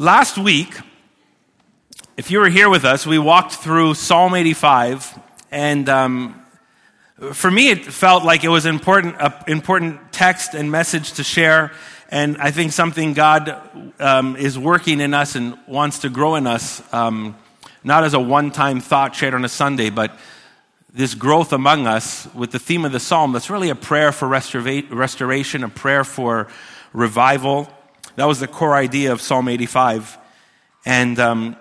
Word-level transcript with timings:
Last 0.00 0.38
week, 0.38 0.80
if 2.16 2.30
you 2.30 2.38
were 2.38 2.48
here 2.48 2.70
with 2.70 2.86
us, 2.86 3.06
we 3.06 3.18
walked 3.18 3.52
through 3.52 3.92
Psalm 3.92 4.34
85, 4.34 5.20
and 5.50 5.86
um, 5.90 6.42
for 7.34 7.50
me, 7.50 7.68
it 7.68 7.84
felt 7.84 8.24
like 8.24 8.42
it 8.42 8.48
was 8.48 8.64
an 8.64 8.74
important, 8.74 9.20
uh, 9.20 9.28
important 9.46 10.10
text 10.10 10.54
and 10.54 10.70
message 10.70 11.12
to 11.12 11.22
share, 11.22 11.72
and 12.10 12.38
I 12.38 12.50
think 12.50 12.72
something 12.72 13.12
God 13.12 13.54
um, 14.00 14.36
is 14.36 14.58
working 14.58 15.02
in 15.02 15.12
us 15.12 15.34
and 15.34 15.58
wants 15.66 15.98
to 15.98 16.08
grow 16.08 16.36
in 16.36 16.46
us, 16.46 16.82
um, 16.94 17.36
not 17.84 18.02
as 18.02 18.14
a 18.14 18.20
one 18.20 18.52
time 18.52 18.80
thought 18.80 19.14
shared 19.14 19.34
on 19.34 19.44
a 19.44 19.50
Sunday, 19.50 19.90
but 19.90 20.16
this 20.94 21.14
growth 21.14 21.52
among 21.52 21.86
us 21.86 22.26
with 22.34 22.52
the 22.52 22.58
theme 22.58 22.86
of 22.86 22.92
the 22.92 23.00
psalm 23.00 23.34
that's 23.34 23.50
really 23.50 23.68
a 23.68 23.74
prayer 23.74 24.12
for 24.12 24.26
restora- 24.26 24.90
restoration, 24.90 25.62
a 25.62 25.68
prayer 25.68 26.04
for 26.04 26.48
revival. 26.94 27.68
That 28.16 28.26
was 28.26 28.40
the 28.40 28.48
core 28.48 28.74
idea 28.74 29.12
of 29.12 29.20
Psalm 29.20 29.48
85. 29.48 30.18
And 30.84 31.18
um, 31.18 31.56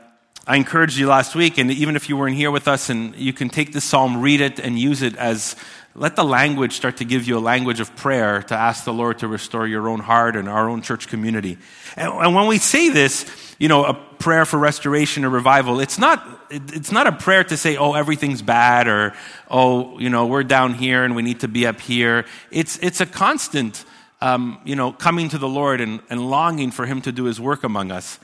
I 0.47 0.55
encouraged 0.55 0.97
you 0.97 1.07
last 1.07 1.35
week, 1.35 1.57
and 1.57 1.69
even 1.69 1.95
if 1.95 2.09
you 2.09 2.17
weren't 2.17 2.35
here 2.35 2.49
with 2.49 2.67
us, 2.67 2.89
and 2.89 3.15
you 3.15 3.33
can 3.33 3.49
take 3.49 3.71
this 3.71 3.83
psalm, 3.83 4.21
read 4.21 4.41
it, 4.41 4.59
and 4.59 4.79
use 4.79 5.01
it 5.01 5.15
as 5.15 5.55
let 5.95 6.15
the 6.15 6.23
language 6.23 6.73
start 6.73 6.97
to 6.97 7.05
give 7.05 7.27
you 7.27 7.37
a 7.37 7.39
language 7.39 7.79
of 7.79 7.95
prayer 7.95 8.41
to 8.43 8.55
ask 8.55 8.83
the 8.85 8.93
Lord 8.93 9.19
to 9.19 9.27
restore 9.27 9.67
your 9.67 9.89
own 9.89 9.99
heart 9.99 10.35
and 10.35 10.47
our 10.47 10.69
own 10.69 10.81
church 10.81 11.07
community. 11.07 11.57
And, 11.95 12.13
and 12.13 12.35
when 12.35 12.47
we 12.47 12.57
say 12.57 12.89
this, 12.89 13.25
you 13.59 13.67
know, 13.67 13.83
a 13.85 13.93
prayer 13.93 14.45
for 14.45 14.57
restoration 14.57 15.25
or 15.25 15.29
revival, 15.29 15.79
it's 15.79 15.99
not, 15.99 16.25
it's 16.49 16.91
not 16.91 17.07
a 17.07 17.11
prayer 17.11 17.43
to 17.43 17.57
say, 17.57 17.75
oh, 17.75 17.93
everything's 17.93 18.41
bad 18.41 18.87
or, 18.87 19.13
oh, 19.51 19.99
you 19.99 20.09
know, 20.09 20.27
we're 20.27 20.43
down 20.43 20.73
here 20.73 21.03
and 21.03 21.15
we 21.15 21.21
need 21.21 21.41
to 21.41 21.47
be 21.47 21.67
up 21.67 21.81
here. 21.81 22.25
It's, 22.49 22.77
it's 22.77 23.01
a 23.01 23.05
constant 23.05 23.83
um, 24.21 24.59
you 24.63 24.75
know, 24.75 24.91
coming 24.91 25.29
to 25.29 25.37
the 25.37 25.47
Lord 25.47 25.81
and, 25.81 26.01
and 26.09 26.29
longing 26.29 26.71
for 26.71 26.85
Him 26.85 27.01
to 27.01 27.11
do 27.11 27.25
His 27.25 27.39
work 27.39 27.63
among 27.63 27.91
us. 27.91 28.19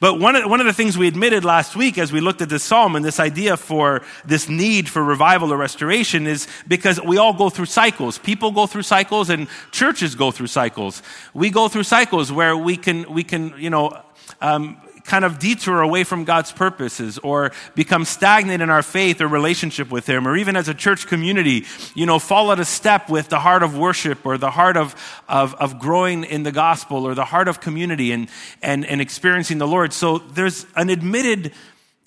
But 0.00 0.18
one 0.18 0.36
of, 0.36 0.50
one 0.50 0.60
of 0.60 0.66
the 0.66 0.72
things 0.72 0.98
we 0.98 1.06
admitted 1.08 1.44
last 1.44 1.76
week 1.76 1.98
as 1.98 2.12
we 2.12 2.20
looked 2.20 2.42
at 2.42 2.48
this 2.48 2.64
psalm 2.64 2.96
and 2.96 3.04
this 3.04 3.20
idea 3.20 3.56
for 3.56 4.02
this 4.24 4.48
need 4.48 4.88
for 4.88 5.02
revival 5.02 5.52
or 5.52 5.56
restoration 5.56 6.26
is 6.26 6.48
because 6.66 7.00
we 7.00 7.16
all 7.16 7.32
go 7.32 7.48
through 7.48 7.66
cycles. 7.66 8.18
People 8.18 8.50
go 8.50 8.66
through 8.66 8.82
cycles 8.82 9.30
and 9.30 9.48
churches 9.70 10.14
go 10.14 10.30
through 10.30 10.48
cycles. 10.48 11.02
We 11.32 11.50
go 11.50 11.68
through 11.68 11.84
cycles 11.84 12.32
where 12.32 12.56
we 12.56 12.76
can, 12.76 13.12
we 13.12 13.22
can, 13.24 13.54
you 13.56 13.70
know, 13.70 14.02
um, 14.40 14.80
kind 15.08 15.24
of 15.24 15.38
detour 15.38 15.80
away 15.80 16.04
from 16.04 16.24
God's 16.24 16.52
purposes 16.52 17.18
or 17.18 17.50
become 17.74 18.04
stagnant 18.04 18.62
in 18.62 18.70
our 18.70 18.82
faith 18.82 19.20
or 19.20 19.26
relationship 19.26 19.90
with 19.90 20.06
Him, 20.06 20.28
or 20.28 20.36
even 20.36 20.54
as 20.54 20.68
a 20.68 20.74
church 20.74 21.06
community, 21.06 21.64
you 21.94 22.06
know, 22.06 22.18
fall 22.18 22.50
out 22.50 22.60
of 22.60 22.66
step 22.66 23.08
with 23.08 23.28
the 23.28 23.40
heart 23.40 23.62
of 23.62 23.76
worship 23.76 24.24
or 24.24 24.38
the 24.38 24.50
heart 24.50 24.76
of, 24.76 24.94
of, 25.28 25.54
of 25.54 25.78
growing 25.78 26.24
in 26.24 26.42
the 26.42 26.52
gospel 26.52 27.04
or 27.06 27.14
the 27.14 27.24
heart 27.24 27.48
of 27.48 27.60
community 27.60 28.12
and, 28.12 28.28
and, 28.62 28.84
and 28.84 29.00
experiencing 29.00 29.58
the 29.58 29.66
Lord. 29.66 29.92
So 29.92 30.18
there's 30.18 30.66
an 30.76 30.90
admitted, 30.90 31.52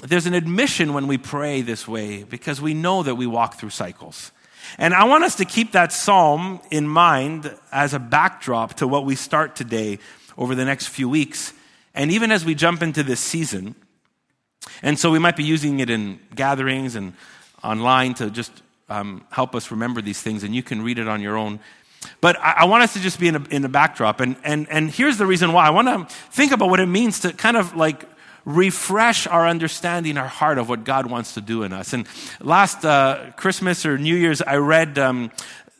there's 0.03 0.27
an 0.27 0.35
admission 0.35 0.93
when 0.93 1.07
we 1.07 1.17
pray 1.17 1.61
this 1.61 1.87
way 1.87 2.23
because 2.23 2.61
we 2.61 2.75
know 2.75 3.03
that 3.03 3.15
we 3.15 3.25
walk 3.25 3.55
through 3.55 3.71
cycles. 3.71 4.31
And 4.77 4.93
I 4.93 5.05
want 5.05 5.23
us 5.23 5.35
to 5.37 5.45
keep 5.45 5.71
that 5.71 5.91
psalm 5.91 6.61
in 6.69 6.87
mind 6.87 7.51
as 7.71 7.95
a 7.95 7.99
backdrop 7.99 8.75
to 8.75 8.87
what 8.87 9.05
we 9.05 9.15
start 9.15 9.55
today 9.55 9.97
over 10.37 10.53
the 10.53 10.65
next 10.65 10.87
few 10.87 11.09
weeks 11.09 11.53
and 11.93 12.11
even 12.11 12.31
as 12.31 12.45
we 12.45 12.55
jump 12.55 12.81
into 12.81 13.03
this 13.03 13.19
season, 13.19 13.75
and 14.81 14.97
so 14.99 15.11
we 15.11 15.19
might 15.19 15.35
be 15.35 15.43
using 15.43 15.79
it 15.79 15.89
in 15.89 16.19
gatherings 16.35 16.95
and 16.95 17.13
online 17.63 18.13
to 18.15 18.29
just 18.29 18.51
um, 18.89 19.25
help 19.29 19.55
us 19.55 19.71
remember 19.71 20.01
these 20.01 20.21
things, 20.21 20.43
and 20.43 20.55
you 20.55 20.63
can 20.63 20.81
read 20.81 20.99
it 20.99 21.07
on 21.07 21.21
your 21.21 21.37
own. 21.37 21.59
But 22.19 22.37
I, 22.39 22.51
I 22.59 22.65
want 22.65 22.83
us 22.83 22.93
to 22.93 22.99
just 22.99 23.19
be 23.19 23.27
in, 23.27 23.35
a, 23.35 23.43
in 23.49 23.61
the 23.61 23.69
backdrop. 23.69 24.19
And, 24.19 24.35
and, 24.43 24.67
and 24.69 24.89
here's 24.89 25.17
the 25.17 25.25
reason 25.25 25.53
why. 25.53 25.67
I 25.67 25.69
want 25.69 25.87
to 25.87 26.15
think 26.31 26.51
about 26.51 26.69
what 26.69 26.79
it 26.79 26.87
means 26.87 27.19
to 27.21 27.33
kind 27.33 27.57
of 27.57 27.75
like 27.75 28.05
refresh 28.43 29.27
our 29.27 29.47
understanding, 29.47 30.17
our 30.17 30.27
heart 30.27 30.57
of 30.57 30.67
what 30.67 30.83
God 30.83 31.05
wants 31.05 31.35
to 31.35 31.41
do 31.41 31.63
in 31.63 31.73
us. 31.73 31.93
And 31.93 32.07
last 32.39 32.83
uh, 32.83 33.31
Christmas 33.37 33.85
or 33.85 33.97
New 33.97 34.15
Year's, 34.15 34.41
I 34.41 34.55
read 34.55 34.97
um, 34.97 35.31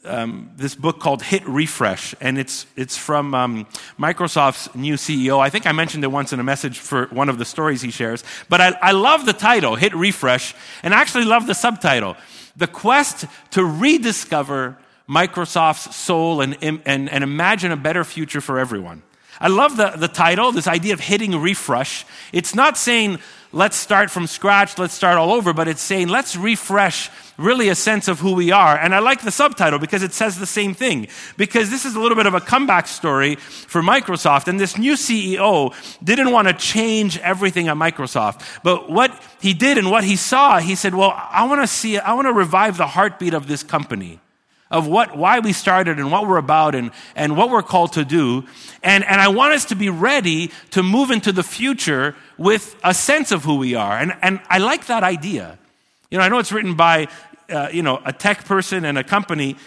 um, 0.06 0.52
this 0.56 0.76
book 0.76 1.00
called 1.00 1.22
Hit 1.22 1.48
Refresh, 1.48 2.16
and 2.20 2.38
it's, 2.38 2.66
it's 2.76 2.98
from 2.98 3.36
um, 3.36 3.68
Microsoft's 4.00 4.74
new 4.76 4.96
CEO. 4.96 5.40
I 5.40 5.50
think 5.50 5.68
I 5.68 5.72
mentioned 5.72 6.04
it 6.04 6.08
once 6.08 6.34
in 6.34 6.40
a 6.40 6.44
message 6.44 6.80
for 6.80 7.06
one 7.08 7.30
of 7.30 7.38
the 7.38 7.46
stories 7.46 7.82
he 7.82 7.92
shares, 7.92 8.24
but 8.50 8.62
I, 8.62 8.70
I 8.82 8.92
love 8.92 9.26
the 9.26 9.34
title, 9.34 9.76
Hit 9.76 9.94
Refresh, 9.94 10.56
and 10.84 10.94
I 10.94 11.02
actually 11.02 11.26
love 11.26 11.48
the 11.48 11.54
subtitle 11.54 12.18
The 12.56 12.68
Quest 12.68 13.26
to 13.52 13.64
Rediscover 13.64 14.78
Microsoft's 15.08 15.96
Soul 15.96 16.42
and, 16.42 16.58
and, 16.62 16.82
and 16.86 17.24
Imagine 17.24 17.72
a 17.72 17.78
Better 17.78 18.04
Future 18.04 18.42
for 18.42 18.58
Everyone. 18.58 19.04
I 19.42 19.48
love 19.48 19.76
the, 19.76 19.90
the 19.90 20.08
title, 20.08 20.52
this 20.52 20.68
idea 20.68 20.94
of 20.94 21.00
hitting 21.00 21.36
refresh. 21.36 22.06
It's 22.32 22.54
not 22.54 22.78
saying, 22.78 23.18
let's 23.52 23.76
start 23.76 24.12
from 24.12 24.28
scratch, 24.28 24.78
let's 24.78 24.94
start 24.94 25.18
all 25.18 25.32
over, 25.32 25.52
but 25.52 25.68
it's 25.68 25.82
saying, 25.82 26.10
let's 26.10 26.36
refresh 26.36 27.10
really 27.38 27.70
a 27.70 27.76
sense 27.76 28.08
of 28.08 28.20
who 28.20 28.36
we 28.36 28.52
are. 28.52 28.78
And 28.78 28.94
I 28.94 29.00
like 29.00 29.24
the 29.24 29.32
subtitle 29.32 29.80
because 29.80 30.04
it 30.04 30.14
says 30.14 30.38
the 30.38 30.46
same 30.46 30.76
thing. 30.76 31.08
Because 31.38 31.72
this 31.72 31.86
is 31.86 31.96
a 31.96 32.00
little 32.00 32.16
bit 32.16 32.28
of 32.28 32.36
a 32.36 32.40
comeback 32.40 32.86
story 32.86 33.36
for 33.36 33.82
Microsoft. 33.82 34.48
And 34.48 34.60
this 34.60 34.78
new 34.78 34.94
CEO 34.94 35.74
didn't 36.04 36.32
want 36.32 36.48
to 36.48 36.54
change 36.54 37.18
everything 37.18 37.68
at 37.68 37.78
Microsoft. 37.78 38.62
But 38.62 38.92
what 38.92 39.12
he 39.42 39.56
did 39.56 39.80
and 39.80 39.90
what 39.90 40.04
he 40.04 40.18
saw, 40.18 40.60
he 40.60 40.76
said, 40.76 40.94
well, 40.94 41.14
I 41.16 41.48
want 41.48 41.62
to 41.62 41.68
see, 41.68 41.98
I 41.98 42.14
want 42.14 42.28
to 42.28 42.34
revive 42.34 42.78
the 42.78 42.88
heartbeat 42.88 43.34
of 43.34 43.48
this 43.48 43.64
company 43.64 44.20
of 44.72 44.88
what, 44.88 45.16
why 45.16 45.40
we 45.40 45.54
started 45.54 46.00
and 46.00 46.12
what 46.12 46.28
we're 46.28 46.38
about 46.38 46.74
and, 46.74 46.92
and 47.16 47.38
what 47.38 47.50
we're 47.50 47.62
called 47.62 47.94
to 47.94 48.06
do. 48.06 48.46
And, 48.82 49.04
and 49.04 49.22
I 49.22 49.28
want 49.28 49.54
us 49.54 49.66
to 49.66 49.76
be 49.76 49.90
ready 49.90 50.52
to 50.72 50.82
move 50.82 51.12
into 51.12 51.32
the 51.32 51.44
future 51.44 52.16
with 52.38 52.76
a 52.84 52.94
sense 52.94 53.32
of 53.32 53.44
who 53.44 53.58
we 53.58 53.76
are. 53.76 53.98
And, 53.98 54.16
and 54.22 54.40
I 54.50 54.58
like 54.58 54.88
that 54.88 55.04
idea. 55.04 55.60
You 56.10 56.18
know, 56.18 56.24
I 56.24 56.30
know 56.30 56.40
it's 56.40 56.52
written 56.52 56.76
by, 56.76 57.08
uh, 57.50 57.70
you 57.72 57.84
know, 57.84 58.02
a 58.06 58.14
tech 58.14 58.46
person 58.46 58.86
and 58.86 58.98
a 58.98 59.04
company, 59.04 59.58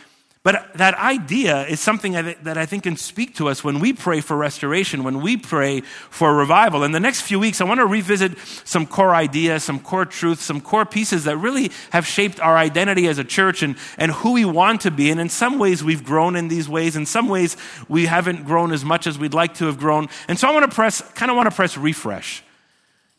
but 0.45 0.75
that 0.75 0.93
idea 0.99 1.67
is 1.67 1.81
something 1.81 2.13
that 2.13 2.59
I 2.59 2.67
think 2.67 2.83
can 2.83 2.99
speak 2.99 3.35
to 3.37 3.49
us 3.49 3.65
when 3.65 3.81
we 3.81 3.95
pray 3.95 4.21
for 4.21 4.37
restoration, 4.37 5.03
when 5.03 5.23
we 5.23 5.39
pray 5.39 5.81
for 5.81 6.37
revival. 6.37 6.85
In 6.85 6.93
the 6.93 7.01
next 7.01 7.23
few 7.23 7.41
weeks, 7.41 7.63
I 7.63 7.65
want 7.65 7.81
to 7.81 7.87
revisit 7.87 8.37
some 8.63 8.87
core 8.87 9.15
ideas, 9.15 9.65
some 9.65 9.81
core 9.81 10.05
truths, 10.05 10.43
some 10.43 10.61
core 10.61 10.85
pieces 10.85 11.25
that 11.25 11.39
really 11.39 11.73
have 11.93 12.07
shaped 12.07 12.41
our 12.41 12.59
identity 12.59 13.09
as 13.09 13.17
a 13.17 13.25
church 13.25 13.63
and, 13.63 13.77
and 13.97 14.13
who 14.13 14.33
we 14.33 14.45
want 14.45 14.83
to 14.83 14.91
be. 14.91 15.11
And 15.11 15.19
in 15.19 15.31
some 15.31 15.59
ways, 15.59 15.83
we've 15.83 16.05
grown 16.05 16.37
in 16.37 16.49
these 16.49 16.69
ways. 16.69 16.95
In 16.95 17.07
some 17.07 17.27
ways, 17.27 17.57
we 17.89 18.05
haven't 18.05 18.45
grown 18.45 18.71
as 18.71 18.85
much 18.85 19.07
as 19.07 19.19
we'd 19.19 19.33
like 19.33 19.55
to 19.55 19.65
have 19.65 19.79
grown. 19.79 20.11
And 20.29 20.39
so 20.39 20.47
I 20.47 20.53
want 20.53 20.71
to 20.71 20.75
press, 20.75 21.01
kind 21.13 21.31
of 21.31 21.39
want 21.39 21.49
to 21.49 21.57
press 21.57 21.79
refresh. 21.79 22.45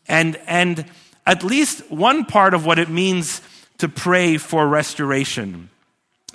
And, 0.06 0.36
and 0.46 0.84
at 1.26 1.42
least 1.42 1.90
one 1.90 2.24
part 2.24 2.54
of 2.54 2.64
what 2.64 2.78
it 2.78 2.88
means 2.88 3.42
to 3.78 3.88
pray 3.88 4.36
for 4.36 4.68
restoration 4.68 5.70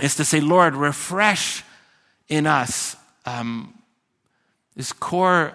is 0.02 0.16
to 0.16 0.26
say, 0.26 0.42
Lord, 0.42 0.76
refresh 0.76 1.64
in 2.28 2.48
us 2.48 2.96
um, 3.26 3.74
this 4.76 4.92
core 4.92 5.54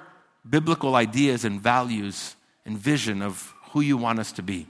biblical 0.49 0.95
ideas 0.95 1.45
and 1.45 1.61
values 1.61 2.37
and 2.65 2.79
vision 2.79 3.23
of 3.23 3.53
who 3.71 3.81
you 3.81 3.97
want 3.97 4.19
us 4.19 4.33
to 4.33 4.43
be. 4.43 4.67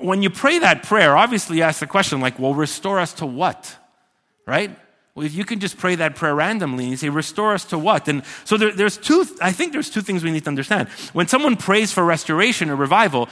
When 0.00 0.22
you 0.22 0.30
pray 0.30 0.58
that 0.58 0.82
prayer, 0.82 1.16
obviously 1.16 1.58
you 1.58 1.62
ask 1.62 1.80
the 1.80 1.86
question, 1.86 2.20
like, 2.20 2.38
well, 2.38 2.54
restore 2.54 2.98
us 2.98 3.14
to 3.14 3.26
what? 3.26 3.76
Right? 4.46 4.76
Well, 5.14 5.24
if 5.24 5.32
you 5.32 5.44
can 5.44 5.60
just 5.60 5.78
pray 5.78 5.94
that 5.94 6.16
prayer 6.16 6.34
randomly 6.34 6.84
and 6.84 6.90
you 6.90 6.96
say, 6.96 7.08
restore 7.08 7.54
us 7.54 7.64
to 7.66 7.78
what? 7.78 8.06
And 8.08 8.22
so 8.44 8.58
there, 8.58 8.72
there's 8.72 8.98
two, 8.98 9.24
I 9.40 9.52
think 9.52 9.72
there's 9.72 9.88
two 9.88 10.02
things 10.02 10.22
we 10.22 10.30
need 10.30 10.44
to 10.44 10.50
understand. 10.50 10.88
When 11.14 11.26
someone 11.26 11.56
prays 11.56 11.92
for 11.92 12.04
restoration 12.04 12.68
or 12.68 12.76
revival, 12.76 13.30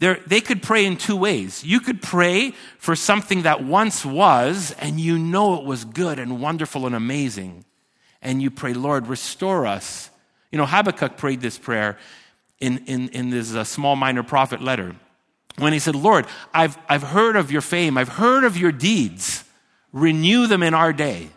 they 0.00 0.40
could 0.40 0.62
pray 0.62 0.86
in 0.86 0.96
two 0.96 1.16
ways. 1.16 1.62
You 1.62 1.78
could 1.78 2.00
pray 2.00 2.52
for 2.78 2.96
something 2.96 3.42
that 3.42 3.62
once 3.62 4.04
was, 4.04 4.74
and 4.80 4.98
you 4.98 5.18
know 5.18 5.56
it 5.56 5.64
was 5.64 5.84
good 5.84 6.18
and 6.18 6.40
wonderful 6.40 6.86
and 6.86 6.94
amazing. 6.94 7.66
And 8.22 8.40
you 8.40 8.50
pray, 8.50 8.72
Lord, 8.72 9.08
restore 9.08 9.66
us. 9.66 10.08
You 10.50 10.58
know, 10.58 10.64
Habakkuk 10.64 11.18
prayed 11.18 11.42
this 11.42 11.58
prayer 11.58 11.98
in, 12.60 12.78
in, 12.86 13.08
in 13.10 13.28
this 13.28 13.54
uh, 13.54 13.62
small 13.62 13.94
minor 13.94 14.22
prophet 14.22 14.62
letter. 14.62 14.96
When 15.58 15.74
he 15.74 15.78
said, 15.78 15.94
Lord, 15.94 16.26
I've, 16.54 16.78
I've 16.88 17.02
heard 17.02 17.36
of 17.36 17.52
your 17.52 17.60
fame, 17.60 17.98
I've 17.98 18.08
heard 18.08 18.44
of 18.44 18.56
your 18.56 18.72
deeds, 18.72 19.44
renew 19.92 20.46
them 20.46 20.62
in 20.62 20.72
our 20.72 20.94
day. 20.94 21.28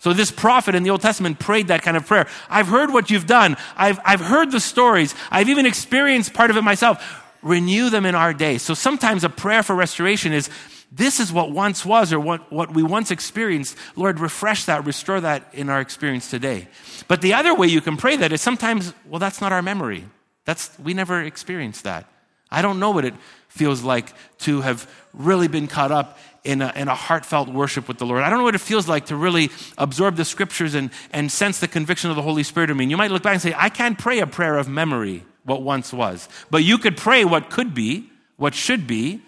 So 0.00 0.12
this 0.12 0.32
prophet 0.32 0.74
in 0.74 0.82
the 0.82 0.90
Old 0.90 1.02
Testament 1.02 1.38
prayed 1.38 1.68
that 1.68 1.82
kind 1.82 1.96
of 1.96 2.04
prayer. 2.06 2.26
I've 2.50 2.66
heard 2.66 2.92
what 2.92 3.10
you've 3.10 3.28
done. 3.28 3.56
I've, 3.76 4.00
I've 4.04 4.20
heard 4.20 4.50
the 4.50 4.58
stories. 4.58 5.14
I've 5.30 5.48
even 5.48 5.66
experienced 5.66 6.34
part 6.34 6.50
of 6.50 6.56
it 6.56 6.62
myself 6.62 7.21
renew 7.42 7.90
them 7.90 8.06
in 8.06 8.14
our 8.14 8.32
day. 8.32 8.58
So 8.58 8.74
sometimes 8.74 9.24
a 9.24 9.28
prayer 9.28 9.62
for 9.62 9.74
restoration 9.74 10.32
is 10.32 10.48
this 10.90 11.20
is 11.20 11.32
what 11.32 11.50
once 11.50 11.84
was 11.84 12.12
or 12.12 12.20
what, 12.20 12.52
what 12.52 12.74
we 12.74 12.82
once 12.82 13.10
experienced. 13.10 13.76
Lord, 13.96 14.20
refresh 14.20 14.66
that, 14.66 14.84
restore 14.84 15.20
that 15.20 15.48
in 15.54 15.68
our 15.68 15.80
experience 15.80 16.30
today. 16.30 16.68
But 17.08 17.22
the 17.22 17.34
other 17.34 17.54
way 17.54 17.66
you 17.66 17.80
can 17.80 17.96
pray 17.96 18.16
that 18.16 18.32
is 18.32 18.42
sometimes, 18.42 18.92
well, 19.08 19.18
that's 19.18 19.40
not 19.40 19.52
our 19.52 19.62
memory. 19.62 20.04
That's, 20.44 20.70
we 20.78 20.92
never 20.92 21.22
experienced 21.22 21.84
that. 21.84 22.06
I 22.50 22.60
don't 22.60 22.78
know 22.78 22.90
what 22.90 23.06
it 23.06 23.14
feels 23.48 23.82
like 23.82 24.12
to 24.40 24.60
have 24.60 24.88
really 25.14 25.48
been 25.48 25.66
caught 25.66 25.90
up 25.90 26.18
in 26.44 26.60
a, 26.60 26.70
in 26.76 26.88
a 26.88 26.94
heartfelt 26.94 27.48
worship 27.48 27.88
with 27.88 27.96
the 27.96 28.04
Lord. 28.04 28.22
I 28.22 28.28
don't 28.28 28.38
know 28.38 28.44
what 28.44 28.54
it 28.54 28.60
feels 28.60 28.86
like 28.86 29.06
to 29.06 29.16
really 29.16 29.50
absorb 29.78 30.16
the 30.16 30.24
scriptures 30.26 30.74
and, 30.74 30.90
and 31.12 31.32
sense 31.32 31.60
the 31.60 31.68
conviction 31.68 32.10
of 32.10 32.16
the 32.16 32.22
Holy 32.22 32.42
Spirit 32.42 32.68
in 32.68 32.76
me. 32.76 32.84
And 32.84 32.90
you 32.90 32.98
might 32.98 33.10
look 33.10 33.22
back 33.22 33.32
and 33.32 33.42
say, 33.42 33.54
I 33.56 33.70
can't 33.70 33.98
pray 33.98 34.18
a 34.18 34.26
prayer 34.26 34.58
of 34.58 34.68
memory 34.68 35.24
what 35.44 35.62
once 35.62 35.92
was. 35.92 36.28
But 36.50 36.64
you 36.64 36.78
could 36.78 36.96
pray 36.96 37.24
what 37.24 37.50
could 37.50 37.74
be, 37.74 38.10
what 38.36 38.54
should 38.54 38.86
be, 38.86 39.20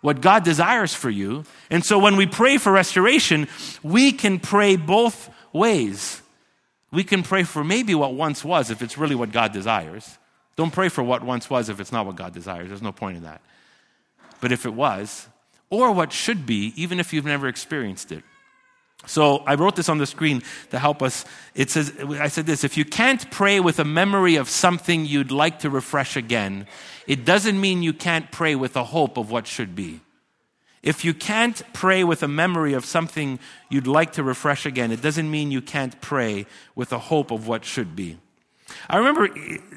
what 0.00 0.20
God 0.20 0.44
desires 0.44 0.94
for 0.94 1.10
you. 1.10 1.44
And 1.70 1.84
so 1.84 1.98
when 1.98 2.16
we 2.16 2.26
pray 2.26 2.56
for 2.56 2.72
restoration, 2.72 3.48
we 3.82 4.12
can 4.12 4.38
pray 4.38 4.76
both 4.76 5.30
ways. 5.52 6.22
We 6.90 7.04
can 7.04 7.22
pray 7.22 7.44
for 7.44 7.62
maybe 7.62 7.94
what 7.94 8.14
once 8.14 8.44
was 8.44 8.70
if 8.70 8.82
it's 8.82 8.98
really 8.98 9.14
what 9.14 9.32
God 9.32 9.52
desires. 9.52 10.18
Don't 10.56 10.72
pray 10.72 10.88
for 10.88 11.02
what 11.02 11.22
once 11.22 11.48
was 11.48 11.68
if 11.68 11.80
it's 11.80 11.92
not 11.92 12.06
what 12.06 12.16
God 12.16 12.34
desires. 12.34 12.68
There's 12.68 12.82
no 12.82 12.92
point 12.92 13.18
in 13.18 13.22
that. 13.22 13.40
But 14.40 14.52
if 14.52 14.66
it 14.66 14.74
was, 14.74 15.28
or 15.68 15.92
what 15.92 16.12
should 16.12 16.46
be, 16.46 16.72
even 16.76 16.98
if 16.98 17.12
you've 17.12 17.24
never 17.24 17.46
experienced 17.46 18.10
it. 18.10 18.24
So 19.06 19.38
I 19.38 19.54
wrote 19.54 19.76
this 19.76 19.88
on 19.88 19.98
the 19.98 20.06
screen 20.06 20.42
to 20.70 20.78
help 20.78 21.02
us. 21.02 21.24
It 21.54 21.70
says, 21.70 21.92
I 21.98 22.28
said 22.28 22.46
this 22.46 22.64
if 22.64 22.76
you 22.76 22.84
can't 22.84 23.30
pray 23.30 23.58
with 23.60 23.78
a 23.78 23.84
memory 23.84 24.36
of 24.36 24.48
something 24.48 25.06
you'd 25.06 25.32
like 25.32 25.60
to 25.60 25.70
refresh 25.70 26.16
again, 26.16 26.66
it 27.06 27.24
doesn't 27.24 27.60
mean 27.60 27.82
you 27.82 27.92
can't 27.92 28.30
pray 28.30 28.54
with 28.54 28.76
a 28.76 28.84
hope 28.84 29.16
of 29.16 29.30
what 29.30 29.46
should 29.46 29.74
be. 29.74 30.00
If 30.82 31.04
you 31.04 31.12
can't 31.12 31.62
pray 31.74 32.04
with 32.04 32.22
a 32.22 32.28
memory 32.28 32.72
of 32.72 32.84
something 32.84 33.38
you'd 33.68 33.86
like 33.86 34.12
to 34.12 34.22
refresh 34.22 34.64
again, 34.64 34.92
it 34.92 35.02
doesn't 35.02 35.30
mean 35.30 35.50
you 35.50 35.60
can't 35.60 36.00
pray 36.00 36.46
with 36.74 36.92
a 36.92 36.98
hope 36.98 37.30
of 37.30 37.46
what 37.46 37.64
should 37.64 37.94
be. 37.94 38.18
I 38.88 38.96
remember 38.96 39.28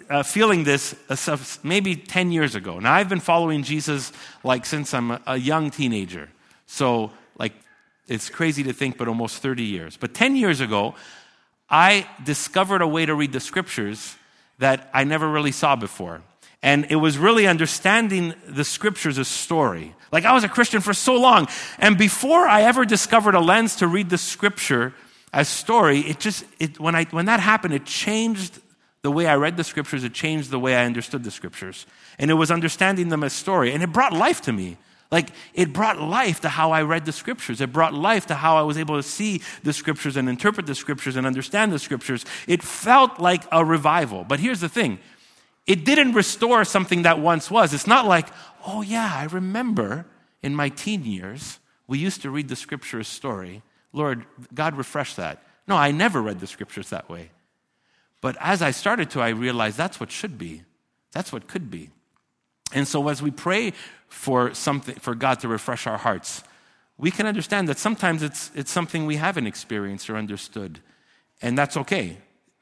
uh, 0.09 0.23
feeling 0.23 0.63
this 0.63 0.95
uh, 1.09 1.37
maybe 1.63 1.95
10 1.95 2.31
years 2.31 2.55
ago. 2.55 2.79
Now, 2.79 2.93
I've 2.93 3.09
been 3.09 3.19
following 3.19 3.63
Jesus 3.63 4.13
like 4.43 4.65
since 4.65 4.93
I'm 4.93 5.11
a, 5.11 5.21
a 5.27 5.37
young 5.37 5.71
teenager. 5.71 6.29
So, 6.67 7.11
it's 8.07 8.29
crazy 8.29 8.63
to 8.63 8.73
think, 8.73 8.97
but 8.97 9.07
almost 9.07 9.38
30 9.38 9.63
years. 9.63 9.97
But 9.97 10.13
10 10.13 10.35
years 10.35 10.59
ago, 10.59 10.95
I 11.69 12.07
discovered 12.23 12.81
a 12.81 12.88
way 12.88 13.05
to 13.05 13.15
read 13.15 13.31
the 13.31 13.39
scriptures 13.39 14.15
that 14.59 14.89
I 14.94 15.03
never 15.03 15.29
really 15.29 15.51
saw 15.51 15.75
before. 15.75 16.21
And 16.61 16.85
it 16.89 16.95
was 16.95 17.17
really 17.17 17.47
understanding 17.47 18.33
the 18.47 18.63
scriptures 18.63 19.19
as 19.19 19.27
story. 19.27 19.95
Like 20.11 20.23
I 20.23 20.33
was 20.33 20.44
a 20.44 20.50
Christian 20.50 20.79
for 20.79 20.94
so 20.94 21.15
long. 21.19 21.47
And 21.77 21.97
before 21.97 22.47
I 22.47 22.61
ever 22.61 22.85
discovered 22.85 23.35
a 23.35 23.41
lens 23.41 23.75
to 23.77 23.88
read 23.88 24.09
the 24.09 24.17
scripture 24.17 24.94
as 25.33 25.50
story, 25.50 26.00
it 26.00 26.19
just, 26.19 26.45
it, 26.59 26.79
when, 26.79 26.95
I, 26.95 27.03
when 27.05 27.25
that 27.25 27.41
happened, 27.41 27.73
it 27.73 27.85
changed 27.85 28.61
the 29.01 29.11
way 29.11 29.27
I 29.27 29.35
read 29.35 29.57
the 29.57 29.63
scriptures. 29.65 30.05
It 30.05 30.13
changed 30.13 30.51
the 30.51 30.59
way 30.59 30.75
I 30.75 30.85
understood 30.85 31.25
the 31.25 31.31
scriptures. 31.31 31.85
And 32.17 32.31
it 32.31 32.35
was 32.35 32.50
understanding 32.50 33.09
them 33.09 33.23
as 33.23 33.33
story. 33.33 33.73
And 33.73 33.83
it 33.83 33.91
brought 33.91 34.13
life 34.13 34.41
to 34.44 34.53
me. 34.53 34.77
Like 35.13 35.30
it 35.54 35.74
brought 35.74 36.01
life 36.01 36.42
to 36.42 36.50
how 36.50 36.71
I 36.71 36.81
read 36.81 37.06
the 37.06 37.12
scriptures. 37.12 37.62
It 37.62 37.71
brought 37.71 37.94
life 37.94 38.25
to 38.25 38.33
how 38.33 38.57
I 38.57 38.63
was 38.63 38.80
able 38.80 38.95
to 38.95 39.04
see 39.04 39.44
the 39.62 39.71
scriptures 39.71 40.18
and 40.18 40.27
interpret 40.27 40.65
the 40.65 40.74
scriptures 40.74 41.15
and 41.15 41.27
understand 41.27 41.71
the 41.71 41.77
scriptures. 41.77 42.25
It 42.48 42.63
felt 42.63 43.19
like 43.19 43.44
a 43.51 43.63
revival. 43.63 44.24
But 44.24 44.39
here's 44.39 44.60
the 44.60 44.69
thing 44.69 44.98
it 45.68 45.86
didn't 45.86 46.13
restore 46.13 46.65
something 46.65 47.04
that 47.04 47.19
once 47.19 47.51
was. 47.51 47.75
It's 47.75 47.86
not 47.86 48.07
like, 48.07 48.27
oh, 48.65 48.81
yeah, 48.81 49.07
I 49.13 49.25
remember 49.25 50.07
in 50.42 50.56
my 50.56 50.69
teen 50.69 51.06
years, 51.06 51.60
we 51.86 52.00
used 52.00 52.24
to 52.24 52.31
read 52.31 52.48
the 52.48 52.56
scriptures 52.56 53.07
story. 53.07 53.62
Lord, 53.94 54.25
God 54.51 54.75
refresh 54.75 55.13
that. 55.13 55.44
No, 55.68 55.75
I 55.75 55.92
never 55.92 56.24
read 56.24 56.39
the 56.39 56.48
scriptures 56.48 56.89
that 56.89 57.07
way. 57.07 57.30
But 58.19 58.36
as 58.39 58.63
I 58.63 58.71
started 58.71 59.12
to, 59.12 59.21
I 59.21 59.30
realized 59.30 59.77
that's 59.77 60.00
what 60.00 60.10
should 60.10 60.39
be. 60.39 60.63
That's 61.12 61.31
what 61.31 61.48
could 61.48 61.69
be. 61.69 61.92
And 62.74 62.88
so 62.88 63.07
as 63.07 63.21
we 63.21 63.31
pray 63.31 63.74
for 64.13 64.54
something, 64.54 64.95
for 64.95 65.15
God 65.15 65.39
to 65.39 65.48
refresh 65.48 65.88
our 65.88 65.98
hearts, 65.98 66.44
we 66.98 67.10
can 67.10 67.25
understand 67.25 67.68
that 67.68 67.80
sometimes 67.80 68.21
it's, 68.21 68.51
it's 68.54 68.71
something 68.71 69.06
we 69.06 69.15
haven't 69.15 69.48
experienced 69.48 70.10
or 70.10 70.15
understood. 70.15 70.80
And 71.42 71.57
that's 71.57 71.75
okay, 71.75 72.18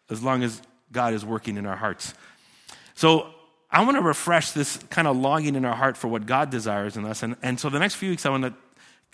as 0.09 0.23
long 0.23 0.43
as 0.43 0.61
God 0.91 1.13
is 1.13 1.25
working 1.25 1.57
in 1.57 1.65
our 1.65 1.75
hearts. 1.75 2.13
So 2.95 3.27
I 3.69 3.83
want 3.83 3.97
to 3.97 4.01
refresh 4.01 4.51
this 4.51 4.77
kind 4.89 5.07
of 5.07 5.17
longing 5.17 5.55
in 5.55 5.65
our 5.65 5.75
heart 5.75 5.97
for 5.97 6.07
what 6.07 6.25
God 6.25 6.49
desires 6.49 6.95
in 6.95 7.05
us. 7.05 7.21
And, 7.21 7.35
and 7.43 7.59
so 7.59 7.69
the 7.69 7.79
next 7.79 7.95
few 7.95 8.09
weeks, 8.09 8.25
I 8.25 8.29
want 8.29 8.45
to 8.45 8.53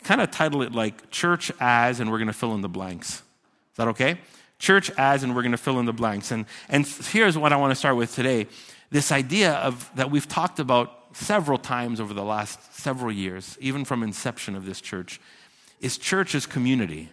kind 0.04 0.22
of 0.22 0.30
title 0.30 0.62
it 0.62 0.74
like 0.74 1.10
Church 1.10 1.52
as, 1.60 2.00
and 2.00 2.12
we're 2.12 2.20
going 2.20 2.28
to 2.28 2.34
fill 2.34 2.54
in 2.54 2.62
the 2.62 2.70
blanks. 2.70 3.10
Is 3.10 3.78
that 3.78 3.88
okay? 3.90 4.20
Church 4.60 4.92
as, 4.92 5.24
and 5.24 5.36
we're 5.36 5.42
going 5.42 5.52
to 5.52 5.58
fill 5.58 5.80
in 5.80 5.86
the 5.86 5.94
blanks. 5.94 6.32
And, 6.32 6.46
and 6.70 6.86
here's 6.86 7.38
what 7.38 7.52
I 7.52 7.58
want 7.58 7.72
to 7.72 7.76
start 7.76 7.96
with 7.98 8.14
today 8.14 8.48
this 8.90 9.12
idea 9.12 9.54
of 9.54 9.92
that 9.96 10.12
we've 10.12 10.28
talked 10.28 10.60
about 10.60 10.97
several 11.18 11.58
times 11.58 12.00
over 12.00 12.14
the 12.14 12.24
last 12.24 12.74
several 12.74 13.12
years, 13.12 13.58
even 13.60 13.86
from 13.86 14.04
inception 14.04 14.56
of 14.56 14.66
this 14.66 14.80
church, 14.80 15.20
is 15.82 15.98
church 15.98 16.36
as 16.36 16.46
community. 16.46 17.10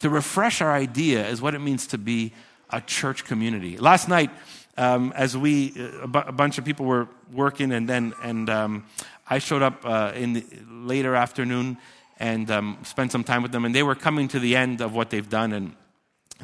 To 0.00 0.10
refresh 0.10 0.60
our 0.60 0.72
idea 0.72 1.26
is 1.28 1.40
what 1.40 1.54
it 1.54 1.60
means 1.60 1.86
to 1.88 1.98
be 1.98 2.32
a 2.70 2.80
church 2.80 3.24
community. 3.24 3.76
Last 3.76 4.08
night, 4.08 4.30
um, 4.76 5.12
as 5.14 5.36
we 5.36 5.72
a, 6.02 6.08
bu- 6.08 6.18
a, 6.26 6.32
bunch 6.32 6.58
of 6.58 6.64
people 6.64 6.86
were 6.86 7.06
working, 7.32 7.72
and 7.72 7.88
then 7.88 8.12
and 8.22 8.50
um, 8.50 8.86
I 9.28 9.38
showed 9.38 9.62
up 9.62 9.84
uh, 9.84 10.12
in 10.14 10.32
the 10.32 10.44
later 10.68 11.14
afternoon 11.14 11.76
and 12.18 12.50
um, 12.50 12.78
spent 12.82 13.12
some 13.12 13.24
time 13.24 13.42
with 13.42 13.52
them, 13.52 13.64
and 13.64 13.74
they 13.74 13.82
were 13.82 13.94
coming 13.94 14.26
to 14.28 14.40
the 14.40 14.56
end 14.56 14.80
of 14.80 14.94
what 14.94 15.10
they've 15.10 15.28
done, 15.28 15.52
and 15.52 15.76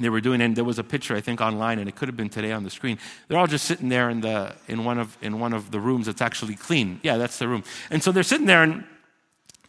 they 0.02 0.08
were 0.08 0.20
doing. 0.20 0.41
And 0.41 0.56
there 0.56 0.64
was 0.64 0.79
a 0.79 0.85
picture 0.85 1.17
I 1.17 1.20
think 1.20 1.41
online, 1.41 1.79
and 1.79 1.88
it 1.88 1.97
could 1.97 2.08
have 2.08 2.17
been 2.17 2.29
today 2.29 2.52
on 2.52 2.64
the 2.64 2.70
screen. 2.70 2.99
They're 3.29 3.38
all 3.38 3.47
just 3.47 3.64
sitting 3.64 3.88
there 3.88 4.11
in 4.11 4.20
the 4.20 4.55
in 4.69 4.85
one 4.85 4.99
of 4.99 5.17
in 5.23 5.41
one 5.41 5.52
of 5.52 5.70
the 5.70 5.81
rooms 5.81 6.06
that's 6.06 6.23
actually 6.23 6.56
clean. 6.56 7.00
Yeah, 7.02 7.17
that's 7.17 7.38
the 7.38 7.49
room. 7.49 7.64
And 7.91 8.02
so 8.02 8.12
they're 8.12 8.23
sitting 8.23 8.47
there, 8.47 8.62
and 8.62 8.85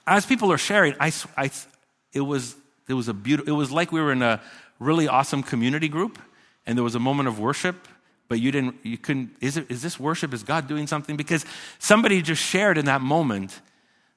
as 0.07 0.25
people 0.25 0.51
are 0.51 0.57
sharing, 0.57 0.95
I, 0.99 1.11
I 1.37 1.51
it 2.13 2.21
was 2.21 2.55
it 2.87 2.93
was 2.93 3.07
a 3.07 3.13
beautiful. 3.13 3.51
It 3.53 3.55
was 3.55 3.71
like 3.71 3.91
we 3.91 4.01
were 4.01 4.11
in 4.11 4.21
a 4.21 4.41
really 4.79 5.07
awesome 5.07 5.43
community 5.43 5.87
group, 5.87 6.19
and 6.65 6.77
there 6.77 6.83
was 6.83 6.95
a 6.95 6.99
moment 6.99 7.27
of 7.27 7.39
worship 7.39 7.87
but 8.31 8.39
you 8.39 8.49
didn't 8.49 8.75
you 8.83 8.97
couldn't 8.97 9.35
is, 9.41 9.57
it, 9.57 9.69
is 9.69 9.81
this 9.81 9.99
worship 9.99 10.33
is 10.33 10.41
god 10.41 10.65
doing 10.65 10.87
something 10.87 11.17
because 11.17 11.43
somebody 11.79 12.21
just 12.21 12.41
shared 12.41 12.77
in 12.77 12.85
that 12.85 13.01
moment 13.01 13.59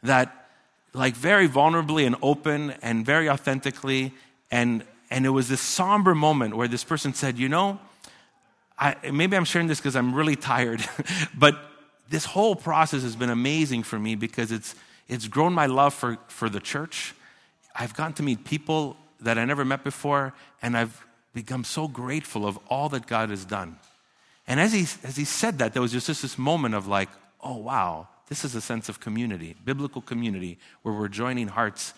that 0.04 0.46
like 0.92 1.14
very 1.16 1.48
vulnerably 1.48 2.06
and 2.06 2.14
open 2.22 2.70
and 2.80 3.04
very 3.04 3.28
authentically 3.28 4.12
and 4.52 4.84
and 5.10 5.26
it 5.26 5.30
was 5.30 5.48
this 5.48 5.60
somber 5.60 6.14
moment 6.14 6.56
where 6.56 6.68
this 6.68 6.84
person 6.84 7.14
said 7.14 7.38
you 7.38 7.48
know 7.48 7.78
I, 8.78 8.96
maybe 9.12 9.36
i'm 9.36 9.44
sharing 9.44 9.68
this 9.68 9.78
because 9.78 9.96
i'm 9.96 10.14
really 10.14 10.36
tired 10.36 10.84
but 11.34 11.56
this 12.08 12.24
whole 12.24 12.54
process 12.54 13.02
has 13.02 13.16
been 13.16 13.30
amazing 13.30 13.82
for 13.82 13.98
me 13.98 14.14
because 14.14 14.52
it's 14.52 14.74
it's 15.08 15.28
grown 15.28 15.52
my 15.52 15.66
love 15.66 15.92
for 15.94 16.18
for 16.28 16.48
the 16.48 16.60
church. 16.60 17.14
I've 17.74 17.94
gotten 17.94 18.14
to 18.14 18.22
meet 18.22 18.44
people 18.44 18.96
that 19.20 19.38
i 19.38 19.44
never 19.44 19.64
met 19.64 19.82
before 19.84 20.34
and 20.60 20.76
i've 20.76 21.04
become 21.34 21.64
so 21.64 21.88
grateful 21.88 22.46
of 22.46 22.58
all 22.68 22.88
that 22.90 23.06
god 23.06 23.30
has 23.30 23.44
done. 23.44 23.78
And 24.46 24.60
as 24.60 24.72
he, 24.72 24.82
as 25.06 25.16
he 25.16 25.24
said 25.24 25.58
that, 25.58 25.72
there 25.72 25.82
was 25.82 25.92
just 25.92 26.06
this 26.06 26.38
moment 26.38 26.74
of 26.74 26.86
like, 26.86 27.08
oh, 27.42 27.56
wow, 27.56 28.08
this 28.28 28.44
is 28.44 28.54
a 28.54 28.60
sense 28.60 28.88
of 28.88 29.00
community, 29.00 29.56
biblical 29.64 30.02
community, 30.02 30.58
where 30.82 30.94
we're 30.94 31.08
joining 31.08 31.48
hearts 31.48 31.94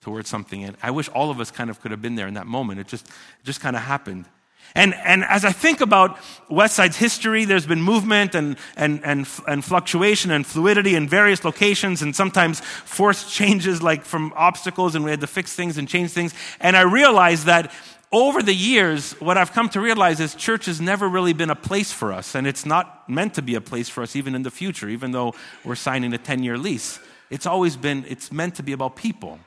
towards 0.00 0.28
something. 0.28 0.64
And 0.64 0.76
I 0.82 0.90
wish 0.90 1.08
all 1.08 1.30
of 1.30 1.40
us 1.40 1.50
kind 1.50 1.70
of 1.70 1.80
could 1.80 1.90
have 1.90 2.02
been 2.02 2.14
there 2.14 2.28
in 2.28 2.34
that 2.34 2.46
moment. 2.46 2.80
It 2.80 2.88
just, 2.88 3.06
it 3.06 3.44
just 3.44 3.60
kind 3.60 3.76
of 3.76 3.82
happened. 3.82 4.26
And, 4.74 4.94
and 4.94 5.24
as 5.24 5.44
I 5.44 5.52
think 5.52 5.80
about 5.80 6.18
Westside's 6.50 6.96
history, 6.96 7.44
there's 7.44 7.66
been 7.66 7.82
movement 7.82 8.34
and, 8.34 8.56
and, 8.76 9.00
and, 9.02 9.26
and 9.46 9.64
fluctuation 9.64 10.30
and 10.30 10.46
fluidity 10.46 10.94
in 10.94 11.08
various 11.08 11.44
locations 11.44 12.02
and 12.02 12.14
sometimes 12.14 12.60
forced 12.60 13.32
changes 13.32 13.82
like 13.82 14.04
from 14.04 14.32
obstacles 14.36 14.94
and 14.94 15.04
we 15.04 15.10
had 15.10 15.20
to 15.20 15.26
fix 15.26 15.54
things 15.54 15.78
and 15.78 15.88
change 15.88 16.10
things. 16.10 16.34
And 16.60 16.76
I 16.76 16.82
realized 16.82 17.46
that 17.46 17.72
over 18.10 18.42
the 18.42 18.54
years, 18.54 19.12
what 19.20 19.36
I've 19.36 19.52
come 19.52 19.68
to 19.70 19.80
realize 19.80 20.20
is 20.20 20.34
church 20.34 20.66
has 20.66 20.80
never 20.80 21.08
really 21.08 21.34
been 21.34 21.50
a 21.50 21.56
place 21.56 21.92
for 21.92 22.10
us, 22.10 22.34
and 22.34 22.46
it's 22.46 22.64
not 22.64 23.06
meant 23.06 23.34
to 23.34 23.42
be 23.42 23.54
a 23.54 23.60
place 23.60 23.90
for 23.90 24.02
us 24.02 24.16
even 24.16 24.34
in 24.34 24.44
the 24.44 24.50
future, 24.50 24.88
even 24.88 25.10
though 25.10 25.34
we're 25.62 25.74
signing 25.74 26.14
a 26.14 26.18
10 26.18 26.42
year 26.42 26.56
lease. 26.56 27.00
It's 27.28 27.44
always 27.44 27.76
been, 27.76 28.06
it's 28.08 28.32
meant 28.32 28.54
to 28.54 28.62
be 28.62 28.72
about 28.72 28.96
people. 28.96 29.38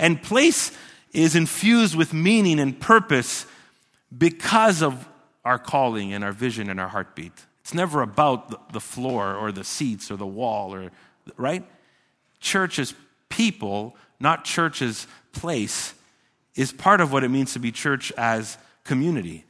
And 0.00 0.20
place 0.20 0.72
is 1.12 1.36
infused 1.36 1.94
with 1.94 2.14
meaning 2.14 2.58
and 2.58 2.80
purpose 2.80 3.44
because 4.16 4.82
of 4.82 5.06
our 5.44 5.58
calling 5.58 6.12
and 6.14 6.24
our 6.24 6.32
vision 6.32 6.70
and 6.70 6.80
our 6.80 6.88
heartbeat. 6.88 7.32
It's 7.60 7.74
never 7.74 8.00
about 8.00 8.72
the 8.72 8.80
floor 8.80 9.34
or 9.34 9.52
the 9.52 9.62
seats 9.62 10.10
or 10.10 10.16
the 10.16 10.26
wall 10.26 10.74
or, 10.74 10.90
right? 11.36 11.64
Church 12.40 12.78
is 12.78 12.94
people, 13.28 13.94
not 14.18 14.44
church 14.44 14.82
place 15.32 15.94
is 16.56 16.72
part 16.72 17.00
of 17.00 17.12
what 17.12 17.22
it 17.22 17.28
means 17.28 17.52
to 17.52 17.58
be 17.58 17.70
church 17.70 18.10
as 18.16 18.56
community. 18.84 19.44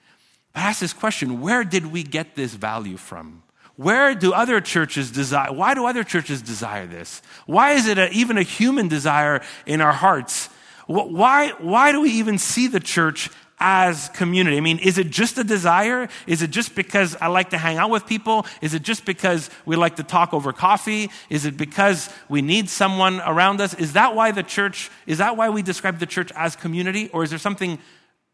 But 0.52 0.61
ask 0.61 0.80
this 0.80 0.92
question 0.92 1.40
where 1.40 1.62
did 1.62 1.92
we 1.92 2.02
get 2.02 2.35
this 2.35 2.54
value 2.54 2.97
from? 2.97 3.45
Where 3.80 4.14
do 4.14 4.34
other 4.34 4.60
churches 4.60 5.10
desire? 5.10 5.50
Why 5.54 5.72
do 5.72 5.87
other 5.87 6.04
churches 6.04 6.42
desire 6.42 6.87
this? 6.87 7.22
Why 7.46 7.70
is 7.70 7.87
it 7.87 7.96
a, 7.96 8.10
even 8.10 8.37
a 8.37 8.42
human 8.42 8.88
desire 8.88 9.40
in 9.64 9.80
our 9.80 9.92
hearts? 9.92 10.50
Why, 10.87 11.52
why 11.52 11.90
do 11.90 12.02
we 12.02 12.10
even 12.10 12.37
see 12.37 12.66
the 12.66 12.78
church 12.78 13.30
as 13.58 14.10
community? 14.10 14.58
I 14.58 14.60
mean, 14.60 14.80
is 14.80 14.99
it 14.99 15.08
just 15.08 15.38
a 15.38 15.44
desire? 15.44 16.10
Is 16.26 16.42
it 16.42 16.50
just 16.50 16.75
because 16.75 17.16
I 17.22 17.28
like 17.28 17.50
to 17.50 17.56
hang 17.56 17.78
out 17.78 17.88
with 17.88 18.04
people? 18.04 18.44
Is 18.60 18.75
it 18.75 18.82
just 18.82 19.06
because 19.06 19.49
we 19.64 19.76
like 19.76 19.96
to 19.96 20.02
talk 20.02 20.34
over 20.34 20.52
coffee? 20.52 21.08
Is 21.30 21.46
it 21.46 21.56
because 21.56 22.10
we 22.28 22.42
need 22.42 22.68
someone 22.68 23.22
around 23.22 23.62
us? 23.62 23.72
Is 23.72 23.94
that 23.94 24.14
why 24.14 24.30
the 24.30 24.42
church, 24.42 24.90
is 25.06 25.16
that 25.18 25.38
why 25.38 25.49
we 25.49 25.62
describe 25.62 26.00
the 26.00 26.06
church 26.06 26.30
as 26.37 26.54
community? 26.54 27.08
Or 27.14 27.25
is 27.25 27.30
there 27.30 27.38
something 27.38 27.78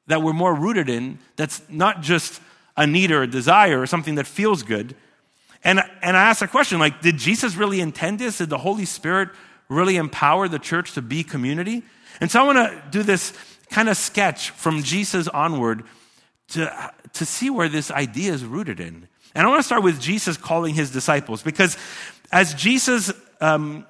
that 0.09 0.23
we're 0.23 0.33
more 0.33 0.57
rooted 0.57 0.88
in 0.88 1.21
that's 1.37 1.62
not 1.69 2.03
just 2.03 2.41
a 2.76 2.85
need 2.85 3.12
or 3.12 3.23
a 3.23 3.29
desire 3.29 3.81
or 3.81 3.87
something 3.87 4.17
that 4.17 4.26
feels 4.26 4.65
good? 4.65 4.97
And, 5.67 5.83
and 6.01 6.17
I 6.17 6.31
asked 6.31 6.43
a 6.43 6.47
question 6.47 6.79
like, 6.79 7.03
did 7.03 7.19
Jesus 7.19 7.57
really 7.57 7.81
intend 7.81 8.21
this? 8.21 8.39
Did 8.39 8.51
the 8.51 8.59
Holy 8.59 8.85
Spirit 8.85 9.31
really 9.69 9.97
empower 9.97 10.47
the 10.47 10.61
church 10.61 10.93
to 10.93 11.03
be 11.03 11.25
community? 11.25 11.83
And 12.21 12.31
so 12.31 12.41
I 12.41 12.45
want 12.45 12.59
to 12.59 12.83
do 12.93 13.03
this 13.03 13.33
kind 13.69 13.89
of 13.89 13.97
sketch 13.97 14.51
from 14.51 14.85
Jesus 14.85 15.27
onward 15.27 15.83
to, 16.51 16.93
to 17.15 17.27
see 17.27 17.51
where 17.51 17.69
this 17.69 17.91
idea 17.91 18.33
is 18.33 18.45
rooted 18.45 18.79
in. 18.79 19.09
And 19.35 19.45
I 19.45 19.51
want 19.51 19.59
to 19.59 19.65
start 19.65 19.83
with 19.83 20.01
Jesus 20.01 20.37
calling 20.37 20.73
his 20.73 20.93
disciples 20.93 21.43
because 21.43 21.77
as 22.31 22.55
Jesus 22.55 23.13
um, 23.41 23.85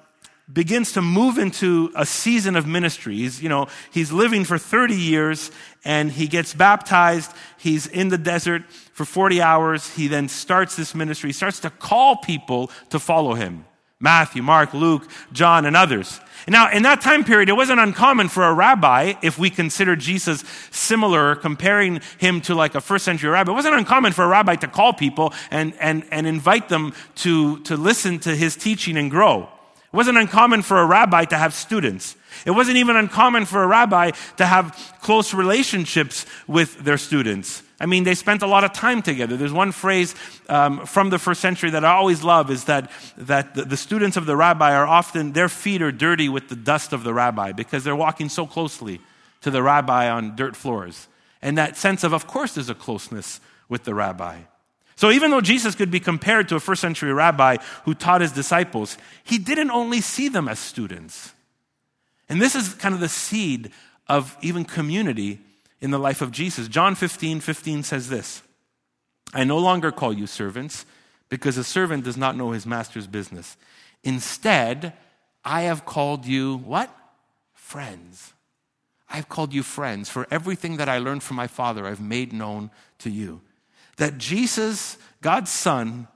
begins 0.51 0.93
to 0.93 1.01
move 1.01 1.37
into 1.37 1.91
a 1.95 2.05
season 2.05 2.55
of 2.55 2.65
ministry. 2.65 3.17
He's, 3.17 3.43
you 3.43 3.49
know, 3.49 3.67
he's 3.91 4.11
living 4.11 4.45
for 4.45 4.57
30 4.57 4.95
years 4.95 5.51
and 5.83 6.09
he 6.11 6.27
gets 6.27 6.53
baptized. 6.53 7.31
He's 7.57 7.85
in 7.85 8.09
the 8.09 8.17
desert 8.17 8.63
for 8.93 9.03
40 9.03 9.41
hours. 9.41 9.93
He 9.95 10.07
then 10.07 10.29
starts 10.29 10.75
this 10.75 10.95
ministry. 10.95 11.29
He 11.29 11.33
starts 11.33 11.59
to 11.61 11.69
call 11.69 12.17
people 12.17 12.71
to 12.89 12.99
follow 12.99 13.33
him. 13.33 13.65
Matthew, 13.99 14.43
Mark, 14.43 14.73
Luke, 14.75 15.09
John, 15.33 15.65
and 15.65 15.75
others. 15.75 16.19
Now, 16.47 16.69
in 16.71 16.83
that 16.83 17.01
time 17.01 17.23
period, 17.23 17.49
it 17.49 17.53
wasn't 17.53 17.79
uncommon 17.79 18.29
for 18.29 18.43
a 18.43 18.53
rabbi, 18.53 19.15
if 19.23 19.39
we 19.39 19.49
consider 19.49 19.95
Jesus 19.95 20.43
similar, 20.69 21.35
comparing 21.35 22.01
him 22.19 22.39
to 22.41 22.53
like 22.53 22.75
a 22.75 22.81
first 22.81 23.05
century 23.05 23.31
rabbi, 23.31 23.51
it 23.51 23.55
wasn't 23.55 23.73
uncommon 23.73 24.13
for 24.13 24.23
a 24.23 24.27
rabbi 24.27 24.55
to 24.57 24.67
call 24.67 24.93
people 24.93 25.33
and, 25.49 25.73
and, 25.79 26.05
and 26.11 26.27
invite 26.27 26.69
them 26.69 26.93
to, 27.15 27.59
to 27.61 27.75
listen 27.75 28.19
to 28.19 28.35
his 28.35 28.55
teaching 28.55 28.97
and 28.97 29.09
grow. 29.09 29.49
It 29.97 30.05
wasn't 30.05 30.19
uncommon 30.19 30.61
for 30.61 30.77
a 30.77 30.85
rabbi 30.85 31.25
to 31.25 31.35
have 31.35 31.55
students. 31.55 32.15
It 32.45 32.51
wasn't 32.51 32.77
even 32.77 32.95
uncommon 32.95 33.45
for 33.45 33.63
a 33.63 33.65
rabbi 33.65 34.11
to 34.35 34.45
have 34.45 34.93
close 35.01 35.33
relationships 35.33 36.27
with 36.45 36.77
their 36.83 36.99
students. 36.99 37.63
I 37.79 37.87
mean, 37.87 38.03
they 38.03 38.13
spent 38.13 38.43
a 38.43 38.45
lot 38.45 38.63
of 38.63 38.73
time 38.73 39.01
together. 39.01 39.35
There's 39.35 39.51
one 39.51 39.71
phrase 39.71 40.13
um, 40.49 40.85
from 40.85 41.09
the 41.09 41.17
first 41.17 41.41
century 41.41 41.71
that 41.71 41.83
I 41.83 41.93
always 41.93 42.23
love 42.23 42.51
is 42.51 42.65
that, 42.65 42.91
that 43.17 43.55
the, 43.55 43.65
the 43.65 43.75
students 43.75 44.17
of 44.17 44.27
the 44.27 44.35
rabbi 44.35 44.75
are 44.75 44.85
often, 44.85 45.33
their 45.33 45.49
feet 45.49 45.81
are 45.81 45.91
dirty 45.91 46.29
with 46.29 46.49
the 46.49 46.55
dust 46.55 46.93
of 46.93 47.03
the 47.03 47.11
rabbi 47.11 47.51
because 47.51 47.83
they're 47.83 47.95
walking 47.95 48.29
so 48.29 48.45
closely 48.45 49.01
to 49.41 49.49
the 49.49 49.63
rabbi 49.63 50.11
on 50.11 50.35
dirt 50.35 50.55
floors. 50.55 51.07
And 51.41 51.57
that 51.57 51.75
sense 51.75 52.03
of, 52.03 52.13
of 52.13 52.27
course, 52.27 52.53
there's 52.53 52.69
a 52.69 52.75
closeness 52.75 53.39
with 53.67 53.85
the 53.85 53.95
rabbi. 53.95 54.41
So 54.97 55.11
even 55.11 55.29
though 55.29 55.41
Jesus 55.41 55.75
could 55.75 55.91
be 55.91 55.99
compared 55.99 56.49
to 56.49 56.55
a 56.55 56.59
first 56.59 56.81
century 56.81 57.13
rabbi 57.13 57.57
who 57.85 57.93
taught 57.93 58.21
his 58.21 58.31
disciples, 58.31 58.97
he 59.23 59.37
didn't 59.37 59.69
only 59.69 60.01
see 60.01 60.27
them 60.27 60.47
as 60.49 60.57
students. 60.57 61.33
And 62.27 62.41
this 62.41 62.55
is 62.55 62.73
kind 62.73 62.95
of 62.95 62.99
the 62.99 63.07
seed 63.07 63.71
of 64.07 64.35
even 64.41 64.65
community 64.65 65.39
in 65.81 65.91
the 65.91 65.99
life 65.99 66.23
of 66.23 66.31
Jesus. 66.31 66.67
John 66.67 66.95
15, 66.95 67.41
15 67.41 67.83
says 67.83 68.09
this 68.09 68.41
I 69.35 69.43
no 69.43 69.59
longer 69.59 69.91
call 69.91 70.13
you 70.13 70.25
servants 70.25 70.85
because 71.29 71.57
a 71.57 71.63
servant 71.63 72.03
does 72.03 72.17
not 72.17 72.35
know 72.35 72.51
his 72.51 72.65
master's 72.65 73.05
business. 73.05 73.55
Instead, 74.03 74.93
I 75.45 75.61
have 75.61 75.85
called 75.85 76.25
you 76.25 76.57
what? 76.57 76.89
Friends. 77.53 78.33
I've 79.09 79.29
called 79.29 79.53
you 79.53 79.63
friends, 79.63 80.09
for 80.09 80.27
everything 80.31 80.77
that 80.77 80.89
I 80.89 80.97
learned 80.97 81.23
from 81.23 81.37
my 81.37 81.47
Father, 81.47 81.85
I've 81.85 82.01
made 82.01 82.33
known 82.33 82.71
to 82.99 83.09
you 83.09 83.41
that 83.97 84.17
Jesus, 84.17 84.97
God's 85.21 85.51
Son, 85.51 86.07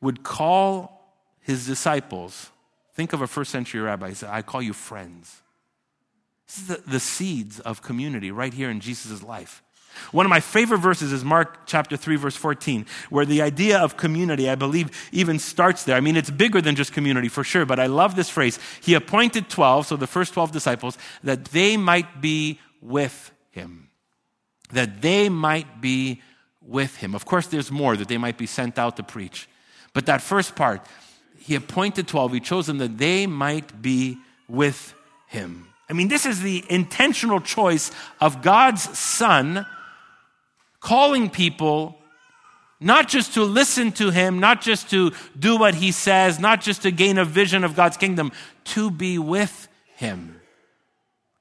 would 0.00 0.22
call 0.22 1.14
his 1.40 1.66
disciples. 1.66 2.50
Think 2.94 3.12
of 3.12 3.22
a 3.22 3.26
first 3.26 3.50
century 3.50 3.80
rabbi. 3.80 4.10
He 4.10 4.14
said, 4.14 4.30
I 4.30 4.42
call 4.42 4.62
you 4.62 4.72
friends. 4.72 5.42
This 6.46 6.58
is 6.58 6.66
the, 6.66 6.90
the 6.90 7.00
seeds 7.00 7.60
of 7.60 7.82
community 7.82 8.30
right 8.30 8.52
here 8.52 8.70
in 8.70 8.80
Jesus' 8.80 9.22
life. 9.22 9.62
One 10.12 10.24
of 10.24 10.30
my 10.30 10.40
favorite 10.40 10.78
verses 10.78 11.12
is 11.12 11.24
Mark 11.24 11.66
chapter 11.66 11.96
3, 11.96 12.16
verse 12.16 12.36
14, 12.36 12.86
where 13.10 13.26
the 13.26 13.42
idea 13.42 13.78
of 13.78 13.96
community, 13.96 14.48
I 14.48 14.54
believe, 14.54 14.90
even 15.12 15.38
starts 15.38 15.84
there. 15.84 15.96
I 15.96 16.00
mean, 16.00 16.16
it's 16.16 16.30
bigger 16.30 16.60
than 16.60 16.76
just 16.76 16.92
community 16.92 17.28
for 17.28 17.44
sure, 17.44 17.66
but 17.66 17.78
I 17.78 17.86
love 17.86 18.16
this 18.16 18.30
phrase. 18.30 18.58
He 18.80 18.94
appointed 18.94 19.48
12, 19.48 19.86
so 19.86 19.96
the 19.96 20.06
first 20.06 20.32
12 20.32 20.52
disciples, 20.52 20.96
that 21.22 21.46
they 21.46 21.76
might 21.76 22.20
be 22.20 22.60
with 22.80 23.32
him. 23.50 23.90
That 24.72 25.02
they 25.02 25.28
might 25.28 25.80
be 25.80 26.22
with 26.66 26.96
him. 26.96 27.14
Of 27.14 27.24
course, 27.24 27.46
there's 27.46 27.70
more 27.70 27.96
that 27.96 28.08
they 28.08 28.18
might 28.18 28.38
be 28.38 28.46
sent 28.46 28.78
out 28.78 28.96
to 28.96 29.02
preach. 29.02 29.48
But 29.92 30.06
that 30.06 30.20
first 30.20 30.54
part, 30.54 30.84
he 31.38 31.54
appointed 31.54 32.06
12, 32.06 32.32
he 32.34 32.40
chose 32.40 32.66
them 32.66 32.78
that 32.78 32.98
they 32.98 33.26
might 33.26 33.80
be 33.82 34.18
with 34.48 34.94
him. 35.28 35.66
I 35.88 35.92
mean, 35.92 36.08
this 36.08 36.26
is 36.26 36.40
the 36.42 36.64
intentional 36.68 37.40
choice 37.40 37.90
of 38.20 38.42
God's 38.42 38.96
Son 38.98 39.66
calling 40.80 41.30
people 41.30 41.96
not 42.80 43.08
just 43.08 43.34
to 43.34 43.42
listen 43.42 43.92
to 43.92 44.10
him, 44.10 44.40
not 44.40 44.62
just 44.62 44.88
to 44.90 45.12
do 45.38 45.58
what 45.58 45.74
he 45.74 45.92
says, 45.92 46.38
not 46.38 46.62
just 46.62 46.82
to 46.82 46.90
gain 46.90 47.18
a 47.18 47.24
vision 47.24 47.62
of 47.62 47.76
God's 47.76 47.98
kingdom, 47.98 48.32
to 48.64 48.90
be 48.90 49.18
with 49.18 49.68
him. 49.96 50.40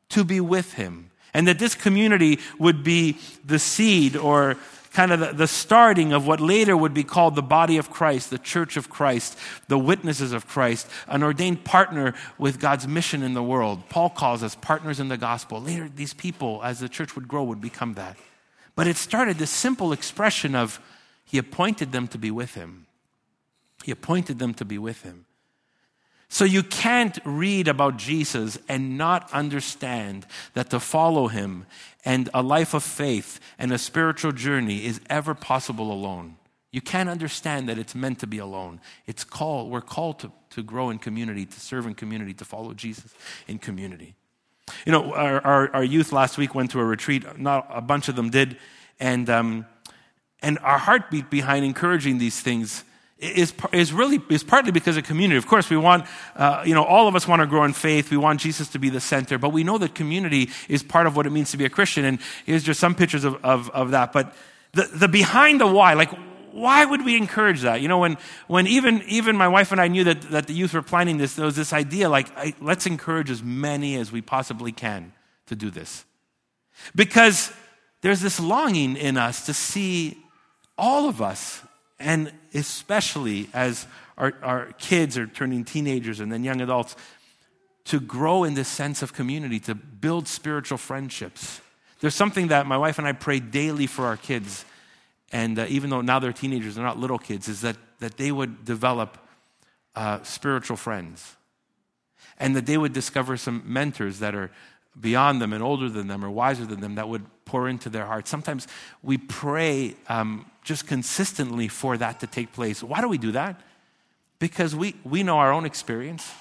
To 0.09 0.25
be 0.25 0.41
with 0.41 0.73
him. 0.73 1.11
And 1.33 1.47
that 1.47 1.59
this 1.59 1.75
community 1.75 2.39
would 2.57 2.83
be 2.83 3.17
the 3.45 3.59
seed 3.59 4.17
or 4.17 4.57
kind 4.91 5.12
of 5.12 5.19
the, 5.19 5.34
the, 5.34 5.48
starting 5.48 6.13
of 6.13 6.25
what 6.25 6.39
later 6.39 6.75
would 6.75 6.93
be 6.93 7.03
called 7.03 7.36
the 7.36 7.41
body 7.41 7.77
of 7.77 7.89
Christ, 7.89 8.29
the 8.29 8.39
church 8.39 8.75
of 8.77 8.89
Christ, 8.89 9.38
the 9.67 9.77
witnesses 9.77 10.31
of 10.31 10.48
Christ, 10.48 10.88
an 11.08 11.24
ordained 11.24 11.63
partner 11.63 12.13
with 12.38 12.60
God's 12.60 12.88
mission 12.88 13.22
in 13.22 13.34
the 13.34 13.43
world. 13.43 13.88
Paul 13.89 14.10
calls 14.10 14.41
us 14.43 14.55
partners 14.55 15.00
in 15.00 15.08
the 15.08 15.17
gospel. 15.17 15.62
Later, 15.62 15.89
these 15.93 16.13
people, 16.13 16.62
as 16.63 16.79
the 16.79 16.89
church 16.89 17.15
would 17.15 17.27
grow, 17.27 17.43
would 17.43 17.62
become 17.62 17.93
that. 17.96 18.17
But 18.75 18.88
it 18.88 18.98
started 18.98 19.38
this 19.38 19.51
simple 19.51 19.91
expression 19.91 20.55
of 20.55 20.79
he 21.25 21.38
appointed 21.38 21.91
them 21.91 22.08
to 22.08 22.17
be 22.17 22.31
with 22.31 22.55
him. 22.55 22.88
He 23.84 23.91
appointed 23.91 24.39
them 24.39 24.53
to 24.55 24.65
be 24.65 24.77
with 24.77 25.03
him. 25.03 25.25
So 26.29 26.46
you 26.46 26.62
can't 26.62 27.17
read 27.25 27.67
about 27.67 27.98
Jesus 27.98 28.60
and 28.69 28.98
not 28.98 29.34
understand 29.34 30.27
that 30.53 30.69
to 30.69 30.79
follow 30.79 31.27
him 31.27 31.65
and 32.05 32.29
a 32.33 32.41
life 32.41 32.73
of 32.73 32.83
faith 32.83 33.39
and 33.57 33.71
a 33.71 33.77
spiritual 33.77 34.31
journey 34.31 34.85
is 34.85 35.01
ever 35.09 35.33
possible 35.33 35.91
alone. 35.91 36.37
You 36.71 36.81
can't 36.81 37.09
understand 37.09 37.67
that 37.67 37.77
it's 37.77 37.95
meant 37.95 38.19
to 38.19 38.27
be 38.27 38.37
alone. 38.37 38.79
It's 39.07 39.23
called, 39.23 39.71
we're 39.71 39.81
called 39.81 40.19
to, 40.19 40.31
to 40.51 40.63
grow 40.63 40.91
in 40.91 40.99
community, 40.99 41.45
to 41.45 41.59
serve 41.59 41.87
in 41.87 41.95
community, 41.95 42.33
to 42.35 42.45
follow 42.45 42.73
Jesus 42.73 43.13
in 43.47 43.57
community. 43.57 44.13
You 44.85 44.91
know, 44.91 45.13
our, 45.13 45.41
our, 45.45 45.75
our 45.75 45.83
youth 45.83 46.11
last 46.11 46.37
week 46.37 46.53
went 46.53 46.71
to 46.71 46.79
a 46.79 46.85
retreat, 46.85 47.39
not 47.39 47.67
a 47.69 47.81
bunch 47.81 48.07
of 48.07 48.15
them 48.15 48.29
did, 48.29 48.57
and, 48.99 49.29
um, 49.29 49.65
and 50.41 50.59
our 50.59 50.77
heartbeat 50.77 51.29
behind 51.31 51.65
encouraging 51.65 52.19
these 52.19 52.39
things 52.39 52.83
is, 53.19 53.53
is 53.73 53.91
really 53.91 54.21
is 54.29 54.43
partly 54.43 54.71
because 54.71 54.95
of 54.97 55.03
community. 55.03 55.38
Of 55.38 55.47
course, 55.47 55.69
we 55.69 55.77
want, 55.77 56.05
uh, 56.35 56.63
you 56.65 56.73
know, 56.73 56.83
all 56.83 57.07
of 57.07 57.15
us 57.15 57.27
want 57.27 57.41
to 57.41 57.47
grow 57.47 57.63
in 57.65 57.73
faith. 57.73 58.11
We 58.11 58.17
want 58.17 58.39
Jesus 58.39 58.69
to 58.69 58.79
be 58.79 58.89
the 58.89 59.01
center, 59.01 59.38
but 59.38 59.49
we 59.49 59.63
know 59.63 59.77
that 59.77 59.93
community 59.93 60.49
is 60.69 60.83
part 60.83 61.05
of 61.05 61.15
what 61.15 61.25
it 61.25 61.31
means 61.31 61.51
to 61.51 61.57
be 61.57 61.65
a 61.65 61.69
Christian. 61.69 62.05
And 62.05 62.19
here's 62.45 62.63
just 62.63 62.79
some 62.79 62.95
pictures 62.95 63.25
of, 63.25 63.43
of, 63.43 63.69
of 63.71 63.91
that. 63.91 64.13
But 64.13 64.33
the, 64.71 64.83
the 64.83 65.07
behind 65.07 65.59
the 65.59 65.67
why, 65.67 65.93
like, 65.95 66.11
why 66.51 66.85
would 66.85 67.05
we 67.05 67.17
encourage 67.17 67.61
that? 67.61 67.81
You 67.81 67.88
know, 67.88 67.99
when, 67.99 68.17
when 68.47 68.67
even, 68.67 69.03
even 69.07 69.35
my 69.38 69.47
wife 69.47 69.71
and 69.71 69.81
I 69.81 69.88
knew 69.88 70.03
that, 70.05 70.21
that 70.31 70.47
the 70.47 70.53
youth 70.53 70.73
were 70.73 70.81
planning 70.81 71.17
this, 71.17 71.35
there 71.35 71.45
was 71.45 71.55
this 71.55 71.73
idea 71.73 72.09
like, 72.09 72.35
I, 72.38 72.55
let's 72.61 72.85
encourage 72.85 73.29
as 73.29 73.43
many 73.43 73.95
as 73.95 74.11
we 74.11 74.21
possibly 74.21 74.71
can 74.71 75.13
to 75.47 75.55
do 75.55 75.69
this. 75.69 76.05
Because 76.95 77.51
there's 78.01 78.21
this 78.21 78.39
longing 78.39 78.95
in 78.95 79.17
us 79.17 79.45
to 79.47 79.53
see 79.53 80.17
all 80.77 81.09
of 81.09 81.21
us 81.21 81.61
and 81.99 82.31
especially 82.53 83.49
as 83.53 83.87
our, 84.17 84.33
our 84.41 84.65
kids 84.73 85.17
are 85.17 85.27
turning 85.27 85.63
teenagers 85.63 86.19
and 86.19 86.31
then 86.31 86.43
young 86.43 86.61
adults, 86.61 86.95
to 87.85 87.99
grow 87.99 88.43
in 88.43 88.53
this 88.53 88.67
sense 88.67 89.01
of 89.01 89.13
community, 89.13 89.59
to 89.59 89.73
build 89.73 90.27
spiritual 90.27 90.77
friendships. 90.77 91.61
There's 92.01 92.15
something 92.15 92.49
that 92.49 92.67
my 92.67 92.77
wife 92.77 92.99
and 92.99 93.07
I 93.07 93.13
pray 93.13 93.39
daily 93.39 93.87
for 93.87 94.05
our 94.05 94.17
kids, 94.17 94.63
and 95.31 95.57
uh, 95.57 95.65
even 95.69 95.89
though 95.89 96.01
now 96.01 96.19
they're 96.19 96.33
teenagers, 96.33 96.75
they're 96.75 96.83
not 96.83 96.99
little 96.99 97.17
kids, 97.17 97.47
is 97.47 97.61
that, 97.61 97.77
that 97.99 98.17
they 98.17 98.31
would 98.31 98.63
develop 98.63 99.17
uh, 99.95 100.21
spiritual 100.23 100.77
friends. 100.77 101.35
And 102.37 102.55
that 102.55 102.65
they 102.65 102.77
would 102.77 102.93
discover 102.93 103.35
some 103.37 103.63
mentors 103.65 104.19
that 104.19 104.33
are 104.33 104.51
beyond 104.99 105.41
them 105.41 105.51
and 105.51 105.63
older 105.63 105.89
than 105.89 106.07
them 106.07 106.23
or 106.23 106.29
wiser 106.29 106.65
than 106.65 106.79
them 106.79 106.95
that 106.95 107.09
would 107.09 107.25
pour 107.49 107.67
into 107.67 107.89
their 107.89 108.05
hearts. 108.05 108.29
Sometimes 108.29 108.67
we 109.01 109.17
pray 109.17 109.95
um, 110.07 110.45
just 110.63 110.85
consistently 110.85 111.67
for 111.67 111.97
that 111.97 112.19
to 112.19 112.27
take 112.27 112.53
place. 112.53 112.83
Why 112.83 113.01
do 113.01 113.07
we 113.07 113.17
do 113.17 113.31
that? 113.31 113.59
Because 114.37 114.75
we, 114.75 114.95
we 115.03 115.23
know 115.23 115.39
our 115.39 115.51
own 115.51 115.65
experience, 115.65 116.31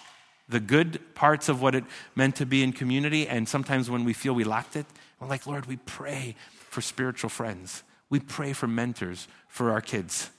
the 0.50 0.60
good 0.60 1.00
parts 1.14 1.48
of 1.48 1.62
what 1.62 1.74
it 1.74 1.84
meant 2.14 2.36
to 2.36 2.44
be 2.46 2.62
in 2.62 2.72
community, 2.72 3.26
and 3.26 3.48
sometimes 3.48 3.88
when 3.88 4.04
we 4.04 4.12
feel 4.12 4.34
we 4.34 4.44
lacked 4.44 4.76
it, 4.76 4.84
we're 5.18 5.28
like, 5.28 5.46
Lord, 5.46 5.64
we 5.64 5.76
pray 5.76 6.36
for 6.68 6.82
spiritual 6.82 7.30
friends. 7.30 7.82
We 8.10 8.20
pray 8.20 8.52
for 8.52 8.66
mentors 8.66 9.28
for 9.48 9.72
our 9.72 9.80
kids 9.80 10.30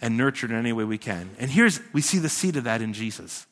and 0.00 0.16
nurture 0.16 0.46
in 0.46 0.54
any 0.54 0.72
way 0.72 0.84
we 0.84 0.98
can. 0.98 1.30
And 1.40 1.50
here's, 1.50 1.80
we 1.92 2.02
see 2.02 2.18
the 2.18 2.28
seed 2.28 2.56
of 2.56 2.64
that 2.64 2.82
in 2.82 2.92
Jesus. 2.92 3.46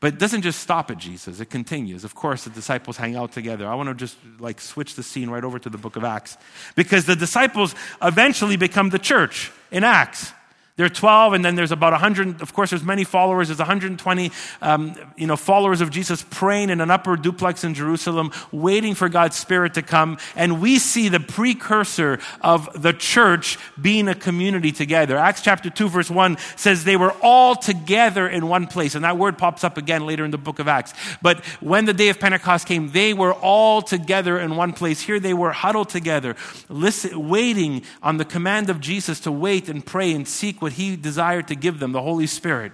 But 0.00 0.14
it 0.14 0.18
doesn't 0.18 0.42
just 0.42 0.60
stop 0.60 0.90
at 0.90 0.98
Jesus, 0.98 1.40
it 1.40 1.50
continues. 1.50 2.04
Of 2.04 2.14
course, 2.14 2.44
the 2.44 2.50
disciples 2.50 2.96
hang 2.96 3.16
out 3.16 3.32
together. 3.32 3.66
I 3.66 3.74
want 3.74 3.88
to 3.88 3.94
just 3.94 4.16
like 4.38 4.60
switch 4.60 4.94
the 4.94 5.02
scene 5.02 5.30
right 5.30 5.42
over 5.42 5.58
to 5.58 5.70
the 5.70 5.78
book 5.78 5.96
of 5.96 6.04
Acts 6.04 6.36
because 6.76 7.06
the 7.06 7.16
disciples 7.16 7.74
eventually 8.00 8.56
become 8.56 8.90
the 8.90 8.98
church 8.98 9.50
in 9.70 9.82
Acts. 9.82 10.32
There 10.76 10.84
are 10.84 10.88
12, 10.88 11.34
and 11.34 11.44
then 11.44 11.54
there's 11.54 11.70
about 11.70 11.92
100. 11.92 12.42
Of 12.42 12.52
course, 12.52 12.70
there's 12.70 12.82
many 12.82 13.04
followers. 13.04 13.46
There's 13.46 13.60
120, 13.60 14.32
um, 14.60 14.96
you 15.16 15.28
know, 15.28 15.36
followers 15.36 15.80
of 15.80 15.90
Jesus 15.90 16.24
praying 16.30 16.68
in 16.68 16.80
an 16.80 16.90
upper 16.90 17.16
duplex 17.16 17.62
in 17.62 17.74
Jerusalem, 17.74 18.32
waiting 18.50 18.96
for 18.96 19.08
God's 19.08 19.36
Spirit 19.36 19.74
to 19.74 19.82
come. 19.82 20.18
And 20.34 20.60
we 20.60 20.80
see 20.80 21.08
the 21.08 21.20
precursor 21.20 22.18
of 22.40 22.82
the 22.82 22.92
church 22.92 23.56
being 23.80 24.08
a 24.08 24.16
community 24.16 24.72
together. 24.72 25.16
Acts 25.16 25.42
chapter 25.42 25.70
2, 25.70 25.88
verse 25.88 26.10
1 26.10 26.38
says 26.56 26.82
they 26.82 26.96
were 26.96 27.14
all 27.22 27.54
together 27.54 28.26
in 28.26 28.48
one 28.48 28.66
place. 28.66 28.96
And 28.96 29.04
that 29.04 29.16
word 29.16 29.38
pops 29.38 29.62
up 29.62 29.78
again 29.78 30.04
later 30.06 30.24
in 30.24 30.32
the 30.32 30.38
book 30.38 30.58
of 30.58 30.66
Acts. 30.66 30.92
But 31.22 31.44
when 31.60 31.84
the 31.84 31.94
day 31.94 32.08
of 32.08 32.18
Pentecost 32.18 32.66
came, 32.66 32.90
they 32.90 33.14
were 33.14 33.34
all 33.34 33.80
together 33.80 34.40
in 34.40 34.56
one 34.56 34.72
place. 34.72 35.02
Here 35.02 35.20
they 35.20 35.34
were 35.34 35.52
huddled 35.52 35.90
together, 35.90 36.34
listen, 36.68 37.28
waiting 37.28 37.84
on 38.02 38.16
the 38.16 38.24
command 38.24 38.70
of 38.70 38.80
Jesus 38.80 39.20
to 39.20 39.30
wait 39.30 39.68
and 39.68 39.86
pray 39.86 40.12
and 40.12 40.26
seek 40.26 40.63
what 40.64 40.72
he 40.72 40.96
desired 40.96 41.46
to 41.48 41.54
give 41.54 41.78
them, 41.78 41.92
the 41.92 42.00
Holy 42.00 42.26
Spirit. 42.26 42.72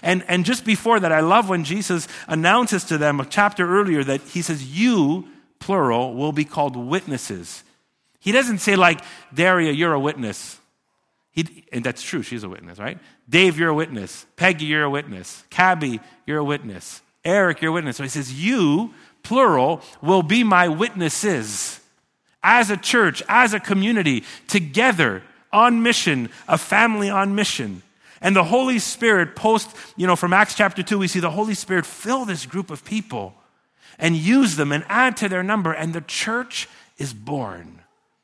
And, 0.00 0.24
and 0.28 0.44
just 0.44 0.64
before 0.64 1.00
that, 1.00 1.10
I 1.10 1.20
love 1.20 1.48
when 1.48 1.64
Jesus 1.64 2.06
announces 2.28 2.84
to 2.84 2.98
them 2.98 3.18
a 3.18 3.26
chapter 3.26 3.68
earlier 3.68 4.04
that 4.04 4.20
he 4.20 4.42
says, 4.42 4.64
You, 4.64 5.28
plural, 5.58 6.14
will 6.14 6.30
be 6.30 6.44
called 6.44 6.76
witnesses. 6.76 7.64
He 8.20 8.30
doesn't 8.30 8.58
say, 8.58 8.76
like, 8.76 9.00
Daria, 9.34 9.72
you're 9.72 9.92
a 9.92 9.98
witness. 9.98 10.60
He, 11.32 11.64
and 11.72 11.82
that's 11.84 12.00
true, 12.00 12.22
she's 12.22 12.44
a 12.44 12.48
witness, 12.48 12.78
right? 12.78 13.00
Dave, 13.28 13.58
you're 13.58 13.70
a 13.70 13.74
witness. 13.74 14.24
Peggy, 14.36 14.66
you're 14.66 14.84
a 14.84 14.90
witness. 14.90 15.42
Cabby, 15.50 15.98
you're 16.26 16.38
a 16.38 16.44
witness. 16.44 17.02
Eric, 17.24 17.60
you're 17.60 17.72
a 17.72 17.74
witness. 17.74 17.96
So 17.96 18.04
he 18.04 18.08
says, 18.08 18.32
You, 18.32 18.94
plural, 19.24 19.82
will 20.00 20.22
be 20.22 20.44
my 20.44 20.68
witnesses 20.68 21.80
as 22.40 22.70
a 22.70 22.76
church, 22.76 23.20
as 23.28 23.52
a 23.52 23.58
community, 23.60 24.22
together 24.46 25.24
on 25.52 25.82
mission, 25.82 26.30
a 26.48 26.58
family 26.58 27.10
on 27.10 27.34
mission. 27.34 27.82
And 28.20 28.36
the 28.36 28.44
Holy 28.44 28.78
Spirit, 28.78 29.34
post, 29.34 29.74
you 29.96 30.06
know, 30.06 30.16
from 30.16 30.32
Acts 30.32 30.54
chapter 30.54 30.82
2, 30.82 30.98
we 30.98 31.08
see 31.08 31.20
the 31.20 31.30
Holy 31.30 31.54
Spirit 31.54 31.84
fill 31.84 32.24
this 32.24 32.46
group 32.46 32.70
of 32.70 32.84
people 32.84 33.34
and 33.98 34.16
use 34.16 34.56
them 34.56 34.72
and 34.72 34.84
add 34.88 35.16
to 35.18 35.28
their 35.28 35.42
number. 35.42 35.72
And 35.72 35.92
the 35.92 36.00
church 36.00 36.68
is 36.98 37.12
born. 37.12 37.80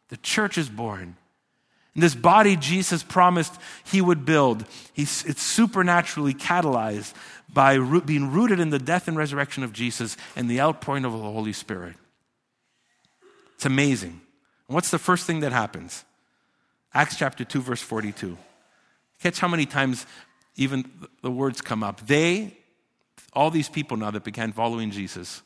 The 0.08 0.16
church 0.18 0.56
is 0.56 0.68
born. 0.68 1.16
And 1.94 2.02
this 2.02 2.14
body 2.14 2.54
Jesus 2.54 3.02
promised 3.02 3.54
he 3.84 4.00
would 4.00 4.24
build, 4.24 4.64
he's, 4.92 5.24
it's 5.24 5.42
supernaturally 5.42 6.32
catalyzed 6.32 7.12
by 7.52 7.74
root, 7.74 8.06
being 8.06 8.30
rooted 8.30 8.60
in 8.60 8.70
the 8.70 8.78
death 8.78 9.08
and 9.08 9.16
resurrection 9.16 9.64
of 9.64 9.72
Jesus 9.72 10.16
and 10.36 10.48
the 10.48 10.60
outpouring 10.60 11.04
of 11.04 11.12
the 11.12 11.18
Holy 11.18 11.52
Spirit. 11.52 11.96
It's 13.56 13.66
amazing. 13.66 14.20
What's 14.68 14.92
the 14.92 14.98
first 14.98 15.26
thing 15.26 15.40
that 15.40 15.50
happens? 15.50 16.04
Acts 16.94 17.16
chapter 17.16 17.44
2, 17.44 17.60
verse 17.60 17.82
42. 17.82 18.36
Catch 19.20 19.40
how 19.40 19.48
many 19.48 19.66
times 19.66 20.06
even 20.56 20.90
the 21.22 21.30
words 21.30 21.60
come 21.60 21.82
up. 21.82 22.06
They, 22.06 22.56
all 23.32 23.50
these 23.50 23.68
people 23.68 23.96
now 23.96 24.10
that 24.10 24.24
began 24.24 24.52
following 24.52 24.90
Jesus, 24.90 25.42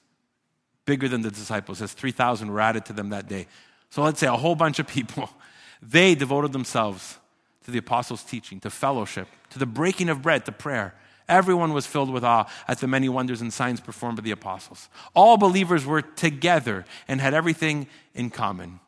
bigger 0.85 1.09
than 1.09 1.23
the 1.23 1.31
disciples, 1.31 1.83
as 1.83 1.93
3,000 1.93 2.51
were 2.51 2.61
added 2.61 2.85
to 2.87 2.93
them 2.93 3.11
that 3.11 3.29
day. 3.29 3.47
So 3.91 4.03
let's 4.03 4.21
say 4.21 4.27
a 4.27 4.37
whole 4.37 4.55
bunch 4.55 4.79
of 4.79 4.87
people, 4.87 5.31
they 5.83 6.15
devoted 6.15 6.53
themselves 6.53 7.19
to 7.65 7.71
the 7.71 7.79
apostles' 7.79 8.23
teaching, 8.23 8.61
to 8.61 8.71
fellowship, 8.71 9.29
to 9.51 9.59
the 9.59 9.67
breaking 9.67 10.09
of 10.09 10.23
bread, 10.23 10.45
to 10.47 10.53
prayer. 10.53 10.95
Everyone 11.29 11.73
was 11.73 11.87
filled 11.87 12.11
with 12.11 12.25
awe 12.25 12.51
at 12.67 12.79
the 12.79 12.89
many 12.89 13.09
wonders 13.09 13.41
and 13.41 13.53
signs 13.53 13.81
performed 13.81 14.17
by 14.17 14.23
the 14.23 14.33
apostles. 14.33 14.89
All 15.15 15.37
believers 15.37 15.87
were 15.87 16.03
together 16.03 16.85
and 17.07 17.21
had 17.21 17.33
everything 17.33 17.87
in 18.15 18.31
common. 18.31 18.81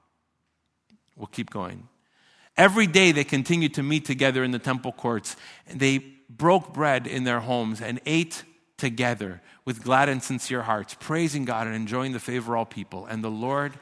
We'll 1.16 1.28
keep 1.28 1.50
going. 1.50 1.88
Every 2.56 2.86
day 2.86 3.12
they 3.12 3.24
continued 3.24 3.74
to 3.74 3.82
meet 3.82 4.04
together 4.04 4.44
in 4.44 4.52
the 4.52 4.58
temple 4.58 4.92
courts. 4.92 5.36
They 5.72 5.98
broke 6.30 6.72
bread 6.72 7.06
in 7.06 7.24
their 7.24 7.40
homes 7.40 7.80
and 7.80 8.00
ate 8.06 8.44
together 8.76 9.40
with 9.64 9.82
glad 9.82 10.08
and 10.08 10.22
sincere 10.22 10.62
hearts, 10.62 10.94
praising 10.98 11.44
God 11.44 11.66
and 11.66 11.74
enjoying 11.74 12.12
the 12.12 12.20
favor 12.20 12.54
of 12.54 12.58
all 12.58 12.64
people. 12.64 13.06
And 13.06 13.24
the 13.24 13.30
Lord 13.30 13.74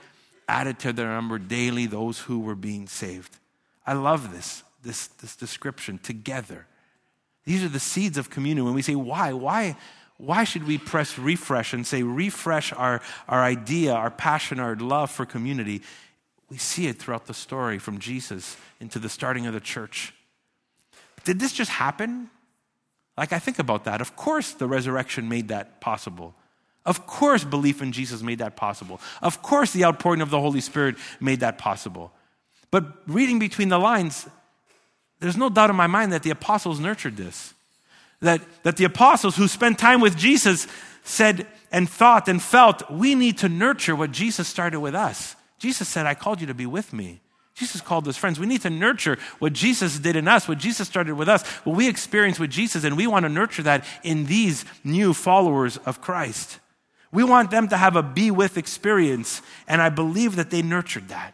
added 0.49 0.79
to 0.81 0.93
their 0.93 1.09
number 1.09 1.39
daily 1.39 1.87
those 1.87 2.21
who 2.21 2.41
were 2.41 2.55
being 2.55 2.87
saved. 2.89 3.39
I 3.87 3.95
love 3.95 4.33
this, 4.33 4.63
this, 4.83 5.09
this 5.09 5.37
description 5.37 5.99
together. 5.99 6.67
These 7.45 7.65
are 7.65 7.69
the 7.69 7.81
seeds 7.81 8.19
of 8.19 8.31
communion. 8.31 8.65
When 8.65 8.75
we 8.75 8.83
say, 8.83 8.95
why? 8.95 9.33
Why? 9.33 9.77
Why 10.19 10.45
should 10.45 10.67
we 10.67 10.79
press 10.79 11.19
refresh 11.19 11.73
and 11.73 11.87
say, 11.87 12.03
refresh 12.03 12.73
our, 12.73 13.03
our 13.29 13.43
idea, 13.43 13.93
our 13.93 14.11
passion, 14.11 14.61
our 14.61 14.77
love 14.77 15.11
for 15.11 15.27
community? 15.27 15.83
We 16.53 16.59
see 16.59 16.87
it 16.87 16.99
throughout 16.99 17.25
the 17.25 17.33
story 17.33 17.79
from 17.79 17.99
Jesus 17.99 18.59
into 18.79 18.99
the 18.99 19.09
starting 19.09 19.47
of 19.47 19.55
the 19.55 19.61
church. 19.61 20.13
Did 21.25 21.41
this 21.41 21.55
just 21.55 21.71
happen? 21.71 22.29
Like, 23.17 23.33
I 23.33 23.39
think 23.39 23.59
about 23.59 23.85
that. 23.85 24.03
Of 24.03 24.17
course, 24.17 24.53
the 24.53 24.67
resurrection 24.67 25.31
made 25.31 25.49
that 25.49 25.81
possible. 25.81 26.35
Of 26.85 27.07
course, 27.07 27.43
belief 27.43 27.81
in 27.81 27.91
Jesus 27.91 28.21
made 28.21 28.41
that 28.41 28.55
possible. 28.55 29.01
Of 29.23 29.41
course, 29.41 29.73
the 29.73 29.87
outpouring 29.87 30.21
of 30.21 30.29
the 30.29 30.39
Holy 30.39 30.61
Spirit 30.61 30.97
made 31.21 31.41
that 31.41 31.57
possible. 31.57 32.13
But 32.71 32.85
reading 33.07 33.39
between 33.39 33.71
the 33.71 33.79
lines, 33.79 34.29
there's 35.21 35.39
no 35.39 35.49
doubt 35.49 35.71
in 35.71 35.77
my 35.77 35.87
mind 35.87 36.13
that 36.13 36.23
the 36.23 36.31
apostles 36.31 36.81
nurtured 36.81 37.17
this. 37.17 37.55
That, 38.21 38.43
that 38.63 38.77
the 38.77 38.85
apostles 38.85 39.37
who 39.37 39.49
spent 39.49 39.79
time 39.79 40.03
with 40.03 40.19
Jesus 40.19 40.67
said 41.03 41.47
and 41.71 41.89
thought 41.89 42.29
and 42.29 42.43
felt, 42.43 42.91
we 42.91 43.15
need 43.15 43.39
to 43.39 43.49
nurture 43.49 43.97
what 43.97 44.13
Jesus 44.13 44.49
started 44.49 44.81
with 44.81 44.95
us. 44.95 45.35
Jesus 45.63 45.89
said, 45.89 46.07
I 46.07 46.15
called 46.15 46.41
you 46.41 46.49
to 46.49 46.55
be 46.55 46.67
with 46.67 46.93
me. 46.93 47.21
Jesus 47.55 47.81
called 47.81 48.09
us 48.09 48.17
friends. 48.17 48.41
We 48.41 48.47
need 48.47 48.63
to 48.63 48.71
nurture 48.71 49.17
what 49.39 49.53
Jesus 49.53 49.97
did 50.01 50.17
in 50.17 50.27
us, 50.27 50.49
what 50.49 50.59
Jesus 50.59 50.89
started 50.89 51.15
with 51.15 51.29
us, 51.29 51.47
what 51.59 51.77
we 51.77 51.89
experienced 51.89 52.41
with 52.41 52.51
Jesus, 52.51 52.83
and 52.83 52.97
we 52.97 53.07
want 53.07 53.27
to 53.27 53.29
nurture 53.29 53.63
that 53.63 53.85
in 54.03 54.27
these 54.27 54.65
new 54.83 55.15
followers 55.15 55.77
of 55.77 56.01
Christ. 56.01 56.59
We 57.13 57.23
want 57.23 57.53
them 57.53 57.69
to 57.69 57.77
have 57.77 57.95
a 57.95 58.03
be 58.03 58.33
with 58.33 58.59
experience, 58.59 59.41
and 59.69 59.81
I 59.81 59.89
believe 59.89 60.35
that 60.35 60.51
they 60.51 60.63
nurtured 60.63 61.11
that. 61.11 61.33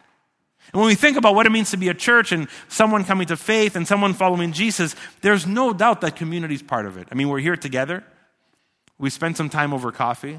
And 0.71 0.79
when 0.79 0.89
we 0.89 0.95
think 0.95 1.17
about 1.17 1.33
what 1.33 1.47
it 1.47 1.51
means 1.51 1.71
to 1.71 1.77
be 1.77 1.89
a 1.89 1.95
church 1.95 2.31
and 2.31 2.49
someone 2.67 3.05
coming 3.05 3.25
to 3.27 3.35
faith 3.35 3.75
and 3.75 3.87
someone 3.87 4.13
following 4.13 4.51
Jesus, 4.51 4.95
there's 5.21 5.47
no 5.47 5.73
doubt 5.73 6.01
that 6.01 6.15
community 6.15 6.53
is 6.53 6.61
part 6.61 6.85
of 6.85 6.97
it. 6.97 7.07
I 7.11 7.15
mean, 7.15 7.29
we're 7.29 7.39
here 7.39 7.57
together. 7.57 8.03
We 8.99 9.09
spend 9.09 9.37
some 9.37 9.49
time 9.49 9.73
over 9.73 9.91
coffee. 9.91 10.37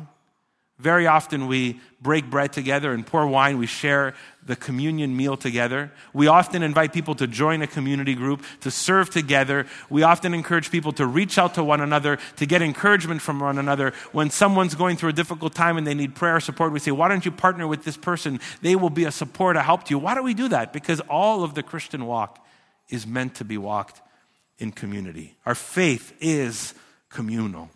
Very 0.80 1.06
often 1.06 1.46
we 1.46 1.78
break 2.00 2.30
bread 2.30 2.54
together 2.54 2.92
and 2.92 3.06
pour 3.06 3.26
wine. 3.26 3.58
We 3.58 3.66
share 3.66 4.14
the 4.46 4.56
communion 4.56 5.14
meal 5.14 5.36
together. 5.36 5.92
We 6.14 6.26
often 6.26 6.62
invite 6.62 6.94
people 6.94 7.14
to 7.16 7.26
join 7.26 7.60
a 7.60 7.66
community 7.66 8.14
group, 8.14 8.42
to 8.60 8.70
serve 8.70 9.10
together. 9.10 9.66
We 9.90 10.02
often 10.04 10.32
encourage 10.32 10.70
people 10.70 10.92
to 10.92 11.04
reach 11.04 11.36
out 11.36 11.54
to 11.54 11.64
one 11.64 11.82
another, 11.82 12.18
to 12.36 12.46
get 12.46 12.62
encouragement 12.62 13.20
from 13.20 13.40
one 13.40 13.58
another. 13.58 13.92
When 14.12 14.30
someone's 14.30 14.74
going 14.74 14.96
through 14.96 15.10
a 15.10 15.12
difficult 15.12 15.54
time 15.54 15.76
and 15.76 15.86
they 15.86 15.92
need 15.92 16.14
prayer 16.14 16.36
or 16.36 16.40
support, 16.40 16.72
we 16.72 16.78
say, 16.78 16.92
Why 16.92 17.08
don't 17.08 17.26
you 17.26 17.30
partner 17.30 17.66
with 17.66 17.84
this 17.84 17.98
person? 17.98 18.40
They 18.62 18.74
will 18.74 18.90
be 18.90 19.04
a 19.04 19.12
support, 19.12 19.56
a 19.56 19.62
help 19.62 19.84
to 19.84 19.90
you. 19.90 19.98
Why 19.98 20.14
do 20.14 20.22
we 20.22 20.32
do 20.32 20.48
that? 20.48 20.72
Because 20.72 21.00
all 21.10 21.44
of 21.44 21.54
the 21.54 21.62
Christian 21.62 22.06
walk 22.06 22.42
is 22.88 23.06
meant 23.06 23.34
to 23.34 23.44
be 23.44 23.58
walked 23.58 24.00
in 24.58 24.72
community. 24.72 25.36
Our 25.44 25.54
faith 25.54 26.14
is 26.20 26.74
communal. 27.10 27.68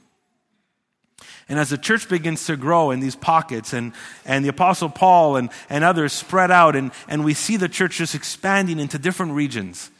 And 1.49 1.59
as 1.59 1.71
the 1.71 1.79
church 1.79 2.09
begins 2.09 2.47
to 2.47 2.57
grow 2.57 2.91
in 2.91 3.01
these 3.01 3.17
pockets, 3.17 3.73
and, 3.73 3.93
and 4.25 4.45
the 4.45 4.49
Apostle 4.49 4.89
Paul 4.89 5.37
and, 5.37 5.51
and 5.69 5.85
others 5.85 6.13
spread 6.13 6.51
out, 6.51 6.75
and, 6.77 6.91
and 7.09 7.25
we 7.25 7.35
see 7.35 7.57
the 7.57 7.69
church 7.69 7.99
just 7.99 8.15
expanding 8.15 8.79
into 8.79 8.99
different 8.99 9.33
regions, 9.33 9.91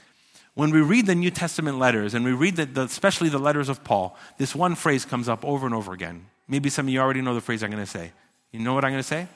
when 0.55 0.71
we 0.71 0.81
read 0.81 1.07
the 1.07 1.15
New 1.15 1.31
Testament 1.31 1.79
letters, 1.79 2.15
and 2.15 2.25
we 2.25 2.33
read 2.33 2.57
the, 2.57 2.67
the, 2.67 2.83
especially 2.83 3.29
the 3.29 3.39
letters 3.39 3.69
of 3.69 3.83
Paul, 3.85 4.17
this 4.39 4.55
one 4.55 4.75
phrase 4.75 5.05
comes 5.05 5.29
up 5.29 5.45
over 5.45 5.67
and 5.67 5.75
over 5.75 5.93
again. 5.93 6.27
Maybe 6.47 6.71
some 6.71 6.87
of 6.87 6.93
you 6.93 7.01
already 7.01 7.21
know 7.21 7.35
the 7.35 7.41
phrase 7.41 7.63
I'm 7.63 7.71
going 7.71 7.83
to 7.83 7.91
say. 7.91 8.13
You 8.53 8.61
know 8.61 8.73
what 8.75 8.85
I'm 8.85 8.93
going 8.93 9.03
to 9.03 9.09
say? 9.09 9.27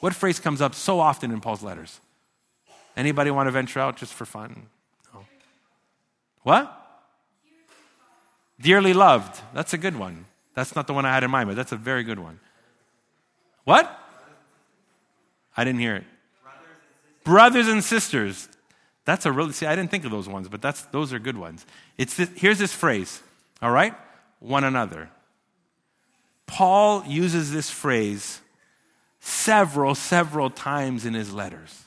What 0.00 0.14
phrase 0.14 0.38
comes 0.38 0.60
up 0.60 0.74
so 0.74 1.00
often 1.00 1.32
in 1.32 1.40
Paul's 1.40 1.62
letters? 1.62 2.00
Anybody 2.96 3.30
want 3.30 3.48
to 3.48 3.50
venture 3.50 3.80
out 3.80 3.96
just 3.96 4.14
for 4.14 4.24
fun? 4.24 4.66
No. 5.12 5.24
What? 6.42 6.80
Dearly 8.60 8.92
loved. 8.92 9.40
That's 9.52 9.72
a 9.72 9.78
good 9.78 9.96
one. 9.96 10.26
That's 10.54 10.74
not 10.74 10.86
the 10.86 10.94
one 10.94 11.04
I 11.04 11.12
had 11.12 11.24
in 11.24 11.30
mind, 11.30 11.48
but 11.48 11.56
that's 11.56 11.72
a 11.72 11.76
very 11.76 12.04
good 12.04 12.18
one. 12.18 12.40
What? 13.64 14.00
I 15.56 15.64
didn't 15.64 15.80
hear 15.80 15.96
it. 15.96 16.04
Brothers 17.24 17.68
and 17.68 17.82
sisters. 17.82 18.48
That's 19.04 19.26
a 19.26 19.32
really, 19.32 19.52
see, 19.52 19.66
I 19.66 19.76
didn't 19.76 19.90
think 19.90 20.04
of 20.04 20.10
those 20.10 20.28
ones, 20.28 20.48
but 20.48 20.62
that's, 20.62 20.82
those 20.86 21.12
are 21.12 21.18
good 21.18 21.36
ones. 21.36 21.66
It's 21.98 22.16
this, 22.16 22.30
here's 22.36 22.58
this 22.58 22.72
phrase, 22.72 23.22
all 23.60 23.70
right? 23.70 23.94
One 24.40 24.64
another. 24.64 25.10
Paul 26.46 27.04
uses 27.06 27.52
this 27.52 27.70
phrase 27.70 28.40
several, 29.20 29.94
several 29.94 30.50
times 30.50 31.04
in 31.04 31.14
his 31.14 31.32
letters. 31.32 31.84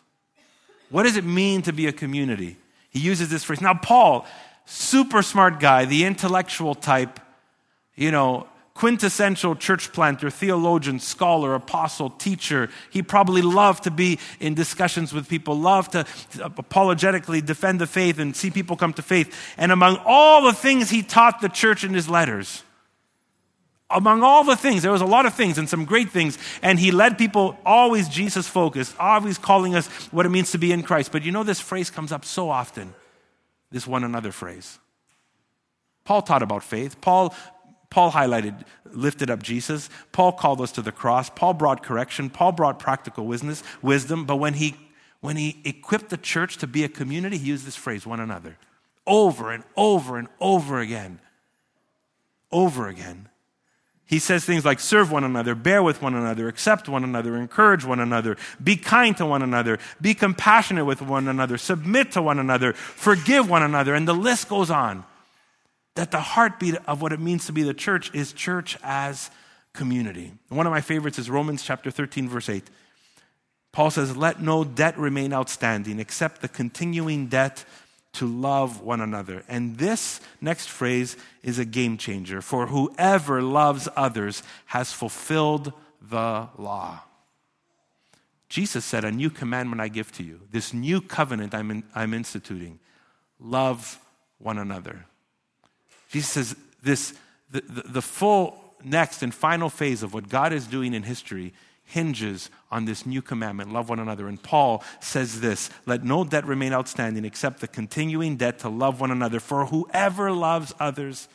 What 0.89 1.03
does 1.03 1.17
it 1.17 1.23
mean 1.23 1.61
to 1.63 1.73
be 1.73 1.87
a 1.87 1.91
community? 1.91 2.57
He 2.89 2.99
uses 2.99 3.29
this 3.29 3.43
phrase. 3.43 3.61
Now, 3.61 3.73
Paul, 3.73 4.25
super 4.65 5.21
smart 5.21 5.59
guy, 5.59 5.85
the 5.85 6.05
intellectual 6.05 6.75
type, 6.75 7.19
you 7.95 8.11
know, 8.11 8.47
quintessential 8.77 9.55
church 9.55 9.91
planter, 9.91 10.29
theologian, 10.29 10.99
scholar, 10.99 11.55
apostle, 11.55 12.11
teacher. 12.11 12.69
He 12.91 13.01
probably 13.01 13.41
loved 13.41 13.83
to 13.85 13.91
be 13.91 14.19
in 14.39 14.53
discussions 14.53 15.11
with 15.11 15.27
people, 15.27 15.59
loved 15.59 15.93
to 15.93 16.05
apologetically 16.41 17.41
defend 17.41 17.81
the 17.81 17.87
faith 17.87 18.19
and 18.19 18.35
see 18.35 18.51
people 18.51 18.77
come 18.77 18.93
to 18.93 19.01
faith. 19.01 19.35
And 19.57 19.71
among 19.71 19.97
all 20.05 20.43
the 20.43 20.53
things 20.53 20.91
he 20.91 21.01
taught 21.01 21.41
the 21.41 21.49
church 21.49 21.83
in 21.83 21.93
his 21.95 22.07
letters, 22.07 22.63
among 23.89 24.21
all 24.21 24.43
the 24.43 24.55
things, 24.55 24.83
there 24.83 24.91
was 24.91 25.01
a 25.01 25.05
lot 25.05 25.25
of 25.25 25.33
things 25.33 25.57
and 25.57 25.67
some 25.67 25.83
great 25.85 26.11
things, 26.11 26.37
and 26.61 26.77
he 26.77 26.91
led 26.91 27.17
people 27.17 27.57
always 27.65 28.07
Jesus 28.07 28.47
focused, 28.47 28.95
always 28.99 29.39
calling 29.39 29.75
us 29.75 29.87
what 30.11 30.25
it 30.25 30.29
means 30.29 30.51
to 30.51 30.57
be 30.59 30.71
in 30.71 30.83
Christ. 30.83 31.11
But 31.11 31.23
you 31.23 31.31
know, 31.31 31.43
this 31.43 31.59
phrase 31.59 31.89
comes 31.89 32.11
up 32.11 32.25
so 32.25 32.49
often 32.49 32.93
this 33.71 33.87
one 33.87 34.03
another 34.03 34.31
phrase. 34.31 34.79
Paul 36.03 36.21
taught 36.21 36.41
about 36.41 36.63
faith. 36.63 37.01
Paul, 37.01 37.35
Paul 37.89 38.11
highlighted, 38.11 38.63
lifted 38.85 39.29
up 39.29 39.41
Jesus. 39.41 39.89
Paul 40.11 40.33
called 40.33 40.61
us 40.61 40.71
to 40.73 40.81
the 40.81 40.91
cross. 40.91 41.29
Paul 41.29 41.53
brought 41.53 41.83
correction. 41.83 42.29
Paul 42.29 42.51
brought 42.51 42.79
practical 42.79 43.25
wisdom. 43.25 44.25
But 44.25 44.35
when 44.35 44.55
he, 44.55 44.75
when 45.21 45.37
he 45.37 45.61
equipped 45.63 46.09
the 46.09 46.17
church 46.17 46.57
to 46.57 46.67
be 46.67 46.83
a 46.83 46.89
community, 46.89 47.37
he 47.37 47.47
used 47.47 47.65
this 47.65 47.75
phrase, 47.75 48.05
one 48.05 48.19
another, 48.19 48.57
over 49.05 49.51
and 49.51 49.63
over 49.75 50.17
and 50.17 50.27
over 50.39 50.79
again. 50.79 51.19
Over 52.51 52.87
again. 52.87 53.29
He 54.07 54.19
says 54.19 54.45
things 54.45 54.63
like 54.63 54.79
serve 54.79 55.11
one 55.11 55.25
another, 55.25 55.53
bear 55.53 55.83
with 55.83 56.01
one 56.01 56.15
another, 56.15 56.47
accept 56.47 56.87
one 56.87 57.03
another, 57.03 57.35
encourage 57.35 57.83
one 57.83 57.99
another, 57.99 58.37
be 58.63 58.77
kind 58.77 59.15
to 59.17 59.25
one 59.25 59.41
another, 59.41 59.79
be 59.99 60.13
compassionate 60.13 60.85
with 60.85 61.01
one 61.01 61.27
another, 61.27 61.57
submit 61.57 62.13
to 62.13 62.21
one 62.21 62.39
another, 62.39 62.71
forgive 62.71 63.49
one 63.49 63.63
another, 63.63 63.93
and 63.93 64.07
the 64.07 64.13
list 64.13 64.47
goes 64.47 64.71
on. 64.71 65.03
That 65.97 66.11
the 66.11 66.21
heartbeat 66.21 66.75
of 66.85 67.01
what 67.01 67.11
it 67.11 67.19
means 67.19 67.47
to 67.47 67.51
be 67.51 67.63
the 67.63 67.73
church 67.73 68.13
is 68.13 68.31
church 68.31 68.77
as 68.83 69.31
community. 69.73 70.31
One 70.49 70.67
of 70.67 70.71
my 70.71 70.81
favorites 70.81 71.17
is 71.17 71.27
Romans 71.27 71.63
chapter 71.63 71.89
13, 71.89 72.29
verse 72.29 72.49
8. 72.49 72.63
Paul 73.71 73.89
says, 73.89 74.15
Let 74.15 74.39
no 74.39 74.63
debt 74.63 74.95
remain 74.95 75.33
outstanding 75.33 75.99
except 75.99 76.41
the 76.41 76.47
continuing 76.47 77.27
debt 77.27 77.65
to 78.13 78.27
love 78.27 78.81
one 78.81 79.01
another. 79.01 79.43
And 79.47 79.79
this 79.79 80.21
next 80.39 80.69
phrase 80.69 81.17
is 81.41 81.57
a 81.57 81.65
game 81.65 81.97
changer. 81.97 82.41
For 82.41 82.67
whoever 82.67 83.41
loves 83.41 83.89
others 83.95 84.43
has 84.67 84.93
fulfilled 84.93 85.73
the 85.99 86.47
law. 86.59 86.99
Jesus 88.49 88.85
said, 88.85 89.03
A 89.03 89.11
new 89.11 89.31
commandment 89.31 89.81
I 89.81 89.87
give 89.87 90.11
to 90.13 90.23
you, 90.23 90.41
this 90.51 90.73
new 90.73 91.01
covenant 91.01 91.55
I'm, 91.55 91.71
in, 91.71 91.83
I'm 91.95 92.13
instituting 92.13 92.79
love 93.39 93.99
one 94.37 94.59
another. 94.59 95.05
Jesus 96.09 96.31
says, 96.31 96.55
this, 96.83 97.13
the, 97.51 97.61
the, 97.61 97.81
the 97.83 98.01
full 98.01 98.57
next 98.83 99.23
and 99.23 99.33
final 99.33 99.69
phase 99.69 100.03
of 100.03 100.13
what 100.13 100.29
God 100.29 100.53
is 100.53 100.67
doing 100.67 100.93
in 100.93 101.03
history 101.03 101.53
hinges 101.83 102.49
on 102.69 102.83
this 102.83 103.05
new 103.05 103.21
commandment 103.21 103.71
love 103.71 103.89
one 103.89 103.99
another. 103.99 104.27
And 104.27 104.41
Paul 104.41 104.83
says 104.99 105.39
this 105.39 105.69
let 105.85 106.03
no 106.03 106.23
debt 106.23 106.45
remain 106.45 106.73
outstanding 106.73 107.25
except 107.25 107.61
the 107.61 107.67
continuing 107.67 108.35
debt 108.35 108.59
to 108.59 108.69
love 108.69 108.99
one 108.99 109.11
another. 109.11 109.39
For 109.39 109.65
whoever 109.65 110.31
loves 110.31 110.73
others 110.79 111.29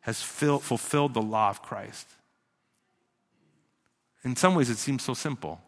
has 0.00 0.22
fill, 0.22 0.58
fulfilled 0.58 1.14
the 1.14 1.22
law 1.22 1.50
of 1.50 1.62
Christ. 1.62 2.08
In 4.24 4.34
some 4.34 4.54
ways, 4.54 4.70
it 4.70 4.78
seems 4.78 5.02
so 5.02 5.14
simple. 5.14 5.60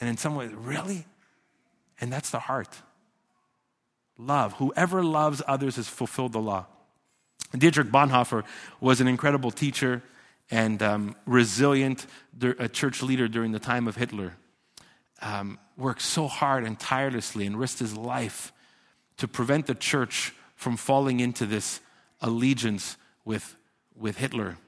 And 0.00 0.08
in 0.08 0.16
some 0.16 0.34
ways, 0.34 0.52
really? 0.52 1.06
And 2.00 2.12
that's 2.12 2.30
the 2.30 2.40
heart. 2.40 2.76
Love. 4.18 4.54
Whoever 4.54 5.04
loves 5.04 5.42
others 5.46 5.76
has 5.76 5.88
fulfilled 5.88 6.32
the 6.32 6.40
law. 6.40 6.66
Dietrich 7.56 7.88
Bonhoeffer 7.88 8.44
was 8.80 9.00
an 9.00 9.08
incredible 9.08 9.50
teacher 9.50 10.02
and 10.50 10.82
um, 10.82 11.16
resilient 11.26 12.06
a 12.58 12.68
church 12.68 13.02
leader 13.02 13.28
during 13.28 13.52
the 13.52 13.58
time 13.58 13.88
of 13.88 13.96
Hitler. 13.96 14.34
Um, 15.20 15.58
worked 15.76 16.02
so 16.02 16.26
hard 16.26 16.64
and 16.64 16.78
tirelessly 16.78 17.46
and 17.46 17.58
risked 17.58 17.78
his 17.78 17.96
life 17.96 18.52
to 19.18 19.28
prevent 19.28 19.66
the 19.66 19.74
church 19.74 20.32
from 20.56 20.76
falling 20.76 21.20
into 21.20 21.46
this 21.46 21.80
allegiance 22.20 22.96
with, 23.24 23.56
with 23.96 24.18
Hitler, 24.18 24.58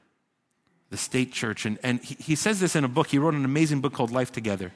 the 0.90 0.96
state 0.96 1.32
church. 1.32 1.66
And, 1.66 1.78
and 1.82 2.02
he, 2.02 2.14
he 2.14 2.34
says 2.34 2.60
this 2.60 2.76
in 2.76 2.84
a 2.84 2.88
book. 2.88 3.08
He 3.08 3.18
wrote 3.18 3.34
an 3.34 3.44
amazing 3.44 3.80
book 3.80 3.92
called 3.92 4.10
Life 4.10 4.32
Together. 4.32 4.72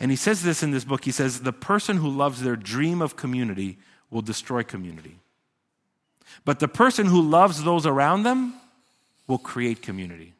And 0.00 0.10
he 0.10 0.16
says 0.16 0.42
this 0.42 0.62
in 0.62 0.70
this 0.70 0.84
book. 0.84 1.04
He 1.04 1.10
says, 1.10 1.40
The 1.40 1.52
person 1.52 1.96
who 1.96 2.08
loves 2.08 2.42
their 2.42 2.56
dream 2.56 3.02
of 3.02 3.16
community 3.16 3.78
will 4.10 4.22
destroy 4.22 4.62
community. 4.62 5.18
But 6.44 6.60
the 6.60 6.68
person 6.68 7.06
who 7.06 7.20
loves 7.20 7.62
those 7.62 7.86
around 7.86 8.22
them 8.22 8.54
will 9.26 9.38
create 9.38 9.82
community. 9.82 10.34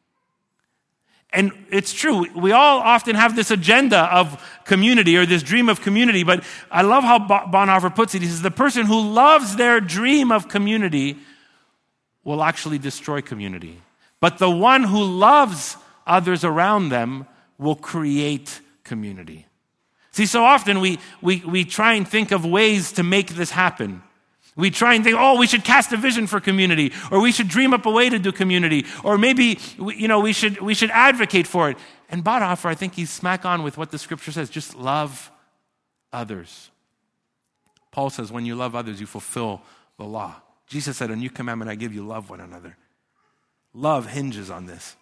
And 1.31 1.51
it's 1.69 1.93
true, 1.93 2.25
we 2.35 2.53
all 2.53 2.79
often 2.79 3.15
have 3.15 3.35
this 3.35 3.51
agenda 3.51 3.99
of 4.11 4.43
community 4.65 5.15
or 5.15 5.27
this 5.27 5.43
dream 5.43 5.69
of 5.69 5.79
community, 5.79 6.23
but 6.23 6.43
I 6.71 6.81
love 6.81 7.03
how 7.03 7.19
Bonhoeffer 7.19 7.95
puts 7.95 8.15
it. 8.15 8.23
He 8.23 8.27
says, 8.27 8.41
the 8.41 8.49
person 8.49 8.87
who 8.87 8.99
loves 8.99 9.55
their 9.55 9.79
dream 9.79 10.31
of 10.31 10.49
community 10.49 11.17
will 12.23 12.41
actually 12.41 12.79
destroy 12.79 13.21
community. 13.21 13.79
But 14.19 14.39
the 14.39 14.49
one 14.49 14.83
who 14.83 15.03
loves 15.03 15.77
others 16.07 16.43
around 16.43 16.89
them 16.89 17.27
will 17.59 17.75
create 17.75 18.59
community. 18.83 19.45
See, 20.11 20.25
so 20.25 20.43
often 20.43 20.79
we, 20.79 20.97
we, 21.21 21.43
we 21.45 21.63
try 21.63 21.93
and 21.93 22.07
think 22.07 22.31
of 22.31 22.43
ways 22.43 22.93
to 22.93 23.03
make 23.03 23.29
this 23.29 23.51
happen. 23.51 24.01
We 24.59 24.69
try 24.71 24.93
and 24.93 25.03
think, 25.03 25.15
oh, 25.17 25.37
we 25.39 25.47
should 25.47 25.63
cast 25.63 25.93
a 25.93 25.97
vision 25.97 26.27
for 26.27 26.39
community, 26.39 26.91
or 27.11 27.21
we 27.21 27.31
should 27.31 27.47
dream 27.47 27.73
up 27.73 27.85
a 27.85 27.91
way 27.91 28.09
to 28.09 28.19
do 28.19 28.31
community, 28.31 28.85
or 29.03 29.17
maybe, 29.17 29.57
you 29.77 30.07
know, 30.07 30.19
we 30.19 30.33
should, 30.33 30.59
we 30.61 30.73
should 30.73 30.91
advocate 30.91 31.47
for 31.47 31.69
it. 31.69 31.77
And 32.09 32.23
Bonhoeffer, 32.23 32.65
I 32.65 32.75
think 32.75 32.95
he's 32.95 33.09
smack 33.09 33.45
on 33.45 33.63
with 33.63 33.77
what 33.77 33.91
the 33.91 33.97
scripture 33.97 34.31
says 34.31 34.49
just 34.49 34.75
love 34.75 35.31
others. 36.11 36.71
Paul 37.91 38.09
says, 38.09 38.31
when 38.31 38.45
you 38.45 38.55
love 38.55 38.75
others, 38.75 38.99
you 38.99 39.07
fulfill 39.07 39.61
the 39.97 40.05
law. 40.05 40.35
Jesus 40.67 40.97
said, 40.97 41.09
a 41.09 41.15
new 41.15 41.29
commandment 41.29 41.71
I 41.71 41.75
give 41.75 41.93
you 41.93 42.05
love 42.05 42.29
one 42.29 42.39
another. 42.39 42.77
Love 43.73 44.07
hinges 44.07 44.49
on 44.49 44.65
this. 44.65 44.95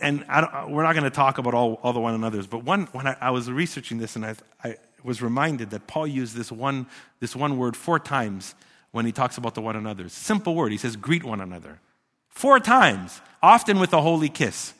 And 0.00 0.20
we're 0.68 0.82
not 0.82 0.92
going 0.92 1.04
to 1.04 1.10
talk 1.10 1.38
about 1.38 1.52
all, 1.52 1.74
all 1.82 1.92
the 1.92 2.00
one 2.00 2.14
another's, 2.14 2.46
but 2.46 2.64
one, 2.64 2.86
when 2.92 3.06
I, 3.06 3.16
I 3.20 3.30
was 3.30 3.50
researching 3.50 3.98
this 3.98 4.16
and 4.16 4.24
I, 4.24 4.34
I, 4.62 4.76
was 5.06 5.22
reminded 5.22 5.70
that 5.70 5.86
Paul 5.86 6.06
used 6.06 6.34
this 6.36 6.52
one, 6.52 6.86
this 7.20 7.34
one 7.34 7.56
word 7.56 7.76
four 7.76 7.98
times 7.98 8.54
when 8.90 9.06
he 9.06 9.12
talks 9.12 9.38
about 9.38 9.54
the 9.54 9.62
one 9.62 9.76
another. 9.76 10.08
Simple 10.08 10.54
word. 10.54 10.72
He 10.72 10.78
says, 10.78 10.96
greet 10.96 11.24
one 11.24 11.40
another. 11.40 11.78
Four 12.28 12.60
times, 12.60 13.20
often 13.42 13.78
with 13.78 13.92
a 13.92 14.02
holy 14.02 14.28
kiss. 14.28 14.74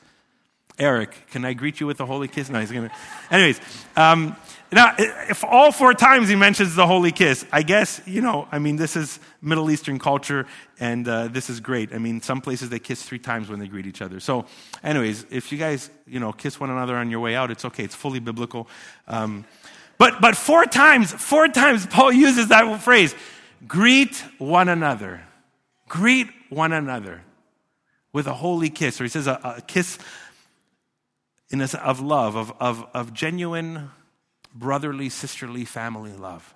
Eric, 0.78 1.14
can 1.30 1.44
I 1.46 1.54
greet 1.54 1.80
you 1.80 1.86
with 1.86 2.00
a 2.00 2.06
holy 2.06 2.28
kiss? 2.28 2.50
No, 2.50 2.60
he's 2.60 2.70
going 2.70 2.88
to. 2.88 2.94
Anyways, 3.30 3.58
um, 3.96 4.36
now, 4.70 4.94
if 4.98 5.42
all 5.42 5.72
four 5.72 5.94
times 5.94 6.28
he 6.28 6.36
mentions 6.36 6.74
the 6.74 6.86
holy 6.86 7.12
kiss, 7.12 7.46
I 7.50 7.62
guess, 7.62 8.02
you 8.04 8.20
know, 8.20 8.46
I 8.52 8.58
mean, 8.58 8.76
this 8.76 8.94
is 8.94 9.18
Middle 9.40 9.70
Eastern 9.70 9.98
culture, 9.98 10.46
and 10.78 11.08
uh, 11.08 11.28
this 11.28 11.48
is 11.48 11.60
great. 11.60 11.94
I 11.94 11.98
mean, 11.98 12.20
some 12.20 12.42
places 12.42 12.68
they 12.68 12.78
kiss 12.78 13.02
three 13.02 13.18
times 13.18 13.48
when 13.48 13.58
they 13.58 13.68
greet 13.68 13.86
each 13.86 14.02
other. 14.02 14.20
So, 14.20 14.44
anyways, 14.82 15.24
if 15.30 15.50
you 15.50 15.56
guys, 15.56 15.88
you 16.06 16.20
know, 16.20 16.32
kiss 16.32 16.60
one 16.60 16.68
another 16.68 16.96
on 16.96 17.10
your 17.10 17.20
way 17.20 17.36
out, 17.36 17.50
it's 17.50 17.64
okay. 17.64 17.84
It's 17.84 17.94
fully 17.94 18.18
biblical. 18.18 18.68
Um, 19.08 19.46
but, 19.98 20.20
but 20.20 20.36
four 20.36 20.64
times, 20.64 21.12
four 21.12 21.48
times 21.48 21.86
Paul 21.86 22.12
uses 22.12 22.48
that 22.48 22.82
phrase 22.82 23.14
greet 23.66 24.16
one 24.38 24.68
another. 24.68 25.22
Greet 25.88 26.28
one 26.50 26.72
another 26.72 27.22
with 28.12 28.26
a 28.26 28.34
holy 28.34 28.70
kiss. 28.70 29.00
Or 29.00 29.04
he 29.04 29.10
says 29.10 29.26
a, 29.26 29.40
a 29.42 29.60
kiss 29.62 29.98
in 31.50 31.60
a, 31.60 31.68
of 31.82 32.00
love, 32.00 32.36
of, 32.36 32.52
of, 32.60 32.86
of 32.92 33.12
genuine 33.12 33.90
brotherly, 34.54 35.08
sisterly 35.08 35.64
family 35.64 36.12
love. 36.12 36.54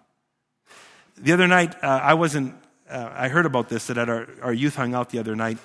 The 1.16 1.32
other 1.32 1.46
night, 1.46 1.74
uh, 1.84 1.86
I 2.02 2.14
wasn't, 2.14 2.54
uh, 2.88 3.10
I 3.12 3.28
heard 3.28 3.46
about 3.46 3.68
this 3.68 3.86
that 3.88 3.98
at 3.98 4.08
our, 4.08 4.26
our 4.42 4.52
youth 4.52 4.74
hung 4.74 4.94
out 4.94 5.10
the 5.10 5.18
other 5.18 5.36
night 5.36 5.58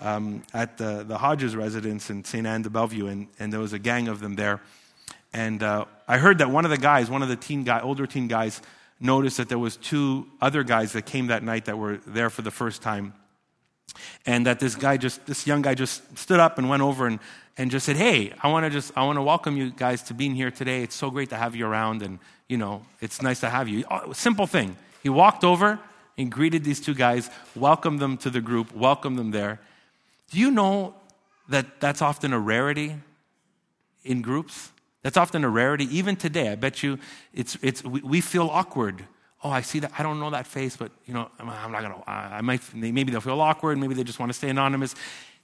um, 0.00 0.42
at 0.52 0.78
the, 0.78 1.04
the 1.04 1.18
Hodges 1.18 1.56
residence 1.56 2.10
in 2.10 2.24
St. 2.24 2.46
Anne 2.46 2.62
de 2.62 2.70
Bellevue, 2.70 3.06
and, 3.06 3.28
and 3.38 3.52
there 3.52 3.60
was 3.60 3.72
a 3.72 3.78
gang 3.78 4.08
of 4.08 4.20
them 4.20 4.34
there. 4.34 4.60
And 5.36 5.62
uh, 5.62 5.84
I 6.08 6.16
heard 6.16 6.38
that 6.38 6.48
one 6.48 6.64
of 6.64 6.70
the 6.70 6.78
guys, 6.78 7.10
one 7.10 7.22
of 7.22 7.28
the 7.28 7.36
teen 7.36 7.62
guy, 7.62 7.80
older 7.80 8.06
teen 8.06 8.26
guys, 8.26 8.62
noticed 8.98 9.36
that 9.36 9.50
there 9.50 9.58
was 9.58 9.76
two 9.76 10.26
other 10.40 10.64
guys 10.64 10.94
that 10.94 11.04
came 11.04 11.26
that 11.26 11.42
night 11.42 11.66
that 11.66 11.76
were 11.76 11.98
there 12.06 12.30
for 12.30 12.40
the 12.40 12.50
first 12.50 12.80
time. 12.80 13.12
And 14.24 14.46
that 14.46 14.60
this 14.60 14.74
guy 14.74 14.96
just, 14.96 15.26
this 15.26 15.46
young 15.46 15.60
guy 15.60 15.74
just 15.74 16.16
stood 16.16 16.40
up 16.40 16.56
and 16.56 16.70
went 16.70 16.82
over 16.82 17.06
and, 17.06 17.20
and 17.58 17.70
just 17.70 17.84
said, 17.84 17.96
Hey, 17.96 18.32
I 18.42 18.48
want 18.48 18.64
to 18.64 18.70
just, 18.70 18.96
I 18.96 19.04
want 19.04 19.18
to 19.18 19.22
welcome 19.22 19.58
you 19.58 19.70
guys 19.72 20.02
to 20.04 20.14
being 20.14 20.34
here 20.34 20.50
today. 20.50 20.82
It's 20.82 20.96
so 20.96 21.10
great 21.10 21.28
to 21.28 21.36
have 21.36 21.54
you 21.54 21.66
around. 21.66 22.00
And, 22.00 22.18
you 22.48 22.56
know, 22.56 22.86
it's 23.02 23.20
nice 23.20 23.40
to 23.40 23.50
have 23.50 23.68
you. 23.68 23.84
Oh, 23.90 24.14
simple 24.14 24.46
thing. 24.46 24.74
He 25.02 25.10
walked 25.10 25.44
over 25.44 25.78
and 26.16 26.32
greeted 26.32 26.64
these 26.64 26.80
two 26.80 26.94
guys, 26.94 27.28
welcomed 27.54 28.00
them 28.00 28.16
to 28.18 28.30
the 28.30 28.40
group, 28.40 28.74
welcomed 28.74 29.18
them 29.18 29.32
there. 29.32 29.60
Do 30.30 30.38
you 30.38 30.50
know 30.50 30.94
that 31.50 31.78
that's 31.78 32.00
often 32.00 32.32
a 32.32 32.38
rarity 32.38 32.96
in 34.02 34.22
groups? 34.22 34.70
That's 35.06 35.16
often 35.16 35.44
a 35.44 35.48
rarity. 35.48 35.84
Even 35.96 36.16
today, 36.16 36.50
I 36.50 36.56
bet 36.56 36.82
you 36.82 36.98
it's, 37.32 37.56
it's, 37.62 37.84
we, 37.84 38.00
we 38.00 38.20
feel 38.20 38.48
awkward. 38.48 39.04
Oh, 39.44 39.50
I 39.50 39.60
see 39.60 39.78
that. 39.78 39.92
I 39.96 40.02
don't 40.02 40.18
know 40.18 40.30
that 40.30 40.48
face, 40.48 40.76
but, 40.76 40.90
you 41.04 41.14
know, 41.14 41.30
I'm 41.38 41.70
not 41.70 41.80
going 41.80 41.94
to, 41.94 42.10
I 42.10 42.40
might, 42.40 42.60
maybe 42.74 43.12
they'll 43.12 43.20
feel 43.20 43.40
awkward. 43.40 43.78
Maybe 43.78 43.94
they 43.94 44.02
just 44.02 44.18
want 44.18 44.30
to 44.30 44.36
stay 44.36 44.48
anonymous. 44.48 44.96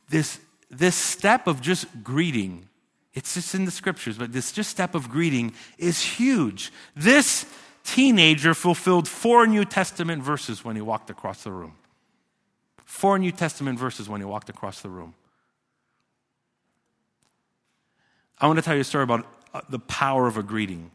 This, 0.09 0.41
this 0.69 0.97
step 0.97 1.47
of 1.47 1.61
just 1.61 1.87
greeting, 2.03 2.69
it's 3.15 3.35
just 3.35 3.55
in 3.55 3.65
the 3.65 3.71
scriptures, 3.71 4.19
but 4.19 4.33
this 4.33 4.51
just 4.51 4.69
step 4.69 4.97
of 4.97 5.09
greeting 5.09 5.53
is 5.79 6.03
huge. 6.03 6.73
This 6.97 7.47
teenager 7.85 8.55
fulfilled 8.55 9.07
four 9.07 9.47
New 9.47 9.65
Testament 9.65 10.25
verses 10.25 10.65
when 10.65 10.75
he 10.75 10.83
walked 10.83 11.09
across 11.09 11.45
the 11.45 11.53
room. 11.53 11.75
Four 12.85 13.17
New 13.17 13.31
Testament 13.31 13.79
verses 13.79 14.09
when 14.09 14.21
he 14.21 14.25
walked 14.25 14.49
across 14.49 14.83
the 14.83 14.91
room. 14.91 15.15
I 18.41 18.49
want 18.49 18.59
to 18.59 18.63
tell 18.63 18.75
you 18.75 18.81
a 18.81 18.85
story 18.85 19.05
about 19.05 19.25
the 19.69 19.79
power 19.79 20.27
of 20.27 20.37
a 20.37 20.43
greeting. 20.43 20.91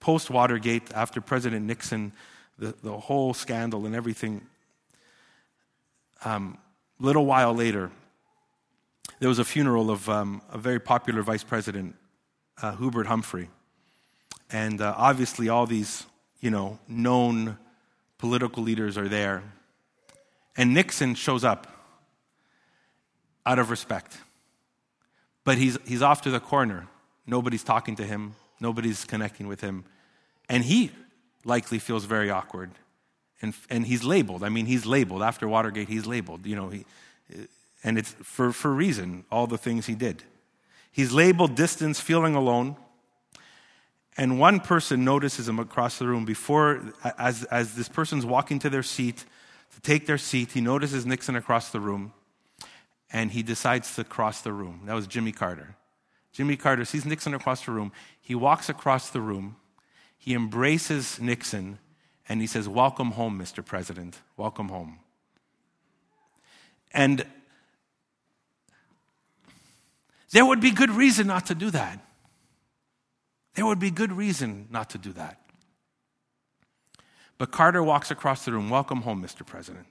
Post 0.00 0.30
Watergate, 0.30 0.92
after 0.94 1.20
President 1.20 1.66
Nixon, 1.66 2.12
the, 2.58 2.74
the 2.82 2.96
whole 2.96 3.34
scandal 3.34 3.86
and 3.86 3.94
everything, 3.94 4.46
um, 6.24 6.58
little 6.98 7.26
while 7.26 7.54
later, 7.54 7.90
there 9.20 9.28
was 9.28 9.38
a 9.38 9.44
funeral 9.44 9.90
of 9.90 10.08
um, 10.08 10.42
a 10.52 10.58
very 10.58 10.78
popular 10.78 11.22
vice 11.22 11.44
president, 11.44 11.96
uh, 12.62 12.76
Hubert 12.76 13.06
Humphrey. 13.06 13.48
And 14.50 14.80
uh, 14.80 14.94
obviously, 14.96 15.48
all 15.48 15.66
these, 15.66 16.06
you 16.40 16.50
know, 16.50 16.78
known 16.88 17.58
political 18.18 18.62
leaders 18.62 18.96
are 18.96 19.08
there. 19.08 19.42
And 20.56 20.74
Nixon 20.74 21.14
shows 21.14 21.44
up 21.44 21.66
out 23.44 23.58
of 23.58 23.70
respect. 23.70 24.18
But 25.44 25.58
he's, 25.58 25.78
he's 25.86 26.02
off 26.02 26.22
to 26.22 26.30
the 26.30 26.40
corner. 26.40 26.88
Nobody's 27.28 27.62
talking 27.62 27.94
to 27.96 28.04
him, 28.04 28.34
nobody's 28.58 29.04
connecting 29.04 29.46
with 29.46 29.60
him. 29.60 29.84
And 30.48 30.64
he 30.64 30.90
likely 31.44 31.78
feels 31.78 32.06
very 32.06 32.30
awkward. 32.30 32.70
And, 33.40 33.54
and 33.70 33.86
he's 33.86 34.02
labeled. 34.02 34.42
I 34.42 34.48
mean, 34.48 34.66
he's 34.66 34.84
labeled. 34.84 35.22
After 35.22 35.46
Watergate, 35.46 35.88
he's 35.88 36.06
labeled. 36.06 36.44
You 36.44 36.56
know, 36.56 36.68
he, 36.70 36.84
and 37.84 37.98
it's 37.98 38.10
for, 38.22 38.50
for 38.50 38.72
reason, 38.72 39.24
all 39.30 39.46
the 39.46 39.58
things 39.58 39.86
he 39.86 39.94
did. 39.94 40.24
He's 40.90 41.12
labeled 41.12 41.54
distance, 41.54 42.00
feeling 42.00 42.34
alone. 42.34 42.76
And 44.16 44.40
one 44.40 44.58
person 44.58 45.04
notices 45.04 45.48
him 45.48 45.60
across 45.60 45.98
the 45.98 46.08
room 46.08 46.24
before, 46.24 46.82
as, 47.18 47.44
as 47.44 47.74
this 47.74 47.88
person's 47.88 48.26
walking 48.26 48.58
to 48.60 48.70
their 48.70 48.82
seat, 48.82 49.24
to 49.74 49.80
take 49.82 50.06
their 50.06 50.18
seat, 50.18 50.52
he 50.52 50.60
notices 50.60 51.06
Nixon 51.06 51.36
across 51.36 51.70
the 51.70 51.78
room 51.78 52.12
and 53.12 53.30
he 53.30 53.42
decides 53.42 53.94
to 53.94 54.04
cross 54.04 54.40
the 54.40 54.52
room. 54.52 54.80
That 54.86 54.94
was 54.94 55.06
Jimmy 55.06 55.32
Carter. 55.32 55.76
Jimmy 56.32 56.56
Carter 56.56 56.84
sees 56.84 57.04
Nixon 57.04 57.34
across 57.34 57.64
the 57.64 57.72
room. 57.72 57.92
He 58.20 58.34
walks 58.34 58.68
across 58.68 59.10
the 59.10 59.20
room. 59.20 59.56
He 60.16 60.34
embraces 60.34 61.20
Nixon 61.20 61.78
and 62.28 62.40
he 62.40 62.46
says, 62.46 62.68
Welcome 62.68 63.12
home, 63.12 63.38
Mr. 63.38 63.64
President. 63.64 64.18
Welcome 64.36 64.68
home. 64.68 64.98
And 66.92 67.24
there 70.30 70.44
would 70.44 70.60
be 70.60 70.70
good 70.70 70.90
reason 70.90 71.26
not 71.26 71.46
to 71.46 71.54
do 71.54 71.70
that. 71.70 72.04
There 73.54 73.66
would 73.66 73.78
be 73.78 73.90
good 73.90 74.12
reason 74.12 74.68
not 74.70 74.90
to 74.90 74.98
do 74.98 75.12
that. 75.14 75.40
But 77.38 77.50
Carter 77.50 77.82
walks 77.82 78.10
across 78.10 78.44
the 78.44 78.52
room. 78.52 78.68
Welcome 78.68 79.02
home, 79.02 79.22
Mr. 79.22 79.46
President. 79.46 79.86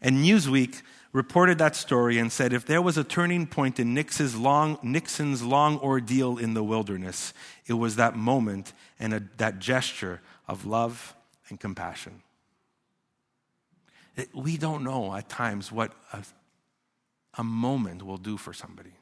And 0.00 0.24
Newsweek 0.24 0.82
reported 1.12 1.58
that 1.58 1.74
story 1.74 2.18
and 2.18 2.30
said 2.30 2.52
if 2.52 2.66
there 2.66 2.82
was 2.82 2.98
a 2.98 3.04
turning 3.04 3.46
point 3.46 3.80
in 3.80 3.94
Nixon's 3.94 4.36
long, 4.36 4.78
Nixon's 4.82 5.42
long 5.42 5.78
ordeal 5.78 6.38
in 6.38 6.54
the 6.54 6.62
wilderness, 6.62 7.32
it 7.66 7.74
was 7.74 7.96
that 7.96 8.16
moment 8.16 8.72
and 9.00 9.14
a, 9.14 9.22
that 9.38 9.58
gesture 9.58 10.20
of 10.46 10.66
love 10.66 11.14
and 11.48 11.58
compassion. 11.58 12.22
It, 14.16 14.28
we 14.34 14.56
don't 14.56 14.84
know 14.84 15.14
at 15.14 15.28
times 15.28 15.72
what 15.72 15.92
a, 16.12 16.22
a 17.34 17.44
moment 17.44 18.04
will 18.04 18.18
do 18.18 18.36
for 18.36 18.52
somebody, 18.52 18.92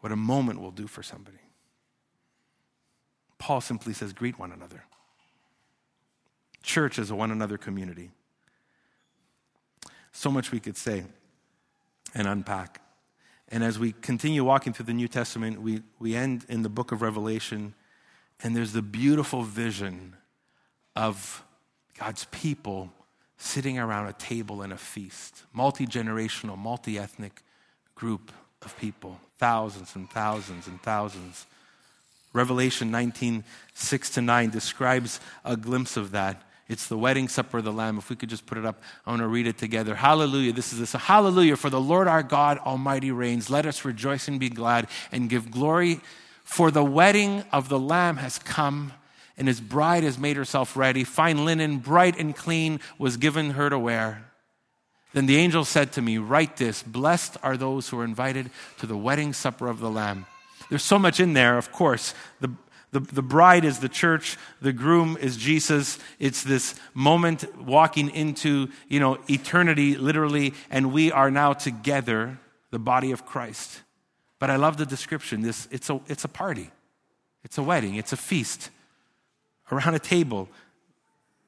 what 0.00 0.12
a 0.12 0.16
moment 0.16 0.60
will 0.60 0.72
do 0.72 0.86
for 0.86 1.02
somebody. 1.02 1.38
Paul 3.38 3.60
simply 3.60 3.92
says, 3.92 4.12
greet 4.12 4.38
one 4.38 4.50
another. 4.50 4.84
Church 6.62 6.98
is 6.98 7.10
a 7.10 7.14
one 7.14 7.30
another 7.30 7.58
community. 7.58 8.10
So 10.16 10.30
much 10.30 10.50
we 10.50 10.60
could 10.60 10.78
say 10.78 11.04
and 12.14 12.26
unpack. 12.26 12.80
And 13.48 13.62
as 13.62 13.78
we 13.78 13.92
continue 13.92 14.44
walking 14.44 14.72
through 14.72 14.86
the 14.86 14.94
New 14.94 15.08
Testament, 15.08 15.60
we, 15.60 15.82
we 15.98 16.16
end 16.16 16.46
in 16.48 16.62
the 16.62 16.70
book 16.70 16.90
of 16.90 17.02
Revelation, 17.02 17.74
and 18.42 18.56
there's 18.56 18.72
the 18.72 18.80
beautiful 18.80 19.42
vision 19.42 20.16
of 20.96 21.44
God's 21.98 22.24
people 22.30 22.90
sitting 23.36 23.78
around 23.78 24.06
a 24.06 24.14
table 24.14 24.62
in 24.62 24.72
a 24.72 24.78
feast, 24.78 25.42
multi 25.52 25.86
generational, 25.86 26.56
multi 26.56 26.98
ethnic 26.98 27.42
group 27.94 28.32
of 28.62 28.74
people, 28.78 29.20
thousands 29.36 29.94
and 29.94 30.08
thousands 30.08 30.66
and 30.66 30.80
thousands. 30.82 31.44
Revelation 32.32 32.90
19, 32.90 33.44
6 33.74 34.10
to 34.10 34.22
9 34.22 34.48
describes 34.48 35.20
a 35.44 35.58
glimpse 35.58 35.98
of 35.98 36.12
that. 36.12 36.42
It's 36.68 36.88
the 36.88 36.98
wedding 36.98 37.28
supper 37.28 37.58
of 37.58 37.64
the 37.64 37.72
Lamb. 37.72 37.98
If 37.98 38.10
we 38.10 38.16
could 38.16 38.28
just 38.28 38.44
put 38.44 38.58
it 38.58 38.66
up, 38.66 38.82
I 39.06 39.10
want 39.10 39.22
to 39.22 39.28
read 39.28 39.46
it 39.46 39.56
together. 39.56 39.94
Hallelujah. 39.94 40.52
This 40.52 40.72
is 40.72 40.80
this. 40.80 40.92
Hallelujah. 40.92 41.56
For 41.56 41.70
the 41.70 41.80
Lord 41.80 42.08
our 42.08 42.24
God 42.24 42.58
Almighty 42.58 43.12
reigns. 43.12 43.48
Let 43.48 43.66
us 43.66 43.84
rejoice 43.84 44.26
and 44.26 44.40
be 44.40 44.48
glad 44.48 44.88
and 45.12 45.30
give 45.30 45.50
glory. 45.50 46.00
For 46.42 46.70
the 46.70 46.84
wedding 46.84 47.44
of 47.52 47.68
the 47.68 47.78
Lamb 47.78 48.16
has 48.16 48.38
come, 48.38 48.92
and 49.36 49.46
his 49.46 49.60
bride 49.60 50.02
has 50.02 50.18
made 50.18 50.36
herself 50.36 50.76
ready. 50.76 51.04
Fine 51.04 51.44
linen, 51.44 51.78
bright 51.78 52.18
and 52.18 52.34
clean, 52.34 52.80
was 52.98 53.16
given 53.16 53.50
her 53.52 53.70
to 53.70 53.78
wear. 53.78 54.30
Then 55.12 55.26
the 55.26 55.36
angel 55.36 55.64
said 55.64 55.92
to 55.92 56.02
me, 56.02 56.18
Write 56.18 56.56
this 56.56 56.82
Blessed 56.82 57.36
are 57.42 57.56
those 57.56 57.88
who 57.88 57.98
are 58.00 58.04
invited 58.04 58.50
to 58.78 58.86
the 58.86 58.96
wedding 58.96 59.32
supper 59.32 59.68
of 59.68 59.78
the 59.78 59.90
Lamb. 59.90 60.26
There's 60.68 60.82
so 60.82 60.98
much 60.98 61.20
in 61.20 61.32
there, 61.32 61.58
of 61.58 61.70
course. 61.70 62.12
The, 62.40 62.50
the, 62.92 63.00
the 63.00 63.22
bride 63.22 63.64
is 63.64 63.80
the 63.80 63.88
church, 63.88 64.36
the 64.62 64.72
groom 64.72 65.16
is 65.20 65.36
Jesus. 65.36 65.98
It's 66.18 66.42
this 66.42 66.74
moment 66.94 67.44
walking 67.60 68.10
into, 68.10 68.68
you 68.88 69.00
know, 69.00 69.18
eternity, 69.28 69.96
literally, 69.96 70.54
and 70.70 70.92
we 70.92 71.12
are 71.12 71.30
now 71.30 71.52
together, 71.52 72.38
the 72.70 72.78
body 72.78 73.10
of 73.10 73.26
Christ. 73.26 73.82
But 74.38 74.50
I 74.50 74.56
love 74.56 74.76
the 74.76 74.86
description. 74.86 75.40
This, 75.42 75.68
it's, 75.70 75.90
a, 75.90 76.00
it's 76.06 76.24
a 76.24 76.28
party, 76.28 76.70
it's 77.44 77.58
a 77.58 77.62
wedding, 77.62 77.96
it's 77.96 78.12
a 78.12 78.16
feast 78.16 78.70
around 79.70 79.94
a 79.94 79.98
table. 79.98 80.48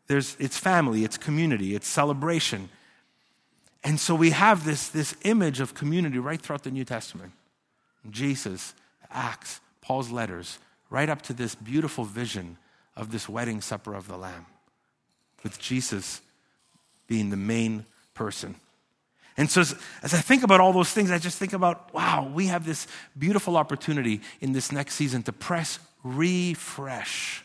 There's, 0.06 0.36
it's 0.40 0.56
family, 0.58 1.04
it's 1.04 1.18
community, 1.18 1.74
it's 1.74 1.86
celebration. 1.86 2.70
And 3.84 4.00
so 4.00 4.14
we 4.14 4.30
have 4.30 4.64
this, 4.64 4.88
this 4.88 5.14
image 5.22 5.60
of 5.60 5.74
community 5.74 6.18
right 6.18 6.40
throughout 6.40 6.64
the 6.64 6.70
New 6.70 6.84
Testament. 6.84 7.32
Jesus, 8.10 8.74
Acts, 9.10 9.60
Paul's 9.80 10.10
letters, 10.10 10.58
right 10.90 11.08
up 11.08 11.22
to 11.22 11.32
this 11.32 11.54
beautiful 11.54 12.04
vision 12.04 12.56
of 12.96 13.10
this 13.10 13.28
wedding 13.28 13.60
supper 13.60 13.94
of 13.94 14.08
the 14.08 14.16
Lamb, 14.16 14.46
with 15.42 15.58
Jesus 15.58 16.20
being 17.06 17.30
the 17.30 17.36
main 17.36 17.84
person. 18.14 18.54
And 19.36 19.48
so, 19.48 19.60
as, 19.60 19.74
as, 20.02 20.14
I 20.14 20.18
think 20.18 20.42
about 20.42 20.60
all 20.60 20.72
those 20.72 20.90
things, 20.90 21.12
I 21.12 21.18
just 21.18 21.38
think 21.38 21.52
about 21.52 21.94
wow, 21.94 22.30
we 22.34 22.46
have 22.46 22.66
this 22.66 22.86
beautiful 23.16 23.56
opportunity 23.56 24.20
in 24.40 24.52
this 24.52 24.72
next 24.72 24.94
season 24.94 25.22
to 25.24 25.32
press 25.32 25.78
refresh 26.02 27.44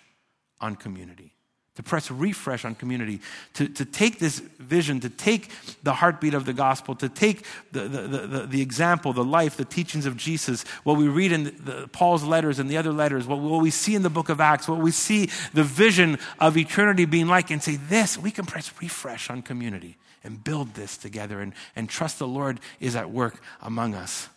on 0.59 0.75
community 0.75 1.33
to 1.75 1.81
press 1.81 2.11
refresh 2.11 2.65
on 2.65 2.75
community, 2.75 3.19
to, 3.55 3.67
to 3.67 3.83
take 3.83 4.19
this 4.19 4.39
vision, 4.39 4.99
to 4.99 5.09
take 5.09 5.49
the 5.81 5.93
heartbeat 5.93 6.35
of 6.35 6.45
the 6.45 6.53
gospel, 6.53 6.93
to 6.95 7.09
take 7.09 7.45
the, 7.71 7.87
the, 7.87 8.07
the, 8.27 8.45
the 8.45 8.61
example, 8.61 9.11
the 9.11 9.23
life, 9.23 9.57
the 9.57 9.65
teachings 9.65 10.05
of 10.05 10.15
Jesus, 10.15 10.63
what 10.83 10.97
we 10.97 11.07
read 11.07 11.31
in 11.31 11.45
the, 11.45 11.89
Paul's 11.91 12.23
letters 12.23 12.59
and 12.59 12.69
the 12.69 12.77
other 12.77 12.91
letters, 12.91 13.25
what, 13.25 13.39
what 13.39 13.61
we 13.61 13.71
see 13.71 13.95
in 13.95 14.03
the 14.03 14.09
book 14.09 14.29
of 14.29 14.39
Acts, 14.39 14.67
what 14.67 14.79
we 14.79 14.91
see 14.91 15.29
the 15.53 15.63
vision 15.63 16.19
of 16.39 16.57
eternity 16.57 17.05
being 17.05 17.27
like, 17.27 17.49
and 17.49 17.63
say, 17.63 17.75
this, 17.75 18.17
we 18.17 18.29
can 18.29 18.45
press 18.45 18.71
refresh 18.79 19.31
on 19.31 19.41
community 19.41 19.97
and 20.23 20.43
build 20.43 20.75
this 20.75 20.95
together 20.95 21.41
and, 21.41 21.53
and 21.75 21.89
trust 21.89 22.19
the 22.19 22.27
Lord 22.27 22.59
is 22.79 22.95
at 22.95 23.09
work 23.09 23.41
among 23.61 23.95
us. 23.95 24.29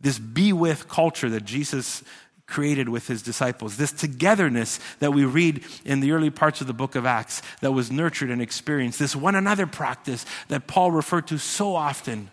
This 0.00 0.18
be 0.18 0.52
with 0.52 0.88
culture 0.88 1.30
that 1.30 1.44
Jesus 1.44 2.02
created 2.46 2.88
with 2.88 3.08
his 3.08 3.22
disciples. 3.22 3.76
This 3.76 3.92
togetherness 3.92 4.78
that 5.00 5.12
we 5.12 5.24
read 5.24 5.64
in 5.84 6.00
the 6.00 6.12
early 6.12 6.30
parts 6.30 6.60
of 6.60 6.66
the 6.66 6.72
book 6.72 6.94
of 6.94 7.04
Acts 7.04 7.42
that 7.60 7.72
was 7.72 7.90
nurtured 7.90 8.30
and 8.30 8.40
experienced. 8.40 8.98
This 8.98 9.16
one 9.16 9.34
another 9.34 9.66
practice 9.66 10.24
that 10.48 10.66
Paul 10.66 10.92
referred 10.92 11.26
to 11.28 11.38
so 11.38 11.74
often. 11.74 12.30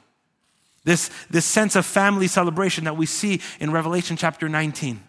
This, 0.84 1.10
this 1.30 1.46
sense 1.46 1.76
of 1.76 1.86
family 1.86 2.28
celebration 2.28 2.84
that 2.84 2.98
we 2.98 3.06
see 3.06 3.42
in 3.60 3.72
Revelation 3.72 4.16
chapter 4.18 4.48
19. 4.48 5.02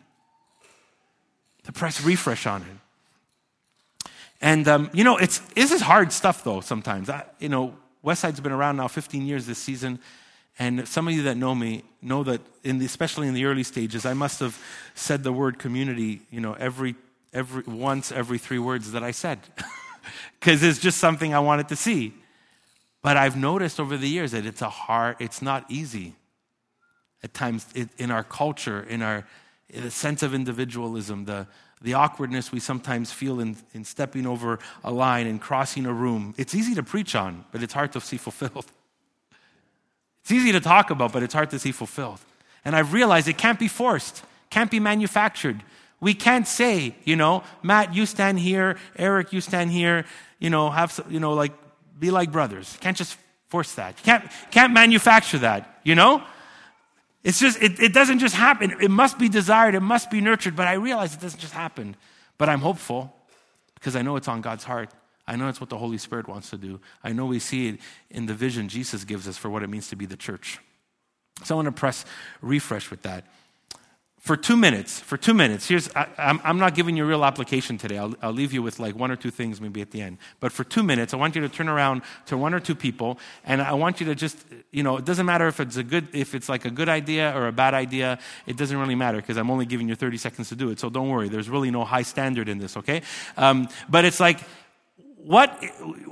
To 1.64 1.72
press 1.72 2.02
refresh 2.02 2.46
on 2.46 2.62
it. 2.62 4.04
And, 4.40 4.68
um, 4.68 4.90
you 4.92 5.04
know, 5.04 5.16
it's, 5.16 5.38
this 5.54 5.72
is 5.72 5.80
hard 5.80 6.12
stuff, 6.12 6.44
though, 6.44 6.60
sometimes. 6.60 7.08
I, 7.08 7.24
you 7.38 7.48
know, 7.48 7.74
Westside's 8.04 8.40
been 8.40 8.52
around 8.52 8.76
now 8.76 8.88
15 8.88 9.26
years 9.26 9.46
this 9.46 9.58
season. 9.58 9.98
And 10.58 10.86
some 10.86 11.08
of 11.08 11.14
you 11.14 11.22
that 11.24 11.36
know 11.36 11.54
me 11.54 11.82
know 12.00 12.22
that, 12.24 12.40
in 12.62 12.78
the, 12.78 12.86
especially 12.86 13.26
in 13.26 13.34
the 13.34 13.44
early 13.44 13.64
stages, 13.64 14.06
I 14.06 14.14
must 14.14 14.40
have 14.40 14.58
said 14.94 15.24
the 15.24 15.32
word 15.32 15.58
community, 15.58 16.22
you 16.30 16.40
know, 16.40 16.52
every, 16.54 16.94
every 17.32 17.64
once 17.64 18.12
every 18.12 18.38
three 18.38 18.60
words 18.60 18.92
that 18.92 19.02
I 19.02 19.10
said, 19.10 19.40
because 20.40 20.62
it's 20.62 20.78
just 20.78 20.98
something 20.98 21.34
I 21.34 21.40
wanted 21.40 21.68
to 21.68 21.76
see. 21.76 22.14
But 23.02 23.16
I've 23.16 23.36
noticed 23.36 23.80
over 23.80 23.96
the 23.96 24.08
years 24.08 24.30
that 24.30 24.46
it's 24.46 24.62
a 24.62 24.70
hard, 24.70 25.16
it's 25.18 25.42
not 25.42 25.64
easy 25.68 26.14
at 27.22 27.34
times 27.34 27.66
in 27.98 28.10
our 28.10 28.22
culture, 28.22 28.82
in 28.82 29.02
our 29.02 29.26
the 29.72 29.90
sense 29.90 30.22
of 30.22 30.34
individualism, 30.34 31.24
the, 31.24 31.46
the 31.82 31.94
awkwardness 31.94 32.52
we 32.52 32.60
sometimes 32.60 33.10
feel 33.12 33.40
in, 33.40 33.56
in 33.72 33.84
stepping 33.84 34.26
over 34.26 34.58
a 34.84 34.90
line 34.92 35.26
and 35.26 35.40
crossing 35.40 35.86
a 35.86 35.92
room. 35.92 36.34
It's 36.36 36.54
easy 36.54 36.74
to 36.74 36.82
preach 36.82 37.14
on, 37.14 37.44
but 37.50 37.62
it's 37.62 37.72
hard 37.72 37.92
to 37.92 38.00
see 38.00 38.16
fulfilled. 38.28 38.66
It's 40.24 40.32
easy 40.32 40.52
to 40.52 40.60
talk 40.60 40.88
about, 40.88 41.12
but 41.12 41.22
it's 41.22 41.34
hard 41.34 41.50
to 41.50 41.58
see 41.58 41.70
fulfilled. 41.70 42.18
And 42.64 42.74
I've 42.74 42.94
realized 42.94 43.28
it 43.28 43.36
can't 43.36 43.58
be 43.58 43.68
forced, 43.68 44.24
can't 44.48 44.70
be 44.70 44.80
manufactured. 44.80 45.62
We 46.00 46.14
can't 46.14 46.48
say, 46.48 46.94
you 47.04 47.14
know, 47.14 47.44
Matt, 47.62 47.94
you 47.94 48.06
stand 48.06 48.38
here, 48.38 48.78
Eric, 48.96 49.34
you 49.34 49.42
stand 49.42 49.70
here, 49.70 50.06
you 50.38 50.48
know, 50.48 50.70
have, 50.70 50.98
you 51.10 51.20
know, 51.20 51.34
like, 51.34 51.52
be 51.98 52.10
like 52.10 52.32
brothers. 52.32 52.78
Can't 52.80 52.96
just 52.96 53.18
force 53.48 53.74
that. 53.74 54.02
Can't, 54.02 54.24
can't 54.50 54.72
manufacture 54.72 55.38
that, 55.40 55.80
you 55.84 55.94
know? 55.94 56.22
It's 57.22 57.38
just, 57.38 57.62
it, 57.62 57.78
it 57.78 57.92
doesn't 57.92 58.18
just 58.18 58.34
happen. 58.34 58.74
It 58.80 58.90
must 58.90 59.18
be 59.18 59.28
desired, 59.28 59.74
it 59.74 59.80
must 59.80 60.10
be 60.10 60.22
nurtured, 60.22 60.56
but 60.56 60.66
I 60.66 60.74
realize 60.74 61.14
it 61.14 61.20
doesn't 61.20 61.40
just 61.40 61.52
happen. 61.52 61.96
But 62.38 62.48
I'm 62.48 62.60
hopeful 62.60 63.14
because 63.74 63.94
I 63.94 64.00
know 64.00 64.16
it's 64.16 64.28
on 64.28 64.40
God's 64.40 64.64
heart. 64.64 64.90
I 65.26 65.36
know 65.36 65.48
it's 65.48 65.60
what 65.60 65.70
the 65.70 65.78
Holy 65.78 65.98
Spirit 65.98 66.28
wants 66.28 66.50
to 66.50 66.58
do. 66.58 66.80
I 67.02 67.12
know 67.12 67.26
we 67.26 67.38
see 67.38 67.68
it 67.68 67.80
in 68.10 68.26
the 68.26 68.34
vision 68.34 68.68
Jesus 68.68 69.04
gives 69.04 69.26
us 69.26 69.36
for 69.36 69.48
what 69.48 69.62
it 69.62 69.68
means 69.68 69.88
to 69.88 69.96
be 69.96 70.06
the 70.06 70.16
church. 70.16 70.58
So 71.44 71.54
I 71.54 71.56
want 71.56 71.66
to 71.66 71.72
press 71.72 72.04
refresh 72.42 72.90
with 72.90 73.02
that 73.02 73.24
for 74.24 74.38
two 74.38 74.56
minutes, 74.56 75.00
for 75.00 75.18
two 75.18 75.34
minutes, 75.34 75.68
here's, 75.68 75.94
I, 75.94 76.08
am 76.16 76.58
not 76.58 76.74
giving 76.74 76.96
you 76.96 77.04
a 77.04 77.06
real 77.06 77.26
application 77.26 77.76
today. 77.76 77.98
I'll, 77.98 78.14
I'll, 78.22 78.32
leave 78.32 78.54
you 78.54 78.62
with 78.62 78.78
like 78.78 78.96
one 78.96 79.10
or 79.10 79.16
two 79.16 79.30
things 79.30 79.60
maybe 79.60 79.82
at 79.82 79.90
the 79.90 80.00
end. 80.00 80.16
But 80.40 80.50
for 80.50 80.64
two 80.64 80.82
minutes, 80.82 81.12
I 81.12 81.18
want 81.18 81.34
you 81.34 81.42
to 81.42 81.48
turn 81.50 81.68
around 81.68 82.00
to 82.26 82.38
one 82.38 82.54
or 82.54 82.58
two 82.58 82.74
people 82.74 83.18
and 83.44 83.60
I 83.60 83.74
want 83.74 84.00
you 84.00 84.06
to 84.06 84.14
just, 84.14 84.38
you 84.72 84.82
know, 84.82 84.96
it 84.96 85.04
doesn't 85.04 85.26
matter 85.26 85.46
if 85.46 85.60
it's 85.60 85.76
a 85.76 85.82
good, 85.82 86.08
if 86.14 86.34
it's 86.34 86.48
like 86.48 86.64
a 86.64 86.70
good 86.70 86.88
idea 86.88 87.36
or 87.36 87.48
a 87.48 87.52
bad 87.52 87.74
idea. 87.74 88.18
It 88.46 88.56
doesn't 88.56 88.78
really 88.78 88.94
matter 88.94 89.18
because 89.18 89.36
I'm 89.36 89.50
only 89.50 89.66
giving 89.66 89.90
you 89.90 89.94
30 89.94 90.16
seconds 90.16 90.48
to 90.48 90.56
do 90.56 90.70
it. 90.70 90.80
So 90.80 90.88
don't 90.88 91.10
worry. 91.10 91.28
There's 91.28 91.50
really 91.50 91.70
no 91.70 91.84
high 91.84 92.00
standard 92.00 92.48
in 92.48 92.56
this, 92.56 92.78
okay? 92.78 93.02
Um, 93.36 93.68
but 93.90 94.06
it's 94.06 94.20
like, 94.20 94.40
what, 95.26 95.62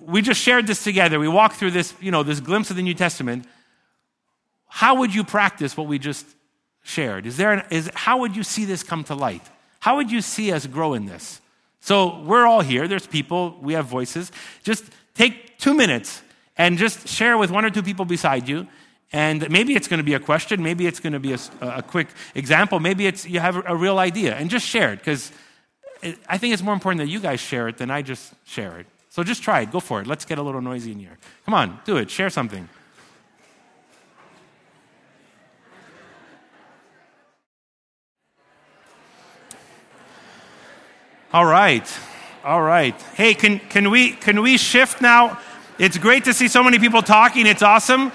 we 0.01 0.23
just 0.23 0.41
shared 0.41 0.67
this 0.67 0.83
together. 0.83 1.19
We 1.21 1.29
walked 1.29 1.57
through 1.57 1.73
this, 1.73 1.95
you 2.01 2.11
know, 2.11 2.23
this 2.23 2.41
glimpse 2.41 2.71
of 2.71 2.77
the 2.77 2.83
New 2.83 2.95
Testament. 2.95 3.47
How 4.69 4.97
would 4.97 5.15
you 5.15 5.23
practice 5.23 5.77
what 5.77 5.87
we 5.87 5.99
just 5.99 6.27
shared? 6.83 7.27
Is 7.27 7.37
there 7.37 7.53
an, 7.53 7.65
is, 7.71 7.91
how 7.95 8.19
would 8.19 8.35
you 8.35 8.43
see 8.43 8.65
this 8.65 8.83
come 8.83 9.05
to 9.05 9.15
light? 9.15 9.43
How 9.81 9.97
would 9.97 10.11
you 10.11 10.23
see 10.23 10.53
us 10.53 10.67
grow 10.67 10.95
in 10.95 11.07
this? 11.07 11.41
So 11.81 12.21
we're 12.21 12.47
all 12.47 12.61
here. 12.61 12.89
There's 12.89 13.07
people. 13.07 13.59
We 13.61 13.75
have 13.75 13.87
voices. 13.87 14.33
Just 14.63 14.85
take 15.15 15.59
two 15.59 15.75
minutes 15.75 16.23
and 16.57 16.79
just 16.79 17.09
share 17.09 17.37
with 17.37 17.51
one 17.51 17.65
or 17.65 17.71
two 17.71 17.83
people 17.83 18.05
beside 18.05 18.49
you. 18.49 18.67
And 19.13 19.51
maybe 19.51 19.75
it's 19.75 19.89
going 19.89 19.99
to 19.99 20.05
be 20.05 20.15
a 20.15 20.21
question. 20.21 20.63
Maybe 20.63 20.87
it's 20.87 21.01
going 21.01 21.13
to 21.13 21.21
be 21.21 21.35
a, 21.35 21.39
a 21.61 21.83
quick 21.83 22.09
example. 22.35 22.81
Maybe 22.81 23.07
it's 23.07 23.27
you 23.27 23.41
have 23.41 23.63
a, 23.67 23.77
real 23.77 23.99
idea 23.99 24.35
and 24.35 24.49
just 24.49 24.67
share 24.67 24.93
it 24.93 25.01
because 25.01 25.33
I 26.29 26.39
think 26.39 26.55
it's 26.55 26.63
more 26.63 26.73
important 26.73 27.01
that 27.01 27.09
you 27.09 27.21
guys 27.21 27.41
share 27.41 27.69
it 27.69 27.77
than 27.77 27.91
I 27.91 28.03
just 28.03 28.33
share 28.45 28.79
it. 28.79 28.87
So 29.13 29.23
just 29.23 29.43
try 29.43 29.61
it. 29.61 29.71
Go 29.71 29.79
for 29.79 30.01
it. 30.01 30.07
Let's 30.07 30.25
get 30.25 30.39
a 30.39 30.43
little 30.43 30.63
noisy 30.63 30.93
in 30.93 30.99
here. 30.99 31.19
Come 31.45 31.53
on, 31.53 31.79
do 31.85 31.99
it. 31.99 32.11
Share 32.11 32.31
something. 32.31 32.67
All 41.31 41.45
right. 41.45 41.87
All 42.43 42.63
right. 42.63 42.99
Hey, 43.15 43.35
can, 43.35 43.59
can, 43.59 43.91
we, 43.91 44.13
can 44.13 44.41
we 44.41 44.57
shift 44.57 45.03
now? 45.03 45.39
It's 45.79 45.99
great 45.99 46.25
to 46.25 46.33
see 46.33 46.49
so 46.49 46.63
many 46.63 46.79
people 46.79 47.03
talking. 47.03 47.47
It's 47.47 47.63
awesome. 47.63 48.13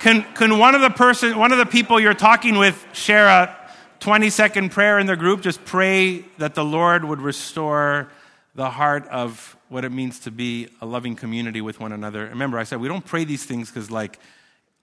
Can, 0.00 0.24
can 0.34 0.58
one 0.58 0.74
of 0.74 0.80
the 0.80 0.90
person, 0.90 1.38
one 1.38 1.52
of 1.52 1.58
the 1.58 1.66
people 1.66 2.00
you're 2.00 2.14
talking 2.14 2.58
with 2.58 2.84
share 2.92 3.28
a 3.28 3.56
20 4.00 4.28
second 4.28 4.72
prayer 4.72 4.98
in 4.98 5.06
the 5.06 5.14
group? 5.14 5.40
Just 5.40 5.64
pray 5.64 6.24
that 6.38 6.56
the 6.56 6.64
Lord 6.64 7.04
would 7.04 7.20
restore 7.20 8.08
the 8.56 8.70
heart 8.70 9.06
of 9.06 9.56
what 9.72 9.84
it 9.84 9.90
means 9.90 10.20
to 10.20 10.30
be 10.30 10.68
a 10.80 10.86
loving 10.86 11.16
community 11.16 11.60
with 11.60 11.80
one 11.80 11.92
another. 11.92 12.26
Remember, 12.26 12.58
I 12.58 12.64
said 12.64 12.78
we 12.80 12.88
don't 12.88 13.04
pray 13.04 13.24
these 13.24 13.44
things 13.44 13.68
because, 13.70 13.90
like, 13.90 14.18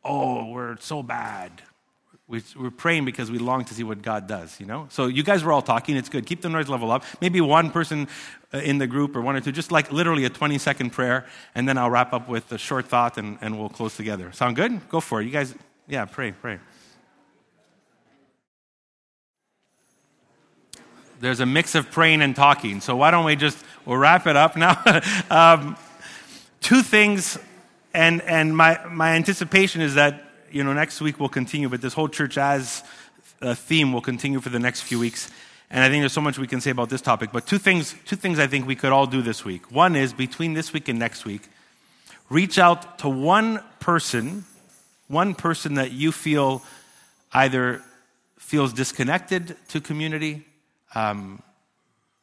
oh, 0.03 0.45
we're 0.47 0.77
so 0.79 1.03
bad. 1.03 1.61
We, 2.27 2.43
are 2.59 2.71
praying 2.71 3.05
because 3.05 3.31
we 3.31 3.37
long 3.39 3.65
to 3.65 3.73
see 3.73 3.83
what 3.83 4.01
God 4.01 4.27
does, 4.27 4.59
you 4.59 4.65
know? 4.65 4.87
So 4.89 5.07
you 5.07 5.23
guys 5.23 5.43
were 5.43 5.51
all 5.51 5.61
talking. 5.61 5.95
It's 5.95 6.09
good. 6.09 6.25
Keep 6.25 6.41
the 6.41 6.49
noise 6.49 6.67
level 6.67 6.91
up. 6.91 7.03
Maybe 7.21 7.41
one 7.41 7.71
person 7.71 8.07
uh, 8.53 8.59
in 8.59 8.77
the 8.77 8.87
group 8.87 9.15
or 9.15 9.21
one 9.21 9.35
or 9.35 9.41
two, 9.41 9.51
just 9.51 9.71
like 9.71 9.91
literally 9.91 10.25
a 10.25 10.29
20 10.29 10.57
second 10.57 10.91
prayer, 10.91 11.25
and 11.55 11.67
then 11.67 11.77
I'll 11.77 11.89
wrap 11.89 12.13
up 12.13 12.27
with 12.27 12.51
a 12.51 12.57
short 12.57 12.87
thought 12.87 13.17
and, 13.17 13.37
and 13.41 13.59
we'll 13.59 13.69
close 13.69 13.95
together. 13.95 14.31
Sound 14.31 14.55
good? 14.55 14.89
Go 14.89 14.99
for 14.99 15.21
it. 15.21 15.25
You 15.25 15.31
guys, 15.31 15.55
yeah, 15.87 16.05
pray, 16.05 16.31
pray. 16.31 16.59
There's 21.19 21.39
a 21.39 21.45
mix 21.45 21.75
of 21.75 21.91
praying 21.91 22.21
and 22.21 22.35
talking. 22.35 22.81
So 22.81 22.95
why 22.95 23.11
don't 23.11 23.25
we 23.25 23.35
just, 23.35 23.57
we'll 23.85 23.97
wrap 23.97 24.25
it 24.27 24.35
up 24.35 24.55
now. 24.55 24.81
um, 25.29 25.77
two 26.61 26.81
things, 26.81 27.37
and, 27.93 28.21
and 28.21 28.55
my, 28.55 28.79
my 28.89 29.15
anticipation 29.15 29.81
is 29.81 29.95
that 29.95 30.25
you 30.51 30.63
know, 30.63 30.73
next 30.73 31.01
week 31.01 31.19
we'll 31.19 31.29
continue, 31.29 31.69
but 31.69 31.81
this 31.81 31.93
whole 31.93 32.07
church 32.07 32.37
as 32.37 32.83
a 33.41 33.55
theme 33.55 33.93
will 33.93 34.01
continue 34.01 34.39
for 34.39 34.49
the 34.49 34.59
next 34.59 34.81
few 34.81 34.99
weeks. 34.99 35.29
And 35.69 35.83
I 35.83 35.89
think 35.89 36.01
there's 36.01 36.13
so 36.13 36.21
much 36.21 36.39
we 36.39 36.47
can 36.47 36.61
say 36.61 36.71
about 36.71 36.89
this 36.89 37.01
topic. 37.01 37.31
But 37.31 37.45
two 37.45 37.59
things, 37.59 37.95
two 38.05 38.15
things 38.15 38.39
I 38.39 38.47
think 38.47 38.65
we 38.65 38.75
could 38.75 38.91
all 38.91 39.05
do 39.05 39.21
this 39.21 39.45
week. 39.45 39.71
One 39.71 39.95
is 39.95 40.13
between 40.13 40.53
this 40.53 40.73
week 40.73 40.87
and 40.87 40.97
next 40.97 41.25
week, 41.25 41.43
reach 42.29 42.57
out 42.57 42.99
to 42.99 43.09
one 43.09 43.63
person, 43.79 44.45
one 45.07 45.35
person 45.35 45.75
that 45.75 45.91
you 45.91 46.11
feel 46.11 46.63
either 47.31 47.83
feels 48.37 48.73
disconnected 48.73 49.55
to 49.69 49.79
community, 49.79 50.45
um, 50.95 51.41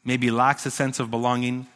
maybe 0.05 0.31
lacks 0.31 0.67
a 0.67 0.71
sense 0.71 1.01
of 1.01 1.11
belonging, 1.11 1.67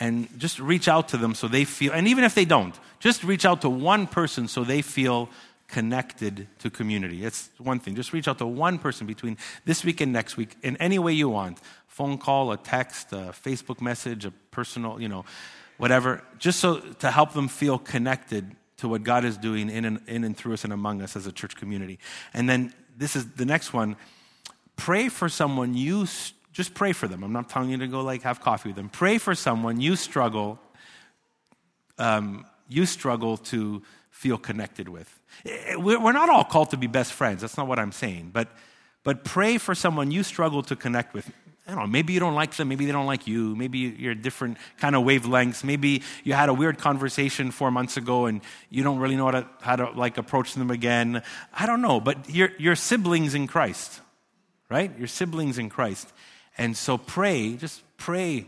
and 0.00 0.28
just 0.38 0.60
reach 0.60 0.88
out 0.88 1.08
to 1.08 1.16
them 1.16 1.34
so 1.34 1.48
they 1.48 1.64
feel, 1.64 1.92
and 1.92 2.06
even 2.06 2.24
if 2.24 2.34
they 2.34 2.44
don't, 2.44 2.78
just 3.00 3.24
reach 3.24 3.44
out 3.44 3.62
to 3.62 3.70
one 3.70 4.06
person 4.06 4.48
so 4.48 4.64
they 4.64 4.82
feel 4.82 5.28
connected 5.68 6.46
to 6.60 6.70
community. 6.70 7.24
It's 7.24 7.50
one 7.58 7.78
thing. 7.78 7.94
Just 7.94 8.12
reach 8.12 8.26
out 8.26 8.38
to 8.38 8.46
one 8.46 8.78
person 8.78 9.06
between 9.06 9.36
this 9.66 9.84
week 9.84 10.00
and 10.00 10.12
next 10.12 10.36
week 10.36 10.56
in 10.62 10.76
any 10.78 10.98
way 10.98 11.12
you 11.12 11.28
want 11.28 11.60
phone 11.86 12.16
call, 12.16 12.52
a 12.52 12.56
text, 12.56 13.12
a 13.12 13.32
Facebook 13.32 13.80
message, 13.80 14.24
a 14.24 14.30
personal, 14.52 15.00
you 15.00 15.08
know, 15.08 15.24
whatever, 15.78 16.22
just 16.38 16.60
so 16.60 16.78
to 16.78 17.10
help 17.10 17.32
them 17.32 17.48
feel 17.48 17.76
connected 17.76 18.54
to 18.76 18.86
what 18.86 19.02
God 19.02 19.24
is 19.24 19.36
doing 19.36 19.68
in 19.68 19.84
and, 19.84 20.00
in 20.06 20.22
and 20.22 20.36
through 20.36 20.52
us 20.52 20.62
and 20.62 20.72
among 20.72 21.02
us 21.02 21.16
as 21.16 21.26
a 21.26 21.32
church 21.32 21.56
community. 21.56 21.98
And 22.32 22.48
then 22.48 22.72
this 22.96 23.16
is 23.16 23.26
the 23.32 23.44
next 23.44 23.72
one 23.72 23.96
pray 24.78 25.10
for 25.10 25.28
someone 25.28 25.74
you 25.74 26.06
just 26.52 26.72
pray 26.74 26.92
for 26.92 27.06
them. 27.06 27.22
I'm 27.22 27.32
not 27.32 27.50
telling 27.50 27.68
you 27.70 27.76
to 27.78 27.86
go 27.86 28.00
like 28.00 28.22
have 28.22 28.40
coffee 28.40 28.70
with 28.70 28.76
them. 28.76 28.88
Pray 28.88 29.18
for 29.18 29.34
someone 29.34 29.80
you 29.80 29.94
struggle. 29.94 30.58
Um, 31.98 32.46
you 32.68 32.86
struggle 32.86 33.36
to 33.36 33.82
feel 34.10 34.38
connected 34.38 34.88
with. 34.88 35.08
Eh, 35.44 35.76
we're 35.76 36.12
not 36.12 36.28
all 36.28 36.44
called 36.44 36.70
to 36.70 36.76
be 36.76 36.86
best 36.86 37.12
friends. 37.12 37.42
That's 37.42 37.56
not 37.56 37.68
what 37.68 37.78
I'm 37.78 37.92
saying. 37.92 38.30
But, 38.32 38.48
but 39.04 39.24
pray 39.24 39.58
for 39.58 39.74
someone 39.74 40.10
you 40.10 40.22
struggle 40.22 40.62
to 40.64 40.74
connect 40.74 41.14
with. 41.14 41.30
I 41.68 41.72
don't 41.72 41.80
know, 41.80 41.86
maybe 41.86 42.14
you 42.14 42.20
don't 42.20 42.34
like 42.34 42.56
them, 42.56 42.68
maybe 42.68 42.86
they 42.86 42.92
don't 42.92 43.06
like 43.06 43.26
you, 43.26 43.54
maybe 43.54 43.78
you're 43.78 44.14
different 44.14 44.56
kind 44.78 44.96
of 44.96 45.04
wavelengths, 45.04 45.62
maybe 45.62 46.02
you 46.24 46.32
had 46.32 46.48
a 46.48 46.54
weird 46.54 46.78
conversation 46.78 47.50
four 47.50 47.70
months 47.70 47.98
ago 47.98 48.24
and 48.24 48.40
you 48.70 48.82
don't 48.82 48.98
really 48.98 49.16
know 49.16 49.26
how 49.26 49.30
to, 49.32 49.46
how 49.60 49.76
to 49.76 49.90
like 49.90 50.16
approach 50.16 50.54
them 50.54 50.70
again. 50.70 51.22
I 51.52 51.66
don't 51.66 51.82
know, 51.82 52.00
but 52.00 52.30
you're, 52.30 52.52
you're 52.58 52.74
siblings 52.74 53.34
in 53.34 53.46
Christ, 53.46 54.00
right? 54.68 54.92
You're 54.98 55.08
siblings 55.08 55.58
in 55.58 55.68
Christ. 55.68 56.12
And 56.56 56.76
so 56.76 56.98
pray, 56.98 57.56
just 57.56 57.82
pray 57.96 58.46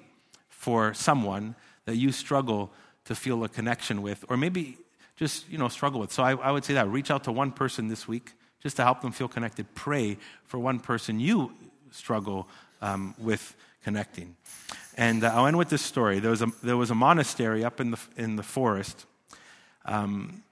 for 0.49 0.93
someone 0.95 1.55
that 1.85 1.97
you 1.97 2.13
struggle 2.13 2.71
to 3.07 3.15
feel 3.15 3.43
a 3.45 3.49
connection 3.49 4.03
with, 4.03 4.25
or 4.29 4.37
maybe 4.37 4.77
just 5.17 5.49
you 5.49 5.59
know 5.59 5.69
struggle 5.69 6.01
with. 6.01 6.13
So 6.13 6.23
I, 6.23 6.35
I 6.35 6.51
would 6.51 6.65
say 6.65 6.75
that 6.75 6.89
reach 6.89 7.11
out 7.11 7.25
to 7.25 7.33
one 7.33 7.53
person 7.53 7.89
this 7.89 8.07
week 8.07 8.33
just 8.63 8.77
to 8.77 8.85
help 8.85 9.01
them 9.01 9.13
feel 9.13 9.29
connected. 9.29 9.75
Pray 9.75 10.19
for 10.45 10.59
one 10.59 10.81
person 10.81 11.19
you 11.19 11.53
struggle 11.91 12.49
um, 12.83 13.15
with 13.19 13.57
connecting. 13.83 14.37
And 14.97 15.25
uh, 15.25 15.33
I'll 15.35 15.47
end 15.47 15.57
with 15.57 15.71
this 15.71 15.83
story. 15.83 16.19
There 16.21 16.31
was 16.31 16.43
a, 16.43 16.53
there 16.63 16.77
was 16.77 16.91
a 16.91 16.95
monastery 16.95 17.65
up 17.65 17.81
in 17.81 17.93
the, 17.93 17.99
in 18.17 18.37
the 18.37 18.43
forest, 18.43 19.07
um, 19.85 20.43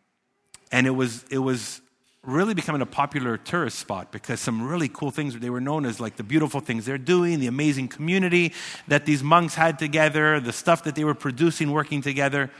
and 0.72 0.86
it 0.86 0.90
was, 0.90 1.24
it 1.30 1.38
was 1.38 1.80
really 2.24 2.54
becoming 2.54 2.82
a 2.82 2.86
popular 2.86 3.36
tourist 3.36 3.78
spot 3.78 4.12
because 4.12 4.40
some 4.40 4.66
really 4.66 4.88
cool 4.88 5.10
things 5.10 5.38
they 5.38 5.50
were 5.50 5.60
known 5.60 5.86
as 5.86 6.00
like 6.00 6.16
the 6.16 6.22
beautiful 6.22 6.60
things 6.60 6.84
they're 6.84 6.98
doing 6.98 7.38
the 7.40 7.46
amazing 7.46 7.88
community 7.88 8.52
that 8.88 9.06
these 9.06 9.22
monks 9.22 9.54
had 9.54 9.78
together 9.78 10.40
the 10.40 10.52
stuff 10.52 10.82
that 10.84 10.94
they 10.94 11.04
were 11.04 11.14
producing 11.14 11.70
working 11.70 12.02
together 12.02 12.50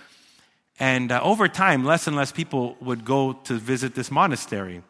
and 0.79 1.11
uh, 1.11 1.21
over 1.23 1.49
time, 1.49 1.85
less 1.85 2.07
and 2.07 2.17
less 2.17 2.31
people 2.31 2.77
would 2.81 3.05
go 3.05 3.33
to 3.33 3.55
visit 3.55 3.95
this 3.95 4.11
monastery. 4.11 4.83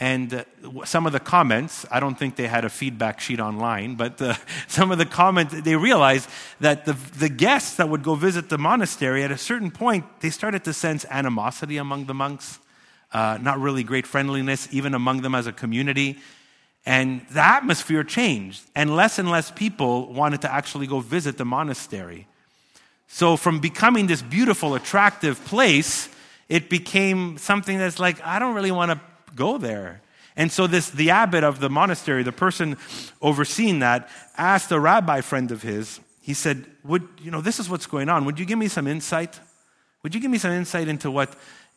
And 0.00 0.34
uh, 0.34 0.44
some 0.84 1.06
of 1.06 1.12
the 1.12 1.20
comments, 1.20 1.86
I 1.88 2.00
don't 2.00 2.18
think 2.18 2.34
they 2.34 2.48
had 2.48 2.64
a 2.64 2.68
feedback 2.68 3.20
sheet 3.20 3.38
online, 3.38 3.94
but 3.94 4.20
uh, 4.20 4.34
some 4.66 4.90
of 4.90 4.98
the 4.98 5.06
comments, 5.06 5.54
they 5.62 5.76
realized 5.76 6.28
that 6.58 6.84
the, 6.84 6.94
the 7.16 7.28
guests 7.28 7.76
that 7.76 7.88
would 7.88 8.02
go 8.02 8.16
visit 8.16 8.48
the 8.48 8.58
monastery, 8.58 9.22
at 9.22 9.30
a 9.30 9.38
certain 9.38 9.70
point, 9.70 10.04
they 10.20 10.30
started 10.30 10.64
to 10.64 10.72
sense 10.72 11.06
animosity 11.10 11.76
among 11.76 12.06
the 12.06 12.14
monks. 12.14 12.58
Uh, 13.14 13.38
not 13.40 13.60
really 13.60 13.84
great 13.84 14.06
friendliness, 14.06 14.68
even 14.72 14.92
among 14.92 15.22
them 15.22 15.34
as 15.34 15.46
a 15.46 15.52
community. 15.52 16.18
And 16.84 17.24
the 17.30 17.42
atmosphere 17.42 18.04
changed, 18.04 18.62
and 18.74 18.94
less 18.94 19.18
and 19.18 19.30
less 19.30 19.50
people 19.50 20.12
wanted 20.12 20.42
to 20.42 20.52
actually 20.52 20.86
go 20.86 21.00
visit 21.00 21.38
the 21.38 21.44
monastery. 21.44 22.26
So, 23.06 23.36
from 23.36 23.60
becoming 23.60 24.06
this 24.06 24.20
beautiful, 24.20 24.74
attractive 24.74 25.42
place, 25.44 26.08
it 26.48 26.68
became 26.68 27.38
something 27.38 27.78
that's 27.78 27.98
like, 27.98 28.20
I 28.22 28.38
don't 28.38 28.54
really 28.54 28.72
want 28.72 28.90
to 28.90 29.00
go 29.34 29.56
there. 29.56 30.02
And 30.36 30.50
so, 30.50 30.66
this, 30.66 30.90
the 30.90 31.10
abbot 31.10 31.44
of 31.44 31.60
the 31.60 31.70
monastery, 31.70 32.22
the 32.22 32.32
person 32.32 32.76
overseeing 33.22 33.78
that, 33.78 34.10
asked 34.36 34.72
a 34.72 34.80
rabbi 34.80 35.20
friend 35.20 35.52
of 35.52 35.62
his, 35.62 36.00
he 36.20 36.34
said, 36.34 36.66
Would, 36.82 37.06
you 37.22 37.30
know, 37.30 37.40
this 37.40 37.60
is 37.60 37.70
what's 37.70 37.86
going 37.86 38.08
on. 38.08 38.24
Would 38.26 38.38
you 38.38 38.44
give 38.44 38.58
me 38.58 38.68
some 38.68 38.86
insight? 38.86 39.38
Would 40.02 40.14
you 40.14 40.20
give 40.20 40.30
me 40.30 40.38
some 40.38 40.52
insight 40.52 40.88
into 40.88 41.10
what, 41.10 41.34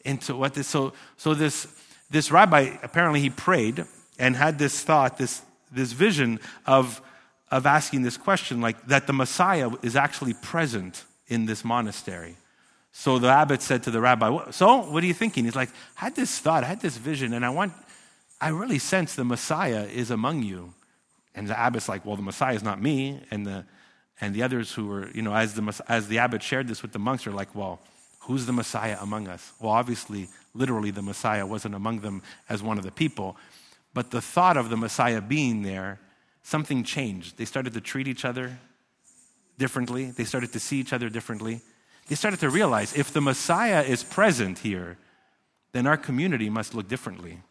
into 0.07 0.35
what 0.35 0.53
this, 0.53 0.67
so, 0.67 0.93
so 1.17 1.33
this, 1.33 1.67
this 2.09 2.31
rabbi, 2.31 2.77
apparently 2.81 3.19
he 3.19 3.29
prayed 3.29 3.85
and 4.17 4.35
had 4.35 4.57
this 4.57 4.81
thought, 4.81 5.17
this, 5.17 5.41
this 5.71 5.91
vision 5.91 6.39
of, 6.65 7.01
of 7.51 7.65
asking 7.65 8.01
this 8.01 8.17
question, 8.17 8.61
like 8.61 8.87
that 8.87 9.07
the 9.07 9.13
Messiah 9.13 9.69
is 9.81 9.95
actually 9.95 10.33
present 10.33 11.03
in 11.27 11.45
this 11.45 11.63
monastery. 11.63 12.35
So 12.91 13.19
the 13.19 13.27
abbot 13.27 13.61
said 13.61 13.83
to 13.83 13.91
the 13.91 14.01
rabbi, 14.01 14.49
So, 14.51 14.89
what 14.89 15.03
are 15.03 15.05
you 15.05 15.13
thinking? 15.13 15.45
He's 15.45 15.55
like, 15.55 15.69
I 16.01 16.05
had 16.05 16.15
this 16.15 16.39
thought, 16.39 16.63
I 16.63 16.67
had 16.67 16.81
this 16.81 16.97
vision, 16.97 17.33
and 17.33 17.45
I 17.45 17.49
want, 17.49 17.73
I 18.41 18.49
really 18.49 18.79
sense 18.79 19.13
the 19.13 19.23
Messiah 19.23 19.83
is 19.83 20.09
among 20.09 20.41
you. 20.41 20.73
And 21.35 21.47
the 21.47 21.57
abbot's 21.57 21.87
like, 21.87 22.05
Well, 22.05 22.15
the 22.15 22.23
Messiah 22.23 22.55
is 22.55 22.63
not 22.63 22.81
me. 22.81 23.21
And 23.29 23.45
the, 23.45 23.65
and 24.19 24.33
the 24.33 24.41
others 24.41 24.73
who 24.73 24.87
were, 24.87 25.11
you 25.11 25.21
know, 25.21 25.35
as 25.35 25.53
the, 25.53 25.83
as 25.87 26.07
the 26.07 26.17
abbot 26.17 26.41
shared 26.41 26.67
this 26.67 26.81
with 26.81 26.91
the 26.91 26.99
monks, 26.99 27.27
are 27.27 27.31
like, 27.31 27.53
Well, 27.53 27.79
who's 28.27 28.45
the 28.45 28.53
Messiah 28.53 28.97
among 29.01 29.27
us? 29.27 29.53
Well, 29.59 29.71
obviously, 29.71 30.27
literally, 30.53 30.91
the 30.91 31.01
Messiah 31.01 31.45
wasn't 31.45 31.75
among 31.75 32.01
them 32.01 32.21
as 32.49 32.61
one 32.61 32.77
of 32.77 32.83
the 32.83 32.91
people. 32.91 33.37
But 33.93 34.11
the 34.11 34.21
thought 34.21 34.57
of 34.57 34.69
the 34.69 34.77
Messiah 34.77 35.21
being 35.21 35.63
there, 35.63 35.99
something 36.43 36.83
changed. 36.83 37.37
They 37.37 37.45
started 37.45 37.73
to 37.73 37.81
treat 37.81 38.07
each 38.07 38.25
other 38.25 38.59
differently, 39.57 40.11
they 40.11 40.23
started 40.23 40.53
to 40.53 40.59
see 40.59 40.77
each 40.79 40.93
other 40.93 41.09
differently. 41.09 41.61
They 42.07 42.15
started 42.15 42.39
to 42.41 42.49
realize 42.49 42.93
if 42.95 43.11
the 43.11 43.21
Messiah 43.21 43.81
is 43.81 44.03
present 44.03 44.59
here, 44.59 44.97
then 45.73 45.87
our 45.87 45.97
community 45.97 46.49
must 46.49 46.73
look 46.73 46.87
differently. 46.87 47.41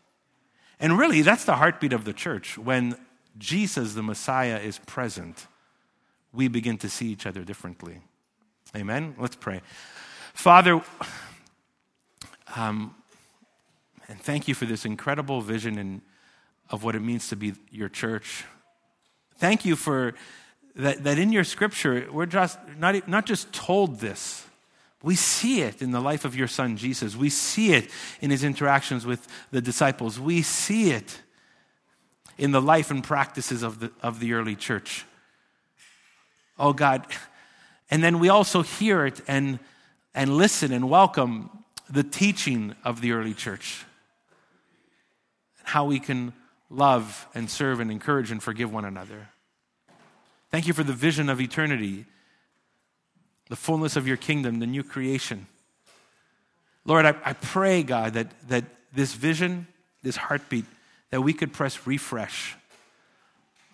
And 0.81 0.99
really, 0.99 1.23
that's 1.23 1.45
the 1.45 1.57
heartbeat 1.57 1.93
of 1.93 2.05
the 2.05 2.13
church. 2.13 2.57
When 2.57 2.97
Jesus, 3.39 3.95
the 3.95 4.03
Messiah, 4.03 4.59
is 4.59 4.79
present, 4.87 5.47
we 6.33 6.49
begin 6.49 6.79
to 6.79 6.89
see 6.89 7.09
each 7.09 7.27
other 7.27 7.45
differently. 7.45 8.01
Amen? 8.75 9.15
Let's 9.19 9.37
pray. 9.37 9.61
Father, 10.37 10.83
um, 12.57 12.95
and 14.07 14.21
thank 14.21 14.47
you 14.47 14.55
for 14.55 14.67
this 14.67 14.85
incredible 14.85 15.41
vision 15.41 15.79
and 15.79 16.03
of 16.69 16.85
what 16.85 16.95
it 16.95 17.01
means 17.01 17.29
to 17.29 17.37
be 17.37 17.55
your 17.71 17.89
church. 17.89 18.45
Thank 19.39 19.65
you 19.65 19.77
for 19.77 20.15
that, 20.77 21.03
that 21.05 21.19
in 21.19 21.33
your 21.33 21.43
scripture, 21.43 22.07
we're 22.13 22.27
just 22.27 22.59
not, 22.79 23.09
not 23.09 23.25
just 23.25 23.51
told 23.55 23.99
this, 24.01 24.45
we 25.03 25.17
see 25.17 25.63
it 25.63 25.81
in 25.81 25.91
the 25.91 26.01
life 26.01 26.27
of 26.27 26.37
your 26.37 26.49
son 26.49 26.77
Jesus. 26.77 27.17
We 27.17 27.31
see 27.31 27.73
it 27.73 27.91
in 28.21 28.31
his 28.31 28.45
interactions 28.45 29.07
with 29.07 29.27
the 29.53 29.63
disciples. 29.63 30.21
We 30.21 30.43
see 30.43 30.91
it 30.91 31.23
in 32.37 32.51
the 32.51 32.61
life 32.61 32.91
and 32.91 33.03
practices 33.03 33.63
of 33.63 33.81
the, 33.81 33.91
of 34.03 34.21
the 34.21 34.35
early 34.35 34.55
church. 34.55 35.07
Oh 36.59 36.75
God. 36.75 37.07
And 37.91 38.05
then 38.05 38.19
we 38.19 38.29
also 38.29 38.61
hear 38.61 39.07
it 39.07 39.23
and, 39.27 39.61
and 40.17 40.35
listen 40.39 40.73
and 40.73 40.89
welcome 40.89 41.51
the 41.91 42.03
teaching 42.03 42.75
of 42.83 43.03
the 43.03 43.13
early 43.13 43.35
church. 43.35 43.85
and 45.59 45.69
How 45.69 45.85
we 45.85 46.01
can 46.01 46.33
love 46.71 47.29
and 47.35 47.51
serve 47.51 47.81
and 47.81 47.91
encourage 47.91 48.31
and 48.31 48.43
forgive 48.43 48.73
one 48.73 48.87
another. 48.87 49.29
Thank 50.51 50.67
you 50.67 50.73
for 50.73 50.83
the 50.83 50.95
vision 50.95 51.29
of 51.29 51.39
eternity, 51.39 52.07
the 53.51 53.57
fullness 53.57 53.95
of 53.95 54.09
your 54.09 54.17
kingdom, 54.17 54.59
the 54.59 54.67
new 54.67 54.83
creation. 54.83 55.47
Lord, 56.87 57.05
I, 57.05 57.15
I 57.23 57.35
pray, 57.35 57.83
God, 57.83 58.15
that, 58.15 58.29
that 58.49 58.65
this 58.95 59.13
vision, 59.13 59.67
this 60.03 60.17
heartbeat, 60.17 60.65
that 61.11 61.21
we 61.21 61.35
could 61.35 61.53
press 61.53 61.87
refresh 61.87 62.57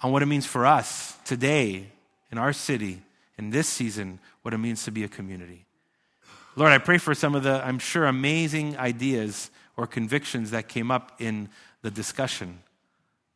on 0.02 0.10
what 0.10 0.22
it 0.22 0.26
means 0.26 0.44
for 0.44 0.66
us 0.66 1.16
today 1.24 1.86
in 2.32 2.38
our 2.38 2.52
city, 2.52 3.00
in 3.38 3.50
this 3.50 3.68
season, 3.68 4.18
what 4.42 4.52
it 4.52 4.58
means 4.58 4.82
to 4.84 4.90
be 4.90 5.04
a 5.04 5.08
community. 5.08 5.66
Lord, 6.54 6.72
I 6.72 6.78
pray 6.78 6.98
for 6.98 7.14
some 7.14 7.34
of 7.34 7.42
the, 7.42 7.64
I'm 7.64 7.78
sure, 7.78 8.06
amazing 8.06 8.76
ideas 8.76 9.50
or 9.76 9.86
convictions 9.86 10.50
that 10.50 10.68
came 10.68 10.90
up 10.90 11.20
in 11.20 11.48
the 11.80 11.90
discussion. 11.90 12.60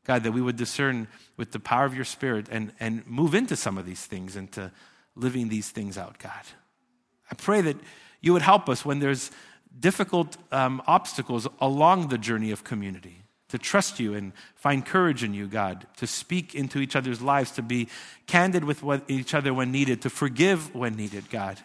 God, 0.05 0.23
that 0.23 0.33
we 0.33 0.43
would 0.43 0.57
discern 0.57 1.09
with 1.37 1.53
the 1.53 1.59
power 1.59 1.85
of 1.85 1.95
your 1.95 2.05
Spirit 2.05 2.47
and, 2.51 2.73
and 2.79 3.07
move 3.07 3.35
into 3.35 3.57
some 3.57 3.79
of 3.79 3.87
these 3.87 4.05
things, 4.05 4.37
into 4.37 4.71
living 5.15 5.49
these 5.49 5.71
things 5.71 5.97
out, 5.97 6.19
God. 6.19 6.45
I 7.31 7.35
pray 7.35 7.61
that 7.63 7.77
you 8.21 8.33
would 8.35 8.43
help 8.43 8.69
us 8.69 8.85
when 8.85 9.01
there's 9.01 9.31
difficult 9.79 10.37
um, 10.53 10.83
obstacles 10.87 11.49
along 11.61 12.09
the 12.09 12.19
journey 12.19 12.51
of 12.51 12.65
community 12.65 13.23
to 13.49 13.59
trust 13.59 13.99
you 13.99 14.15
and 14.15 14.33
find 14.55 14.85
courage 14.85 15.23
in 15.23 15.33
you, 15.33 15.47
God, 15.47 15.87
to 15.97 16.07
speak 16.07 16.55
into 16.55 16.81
each 16.81 16.97
other's 16.97 17.23
lives, 17.23 17.51
to 17.53 17.63
be 17.63 17.89
candid 18.27 18.65
with 18.65 18.83
each 19.09 19.35
other 19.35 19.55
when 19.55 19.73
needed, 19.73 20.03
to 20.03 20.11
forgive 20.11 20.75
when 20.75 20.95
needed, 20.95 21.31
God, 21.31 21.59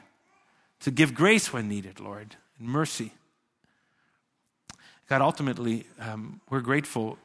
to 0.82 0.92
give 0.92 1.14
grace 1.14 1.54
when 1.54 1.68
needed, 1.68 2.00
Lord, 2.00 2.36
and 2.60 2.68
mercy. 2.68 3.14
God, 5.08 5.22
ultimately, 5.22 5.86
um, 6.00 6.42
we're 6.50 6.62
grateful 6.62 7.18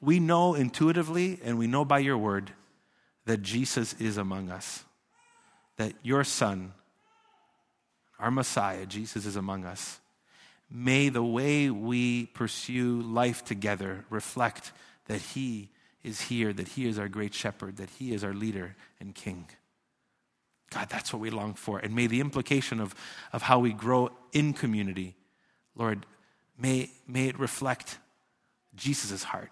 we 0.00 0.18
know 0.18 0.54
intuitively 0.54 1.38
and 1.44 1.58
we 1.58 1.66
know 1.66 1.84
by 1.84 1.98
your 1.98 2.16
word 2.16 2.52
that 3.26 3.42
Jesus 3.42 3.94
is 3.94 4.16
among 4.16 4.50
us, 4.50 4.84
that 5.76 5.92
your 6.02 6.24
Son, 6.24 6.72
our 8.18 8.30
Messiah, 8.30 8.86
Jesus, 8.86 9.26
is 9.26 9.36
among 9.36 9.64
us. 9.64 10.00
May 10.70 11.08
the 11.10 11.22
way 11.22 11.68
we 11.68 12.26
pursue 12.26 13.02
life 13.02 13.44
together 13.44 14.04
reflect 14.08 14.72
that 15.06 15.20
He 15.20 15.68
is 16.02 16.22
here, 16.22 16.52
that 16.52 16.68
He 16.68 16.88
is 16.88 16.98
our 16.98 17.08
great 17.08 17.34
shepherd, 17.34 17.76
that 17.76 17.90
He 17.90 18.14
is 18.14 18.24
our 18.24 18.34
leader 18.34 18.76
and 19.00 19.14
King. 19.14 19.48
God, 20.70 20.88
that's 20.88 21.12
what 21.12 21.20
we 21.20 21.30
long 21.30 21.54
for. 21.54 21.78
And 21.78 21.94
may 21.94 22.06
the 22.06 22.20
implication 22.20 22.80
of, 22.80 22.94
of 23.32 23.42
how 23.42 23.58
we 23.58 23.72
grow 23.72 24.10
in 24.32 24.52
community, 24.52 25.16
Lord, 25.74 26.06
may, 26.56 26.90
may 27.06 27.28
it 27.28 27.38
reflect 27.38 27.98
Jesus' 28.74 29.24
heart. 29.24 29.50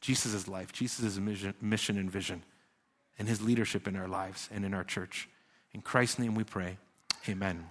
Jesus' 0.00 0.46
life, 0.46 0.70
Jesus' 0.70 1.18
mission 1.18 1.96
and 1.96 2.10
vision, 2.10 2.42
and 3.18 3.26
his 3.26 3.40
leadership 3.40 3.88
in 3.88 3.96
our 3.96 4.06
lives 4.06 4.50
and 4.52 4.62
in 4.62 4.74
our 4.74 4.84
church. 4.84 5.28
In 5.72 5.80
Christ's 5.80 6.18
name 6.18 6.34
we 6.34 6.44
pray. 6.44 6.76
Amen. 7.26 7.64